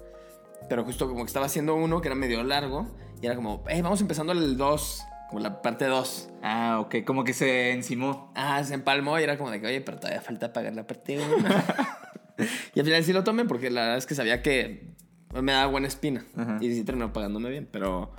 pero 0.69 0.83
justo 0.85 1.07
como 1.09 1.21
que 1.21 1.29
estaba 1.29 1.47
haciendo 1.47 1.77
uno 1.77 2.01
que 2.01 2.09
era 2.09 2.17
medio 2.17 2.43
largo 2.43 2.89
y 3.23 3.27
era 3.27 3.37
como, 3.37 3.63
hey, 3.69 3.83
vamos 3.83 4.01
empezando 4.01 4.33
el 4.33 4.57
2, 4.57 5.03
como 5.29 5.39
la 5.41 5.63
parte 5.63 5.85
2. 5.85 6.29
Ah, 6.43 6.79
ok. 6.81 7.05
Como 7.07 7.23
que 7.23 7.35
se 7.35 7.71
encimó. 7.71 8.33
Ah, 8.35 8.65
se 8.65 8.75
empalmó 8.75 9.17
y 9.21 9.23
era 9.23 9.39
como 9.39 9.53
de 9.53 9.61
que, 9.61 9.67
oye, 9.69 9.81
pero 9.81 9.99
todavía 9.99 10.23
falta 10.23 10.53
pagar 10.53 10.75
la 10.75 10.89
parte 10.89 11.21
1. 11.21 11.47
y 12.75 12.81
al 12.81 12.87
final 12.87 13.05
sí 13.05 13.13
lo 13.13 13.23
tomé 13.23 13.45
porque 13.45 13.71
la 13.71 13.83
verdad 13.83 13.99
es 13.99 14.07
que 14.07 14.17
sabía 14.17 14.43
que 14.43 14.91
me 15.33 15.53
daba 15.53 15.67
buena 15.71 15.87
espina. 15.89 16.25
Ajá. 16.37 16.59
Y 16.61 16.75
sí 16.75 16.85
terminó 16.85 17.13
pagándome 17.13 17.51
bien, 17.51 17.69
pero, 17.71 18.11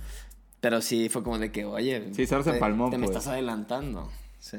pero 0.59 0.81
sí 0.81 1.09
fue 1.09 1.23
como 1.23 1.37
de 1.39 1.51
que, 1.51 1.65
oye, 1.65 2.13
Sí, 2.13 2.25
te- 2.25 2.35
empalmó, 2.35 2.89
Te 2.89 2.97
me 2.97 3.05
pues. 3.07 3.17
estás 3.17 3.31
adelantando. 3.33 4.09
Sí. 4.39 4.57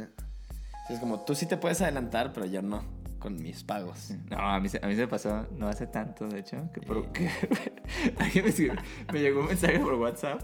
Es 0.90 0.98
como, 0.98 1.24
tú 1.24 1.34
sí 1.34 1.46
te 1.46 1.56
puedes 1.56 1.80
adelantar, 1.80 2.32
pero 2.32 2.44
yo 2.46 2.60
no, 2.60 2.84
con 3.18 3.36
mis 3.36 3.62
pagos. 3.64 4.10
No, 4.30 4.36
a 4.38 4.60
mí, 4.60 4.68
se, 4.68 4.78
a 4.82 4.86
mí 4.88 4.94
se 4.94 5.02
me 5.02 5.08
pasó 5.08 5.46
no 5.56 5.68
hace 5.68 5.86
tanto, 5.86 6.26
de 6.28 6.40
hecho, 6.40 6.68
que, 6.74 6.80
por, 6.82 7.06
que 7.12 7.30
alguien 8.18 8.44
me, 8.44 9.12
me 9.12 9.20
llegó 9.20 9.40
un 9.40 9.46
mensaje 9.46 9.78
por 9.78 9.94
WhatsApp 9.94 10.42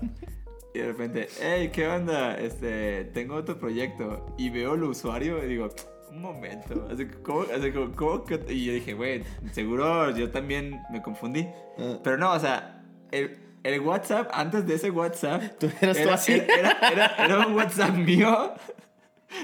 y 0.75 0.79
de 0.79 0.87
repente, 0.87 1.29
hey, 1.43 1.71
¿qué 1.73 1.89
onda? 1.89 2.39
Este, 2.39 3.05
tengo 3.07 3.35
otro 3.35 3.59
proyecto 3.59 4.35
y 4.39 4.51
veo 4.51 4.75
el 4.75 4.85
usuario 4.85 5.45
y 5.45 5.49
digo, 5.49 5.69
un 6.11 6.21
momento, 6.23 6.89
así, 6.93 7.07
¿cómo, 7.23 7.43
así, 7.55 7.71
como, 7.73 7.95
¿cómo 7.95 8.25
que? 8.25 8.41
Y 8.49 8.65
yo 8.67 8.73
dije, 8.73 8.95
güey, 8.95 9.23
seguro 9.53 10.11
yo 10.17 10.31
también 10.31 10.81
me 10.91 11.03
confundí. 11.03 11.47
Ah. 11.79 11.99
Pero 12.03 12.17
no, 12.19 12.33
o 12.33 12.39
sea, 12.41 12.83
el, 13.11 13.39
el 13.63 13.81
WhatsApp, 13.81 14.31
antes 14.33 14.67
de 14.67 14.75
ese 14.75 14.91
WhatsApp, 14.91 15.43
¿Tú 15.59 15.71
eras 15.81 15.97
tú 15.97 16.03
era, 16.03 16.15
así? 16.15 16.33
Era, 16.33 16.77
era- 16.93 17.25
era 17.25 17.47
un 17.47 17.55
WhatsApp 17.55 17.95
mío 17.95 18.55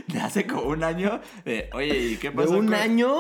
de 0.09 0.19
hace 0.21 0.47
como 0.47 0.63
un 0.69 0.83
año 0.85 1.21
de, 1.45 1.69
oye, 1.75 1.97
¿y 1.99 2.17
qué 2.17 2.31
¿De 2.31 2.37
pasó? 2.37 2.53
un 2.59 2.67
con- 2.67 2.75
año? 2.75 3.15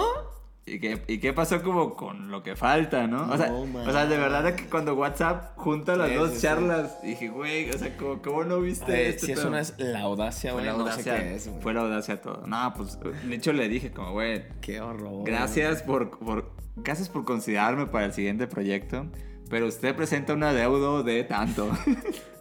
¿Y 0.67 0.79
qué, 0.81 1.03
¿Y 1.09 1.19
qué 1.19 1.35
pasó 1.35 1.63
como 1.63 1.95
con 1.95 2.31
lo 2.31 2.43
que 2.43 2.57
falta, 2.57 3.07
no? 3.07 3.31
O 3.31 3.37
sea, 3.37 3.49
No, 3.49 3.63
o 3.63 3.93
sea 3.93 4.07
de 4.07 4.17
verdad 4.17 4.49
es 4.49 4.55
que 4.55 4.65
cuando 4.71 4.95
WhatsApp 4.95 5.53
junta 5.57 5.95
las 5.95 6.09
Sí, 6.09 6.15
dos 6.15 6.31
sí, 6.31 6.37
sí. 6.37 6.43
charlas, 6.43 7.03
dije, 7.03 7.29
güey, 7.29 7.69
o 7.69 7.77
sea, 7.79 7.95
¿cómo, 7.99 8.23
cómo 8.23 8.45
no 8.45 8.61
viste 8.63 8.91
Eh, 8.93 9.09
este 9.11 9.27
si 9.27 9.33
eso 9.33 9.43
pedo? 9.43 9.51
no 9.51 9.59
es 9.59 9.75
la 9.79 10.01
audacia, 10.01 10.53
Fue 10.53 10.63
güey, 10.63 10.73
la 10.73 10.79
no 10.79 10.85
sé 10.87 10.91
audacia, 10.93 11.17
qué 11.23 11.35
es, 11.35 11.49
güey. 11.49 11.61
fue 11.63 11.75
la 11.75 11.81
audacia 11.83 12.23
todo. 12.23 12.47
No, 12.47 12.73
pues, 12.75 12.99
de 13.01 13.35
hecho 13.35 13.53
le 13.53 13.69
dije 13.69 13.93
como, 13.93 14.13
güey, 14.13 14.45
Qué 14.63 14.81
horror. 14.81 15.25
gracias 15.27 15.83
por, 15.83 16.19
por, 16.19 16.51
gracias 16.77 17.11
por 17.11 17.27
considerarme 17.27 17.87
para 17.87 18.07
el 18.07 18.15
siguiente 18.15 18.47
proyecto, 18.47 19.05
pero 19.51 19.67
usted 19.67 19.95
presenta 19.95 20.33
un 20.33 20.45
adeudo 20.45 21.03
de 21.03 21.25
tanto. 21.25 21.71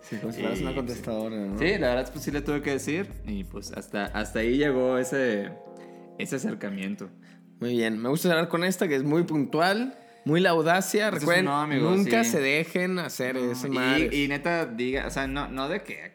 Sí, 0.09 0.17
como 0.17 0.33
si 0.33 0.41
fueras 0.41 0.59
una 0.59 0.75
contestadora, 0.75 1.37
¿no? 1.37 1.57
Sí, 1.57 1.77
la 1.77 1.95
verdad, 1.95 2.09
pues 2.11 2.25
sí 2.25 2.29
le 2.31 2.41
tuve 2.41 2.61
que 2.61 2.71
decir 2.71 3.09
y 3.25 3.45
pues 3.45 3.71
hasta, 3.71 4.07
hasta 4.07 4.39
ahí 4.39 4.57
llegó 4.57 4.97
ese, 4.97 5.49
ese 6.19 6.35
acercamiento. 6.35 7.09
Muy 7.63 7.77
bien, 7.77 7.97
me 7.97 8.09
gusta 8.09 8.27
cerrar 8.27 8.49
con 8.49 8.65
esta 8.65 8.89
que 8.89 8.95
es 8.97 9.05
muy 9.05 9.23
puntual, 9.23 9.97
muy 10.25 10.41
la 10.41 10.49
audacia. 10.49 11.09
Recuerden, 11.11 11.45
no, 11.45 11.61
amigo, 11.61 11.91
nunca 11.91 12.25
sí. 12.25 12.31
se 12.31 12.41
dejen 12.41 12.99
hacer 12.99 13.37
eso, 13.37 13.69
madres. 13.69 14.11
y, 14.11 14.25
y 14.25 14.27
neta, 14.27 14.65
diga, 14.65 15.07
o 15.07 15.09
sea, 15.09 15.27
no, 15.27 15.47
no 15.47 15.69
de 15.69 15.81
que. 15.81 16.11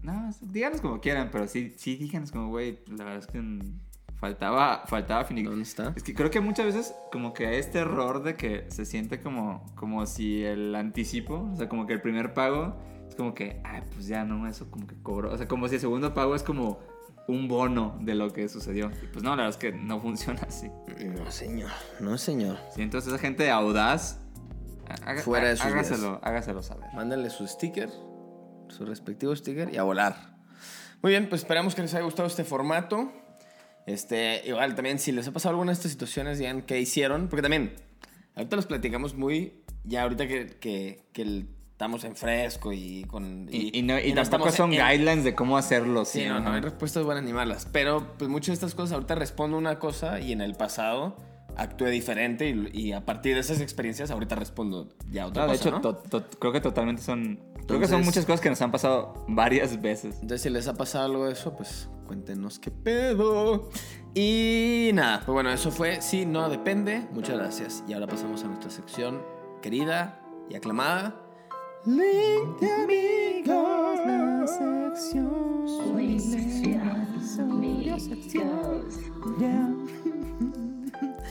No, 0.00 0.30
díganos 0.40 0.80
como 0.80 0.98
quieran, 1.02 1.28
pero 1.30 1.46
sí, 1.46 1.74
sí 1.76 1.96
díganos 1.96 2.32
como, 2.32 2.48
güey, 2.48 2.78
la 2.86 3.04
verdad 3.04 3.18
es 3.18 3.26
que 3.26 3.42
faltaba, 4.14 4.84
faltaba 4.86 5.26
finiquitar. 5.26 5.50
¿Dónde 5.50 5.68
está? 5.68 5.92
Es 5.94 6.02
que 6.02 6.14
creo 6.14 6.30
que 6.30 6.40
muchas 6.40 6.64
veces 6.64 6.94
como 7.12 7.34
que 7.34 7.58
este 7.58 7.80
error 7.80 8.22
de 8.22 8.36
que 8.36 8.64
se 8.70 8.86
siente 8.86 9.20
como, 9.20 9.66
como 9.74 10.06
si 10.06 10.42
el 10.42 10.74
anticipo, 10.74 11.50
o 11.52 11.56
sea, 11.56 11.68
como 11.68 11.86
que 11.86 11.92
el 11.92 12.00
primer 12.00 12.32
pago 12.32 12.80
es 13.06 13.14
como 13.14 13.34
que, 13.34 13.60
ay, 13.62 13.82
pues 13.92 14.06
ya 14.06 14.24
no, 14.24 14.48
eso 14.48 14.70
como 14.70 14.86
que 14.86 14.96
cobró. 15.02 15.34
O 15.34 15.36
sea, 15.36 15.46
como 15.46 15.68
si 15.68 15.74
el 15.74 15.82
segundo 15.82 16.14
pago 16.14 16.34
es 16.34 16.42
como 16.42 16.80
un 17.26 17.46
bono 17.48 17.98
de 18.00 18.14
lo 18.14 18.32
que 18.32 18.48
sucedió. 18.48 18.90
Y 19.02 19.06
pues 19.08 19.22
no, 19.22 19.30
la 19.30 19.44
verdad 19.44 19.50
es 19.50 19.56
que 19.56 19.72
no 19.72 20.00
funciona 20.00 20.40
así. 20.46 20.68
No, 21.04 21.30
señor, 21.30 21.70
no, 22.00 22.16
señor. 22.18 22.58
Sí, 22.74 22.82
entonces 22.82 23.12
esa 23.12 23.20
gente 23.20 23.50
audaz, 23.50 24.18
haga- 25.04 25.22
Fuera 25.22 25.48
de 25.48 25.56
sus 25.56 25.66
hágaselo, 25.66 26.20
hágaselo 26.22 26.62
saber. 26.62 26.88
Mándenle 26.94 27.28
su 27.30 27.46
sticker, 27.46 27.90
su 28.68 28.84
respectivo 28.86 29.34
sticker 29.36 29.72
y 29.72 29.76
a 29.76 29.82
volar. 29.82 30.36
Muy 31.02 31.12
bien, 31.12 31.28
pues 31.28 31.42
esperamos 31.42 31.74
que 31.74 31.82
les 31.82 31.92
haya 31.94 32.04
gustado 32.04 32.26
este 32.28 32.44
formato. 32.44 33.12
Este, 33.86 34.42
igual 34.46 34.74
también 34.74 34.98
si 34.98 35.12
les 35.12 35.26
ha 35.28 35.32
pasado 35.32 35.50
alguna 35.50 35.70
de 35.72 35.74
estas 35.74 35.90
situaciones, 35.92 36.38
digan 36.38 36.62
qué 36.62 36.78
hicieron, 36.80 37.28
porque 37.28 37.42
también 37.42 37.74
ahorita 38.34 38.56
los 38.56 38.66
platicamos 38.66 39.14
muy, 39.14 39.64
ya 39.84 40.02
ahorita 40.02 40.26
que, 40.28 40.46
que, 40.60 41.06
que 41.12 41.22
el- 41.22 41.48
estamos 41.78 42.02
en 42.02 42.16
fresco 42.16 42.72
y 42.72 43.04
con... 43.04 43.48
Y, 43.52 43.78
y 43.78 43.82
no, 43.82 44.00
y 44.00 44.12
no 44.12 44.22
tampoco 44.22 44.48
estamos 44.48 44.54
son 44.56 44.72
en- 44.72 44.84
guidelines 44.84 45.22
de 45.22 45.36
cómo 45.36 45.56
hacerlo. 45.56 46.04
Sí, 46.04 46.24
no, 46.26 46.40
no 46.40 46.50
hay 46.52 46.60
respuestas 46.60 47.04
buenas 47.04 47.22
ni 47.22 47.32
malas. 47.32 47.68
Pero 47.70 48.14
pues 48.18 48.28
muchas 48.28 48.48
de 48.48 48.54
estas 48.54 48.74
cosas 48.74 48.94
ahorita 48.94 49.14
respondo 49.14 49.56
una 49.56 49.78
cosa 49.78 50.18
y 50.18 50.32
en 50.32 50.40
el 50.40 50.56
pasado 50.56 51.14
actué 51.56 51.90
diferente 51.90 52.48
y, 52.50 52.68
y 52.76 52.92
a 52.94 53.04
partir 53.06 53.34
de 53.34 53.42
esas 53.42 53.60
experiencias 53.60 54.10
ahorita 54.10 54.34
respondo 54.34 54.88
ya 55.12 55.26
otra 55.28 55.46
No, 55.46 55.52
de 55.52 55.56
cosa, 55.58 55.68
hecho, 55.68 55.76
¿no? 55.76 55.80
to- 55.80 55.94
to- 56.22 56.38
creo 56.40 56.52
que 56.52 56.60
totalmente 56.60 57.00
son 57.00 57.38
Creo 57.68 57.78
que 57.78 57.86
son 57.86 58.02
muchas 58.04 58.24
cosas 58.24 58.40
que 58.40 58.50
nos 58.50 58.60
han 58.60 58.72
pasado 58.72 59.24
varias 59.28 59.80
veces. 59.80 60.14
Entonces, 60.14 60.40
si 60.42 60.50
les 60.50 60.66
ha 60.66 60.74
pasado 60.74 61.04
algo 61.04 61.26
de 61.26 61.32
eso, 61.34 61.54
pues 61.54 61.88
cuéntenos 62.08 62.58
qué 62.58 62.70
pedo. 62.72 63.68
Y 64.14 64.90
nada, 64.94 65.18
pues 65.24 65.32
bueno, 65.34 65.50
eso 65.50 65.70
fue 65.70 66.02
Sí, 66.02 66.26
no 66.26 66.48
depende. 66.48 67.06
Muchas 67.12 67.36
gracias. 67.38 67.84
Y 67.86 67.92
ahora 67.92 68.08
pasamos 68.08 68.42
a 68.42 68.48
nuestra 68.48 68.70
sección 68.70 69.22
querida 69.62 70.18
y 70.50 70.56
aclamada. 70.56 71.14
Link 71.88 72.60
de 72.60 72.70
amigos, 72.70 73.98
la 74.04 74.44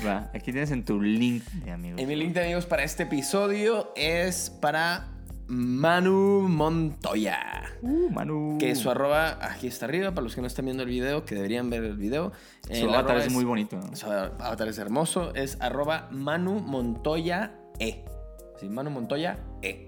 Va, 0.04 0.32
aquí 0.34 0.52
tienes 0.52 0.72
en 0.72 0.84
tu 0.84 1.00
link 1.00 1.44
de 1.44 1.72
amigos. 1.72 2.02
En 2.02 2.08
mi 2.08 2.16
link 2.16 2.34
de 2.34 2.42
amigos 2.42 2.66
para 2.66 2.84
este 2.84 3.04
episodio 3.04 3.94
es 3.96 4.50
para 4.50 5.10
Manu 5.46 6.48
Montoya. 6.50 7.66
Uh, 7.84 8.10
Manu. 8.10 8.58
Que 8.60 8.74
su 8.74 8.90
arroba 8.90 9.38
aquí 9.40 9.68
está 9.68 9.86
arriba, 9.86 10.10
para 10.10 10.24
los 10.24 10.34
que 10.34 10.42
no 10.42 10.48
están 10.48 10.66
viendo 10.66 10.82
el 10.82 10.90
video, 10.90 11.24
que 11.24 11.36
deberían 11.36 11.70
ver 11.70 11.84
el 11.84 11.98
video. 11.98 12.32
Su 12.64 12.74
el 12.74 12.96
avatar 12.96 13.18
es 13.18 13.32
muy 13.32 13.46
bonito. 13.46 13.78
¿no? 13.78 13.96
Su 13.96 14.08
avatar 14.08 14.68
es 14.68 14.80
hermoso. 14.80 15.36
Es 15.36 15.62
arroba 15.62 16.08
Manu 16.10 16.62
Montoya 16.62 17.54
E. 17.78 18.06
Sí, 18.60 18.70
Manu 18.70 18.90
Montoya 18.90 19.38
E. 19.62 19.87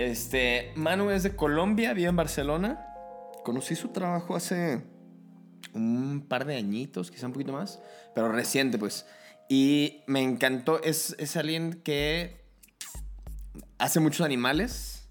Este, 0.00 0.72
Manu 0.76 1.10
es 1.10 1.24
de 1.24 1.36
Colombia, 1.36 1.92
vive 1.92 2.08
en 2.08 2.16
Barcelona. 2.16 2.86
Conocí 3.44 3.74
su 3.76 3.88
trabajo 3.88 4.34
hace 4.34 4.82
un 5.74 6.24
par 6.26 6.46
de 6.46 6.56
añitos, 6.56 7.10
quizá 7.10 7.26
un 7.26 7.34
poquito 7.34 7.52
más, 7.52 7.82
pero 8.14 8.32
reciente, 8.32 8.78
pues. 8.78 9.06
Y 9.50 10.02
me 10.06 10.22
encantó. 10.22 10.82
Es, 10.82 11.14
es 11.18 11.36
alguien 11.36 11.82
que 11.84 12.40
hace 13.76 14.00
muchos 14.00 14.24
animales, 14.24 15.10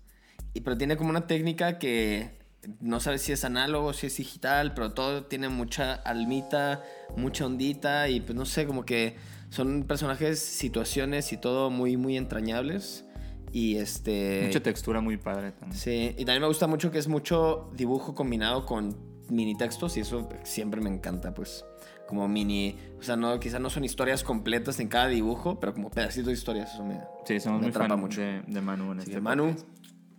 y, 0.56 0.62
pero 0.62 0.76
tiene 0.76 0.98
como 0.98 1.12
una 1.12 1.28
técnica 1.28 1.78
que 1.78 2.40
no 2.80 3.00
sabes 3.00 3.22
si 3.22 3.32
es 3.32 3.44
análogo, 3.44 3.94
si 3.94 4.08
es 4.08 4.18
digital, 4.18 4.74
pero 4.74 4.94
todo 4.94 5.26
tiene 5.26 5.50
mucha 5.50 5.94
almita, 5.94 6.84
mucha 7.16 7.46
ondita, 7.46 8.10
y 8.10 8.22
pues 8.22 8.36
no 8.36 8.46
sé, 8.48 8.66
como 8.66 8.86
que 8.86 9.18
son 9.50 9.84
personajes, 9.84 10.40
situaciones 10.40 11.32
y 11.32 11.38
todo 11.38 11.70
muy, 11.70 11.96
muy 11.96 12.18
entrañables. 12.18 13.06
Y 13.52 13.78
este. 13.78 14.44
Mucha 14.48 14.62
textura 14.62 15.02
muy 15.02 15.18
padre 15.18 15.52
también. 15.52 15.80
Sí, 15.80 16.14
y 16.18 16.26
también 16.26 16.42
me 16.42 16.48
gusta 16.48 16.68
mucho 16.68 16.92
que 16.92 16.98
es 17.00 17.08
mucho 17.08 17.70
dibujo 17.76 18.14
combinado 18.16 18.66
con 18.66 18.96
mini 19.30 19.56
textos 19.56 19.96
y 19.98 20.02
eso 20.02 20.28
siempre 20.44 20.82
me 20.82 20.90
encanta, 20.90 21.34
pues. 21.34 21.66
Como 22.08 22.28
mini, 22.28 22.76
o 23.00 23.04
sea, 23.04 23.16
no, 23.16 23.40
quizás 23.40 23.62
no 23.62 23.70
son 23.70 23.84
historias 23.84 24.24
completas 24.24 24.80
en 24.80 24.88
cada 24.88 25.08
dibujo, 25.08 25.60
pero 25.60 25.74
como 25.76 25.92
pedacitos 25.92 26.28
de 26.28 26.34
historias, 26.34 26.74
eso 26.74 26.84
me... 26.84 27.00
Sí, 27.24 27.40
somos 27.40 27.60
Me 27.62 27.68
muy 27.68 27.72
fan 27.72 28.00
mucho. 28.00 28.20
de, 28.20 28.42
de 28.48 28.62
Manu 28.62 28.94
en 28.94 29.00
Así 29.02 29.10
este 29.12 29.22
Manu, 29.22 29.50
podcast. 29.54 29.68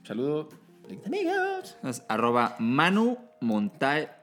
saludo. 0.05 0.49
Amigos. 1.05 1.77
Es 1.83 2.05
arroba 2.09 2.55
Manu 2.61 3.19
Monta 3.41 4.19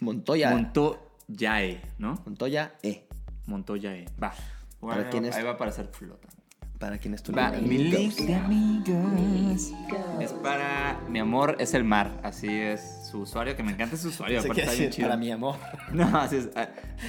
Montoya. 0.00 0.50
Montoyae, 0.50 1.80
¿no? 1.98 2.20
Montoya 2.26 2.74
E. 2.82 3.06
Montoyae. 3.46 4.06
Va. 4.20 4.30
¿Para 4.30 4.36
Bueno, 4.80 5.04
quién 5.10 5.24
es? 5.26 5.36
Ahí 5.36 5.44
va 5.44 5.56
para 5.56 5.70
hacer 5.70 5.86
flota. 5.92 6.28
Para 6.82 6.98
quien 6.98 7.14
es 7.14 7.22
tu 7.22 7.32
Va, 7.32 7.50
link 7.50 7.62
de 7.62 7.68
mi 7.68 7.76
amigos. 7.76 8.18
link 8.18 8.84
de 8.86 8.96
amigos. 8.98 9.72
Es 10.20 10.32
para 10.32 11.00
mi 11.08 11.20
amor 11.20 11.54
es 11.60 11.74
el 11.74 11.84
mar. 11.84 12.20
Así 12.24 12.48
es 12.48 13.06
su 13.08 13.20
usuario, 13.20 13.54
que 13.54 13.62
me 13.62 13.70
encanta 13.70 13.96
su 13.96 14.08
usuario. 14.08 14.40
Está 14.40 14.72
bien 14.72 14.90
chido. 14.90 15.06
para 15.08 15.16
mi 15.16 15.30
amor. 15.30 15.54
No, 15.92 16.04
así 16.18 16.36
es. 16.38 16.50
ah, 16.56 16.68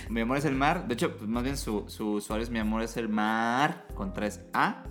Mi 0.10 0.22
amor 0.22 0.38
es 0.38 0.46
el 0.46 0.54
mar. 0.54 0.88
De 0.88 0.94
hecho, 0.94 1.18
pues, 1.18 1.28
más 1.28 1.42
bien 1.44 1.58
su, 1.58 1.86
su 1.90 2.12
usuario 2.14 2.44
es 2.44 2.52
mi 2.52 2.60
amor 2.60 2.84
es 2.84 2.98
el 2.98 3.10
mar 3.10 3.88
con 3.96 4.14
3A. 4.14 4.84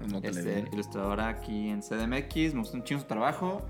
Anótale 0.00 0.30
Este, 0.30 0.64
ilustradora 0.72 1.28
aquí 1.28 1.68
en 1.68 1.80
CDMX. 1.82 2.54
Me 2.54 2.60
gusta 2.60 2.76
un 2.78 2.84
chingo 2.84 3.02
su 3.02 3.06
trabajo. 3.06 3.60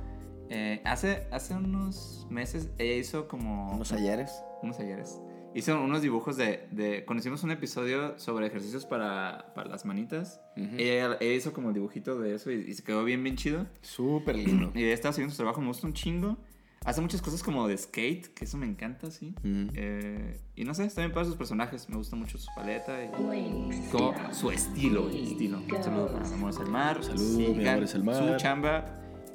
Eh, 0.48 0.80
hace, 0.84 1.26
hace 1.32 1.54
unos 1.54 2.26
meses 2.30 2.68
ella 2.78 2.94
hizo 2.94 3.26
como... 3.26 3.72
Unos 3.72 3.90
ayeres. 3.92 4.30
unos 4.62 4.78
ayeres. 4.78 5.18
Hizo 5.54 5.80
unos 5.82 6.00
dibujos 6.02 6.36
de, 6.36 6.66
de... 6.70 7.04
Cuando 7.04 7.20
hicimos 7.20 7.42
un 7.44 7.50
episodio 7.50 8.18
sobre 8.18 8.46
ejercicios 8.46 8.86
para, 8.86 9.52
para 9.54 9.68
las 9.68 9.84
manitas, 9.84 10.40
Ujú. 10.56 10.76
ella, 10.78 11.16
ella 11.20 11.34
hizo 11.34 11.52
como 11.52 11.68
el 11.68 11.74
dibujito 11.74 12.18
de 12.18 12.34
eso 12.34 12.50
y, 12.50 12.54
y 12.68 12.72
se 12.74 12.82
quedó 12.82 13.04
bien, 13.04 13.22
bien 13.22 13.36
chido. 13.36 13.66
Súper 13.82 14.36
lindo. 14.36 14.72
Y 14.74 14.84
estaba 14.84 15.12
siguiendo 15.12 15.32
su 15.32 15.36
trabajo, 15.38 15.60
me 15.60 15.66
gusta 15.68 15.86
un 15.86 15.92
chingo. 15.92 16.38
Hace 16.84 17.00
muchas 17.00 17.22
cosas 17.22 17.44
como 17.44 17.68
de 17.68 17.76
skate, 17.78 18.34
que 18.34 18.44
eso 18.44 18.56
me 18.58 18.66
encanta, 18.66 19.10
sí. 19.12 19.34
Ujú. 19.38 19.70
Eh, 19.74 20.40
y 20.56 20.64
no 20.64 20.74
sé, 20.74 20.84
está 20.84 21.02
bien 21.02 21.12
para 21.12 21.24
sus 21.26 21.36
personajes. 21.36 21.88
Me 21.88 21.96
gusta 21.96 22.16
mucho 22.16 22.38
su 22.38 22.48
paleta 22.56 23.04
y 23.04 23.08
como 23.10 24.14
su 24.32 24.50
estilo. 24.50 25.08
el 25.08 25.16
estilo. 25.32 25.58
Un 25.60 25.82
saludo 25.82 26.12
para 26.12 26.26
Mi 26.28 26.34
Amor 26.34 26.50
es 26.50 26.58
el 26.58 26.66
Mar. 26.68 27.04
Salud, 27.04 27.20
Mi 27.38 27.46
Sigan 27.46 27.68
Amor 27.68 27.82
es 27.84 27.94
el 27.94 28.02
Mar. 28.04 28.16
Su 28.32 28.36
chamba 28.36 28.84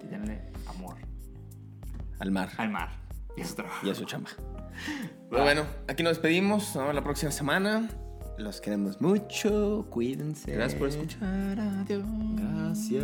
y 0.04 0.08
denle 0.08 0.42
amor 0.68 0.98
Al 2.20 2.32
mar. 2.32 2.50
al 2.58 2.70
mar. 2.70 2.90
Y 3.38 3.42
a 3.42 3.46
su 3.46 3.56
trabajo. 3.56 3.88
Y 3.88 3.90
a 3.92 3.96
su 3.96 4.04
chamba. 4.06 4.30
Pero 5.30 5.44
bueno, 5.44 5.66
aquí 5.88 6.04
nos 6.04 6.14
despedimos. 6.14 6.64
Nos 6.68 6.76
vemos 6.76 6.96
la 6.96 7.04
próxima 7.04 7.32
semana. 7.32 7.90
Los 8.38 8.62
queremos 8.62 9.02
mucho. 9.02 9.88
Cuídense. 9.90 10.52
Gracias 10.52 10.80
por 10.80 10.90
escuchar. 10.90 11.60
Adiós. 11.60 12.06
Gracias. 12.36 13.02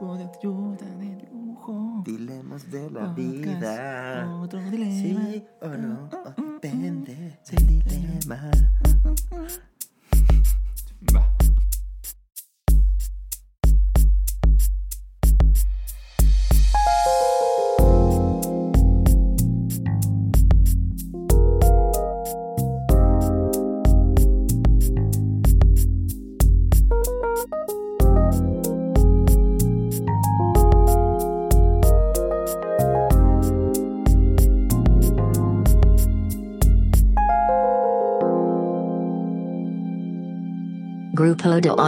De 0.00 0.28
ayuda 0.38 0.86
de 0.98 1.28
lujo. 1.32 2.02
Dilemas 2.04 2.70
de 2.70 2.90
la 2.90 3.06
vida. 3.08 4.28
Otro 4.40 4.60
dilema. 4.60 5.30
Sí 5.30 5.46
o 5.60 5.68
no, 5.68 6.08
depende 6.60 7.38
del 7.50 7.66
dilema. 7.66 8.50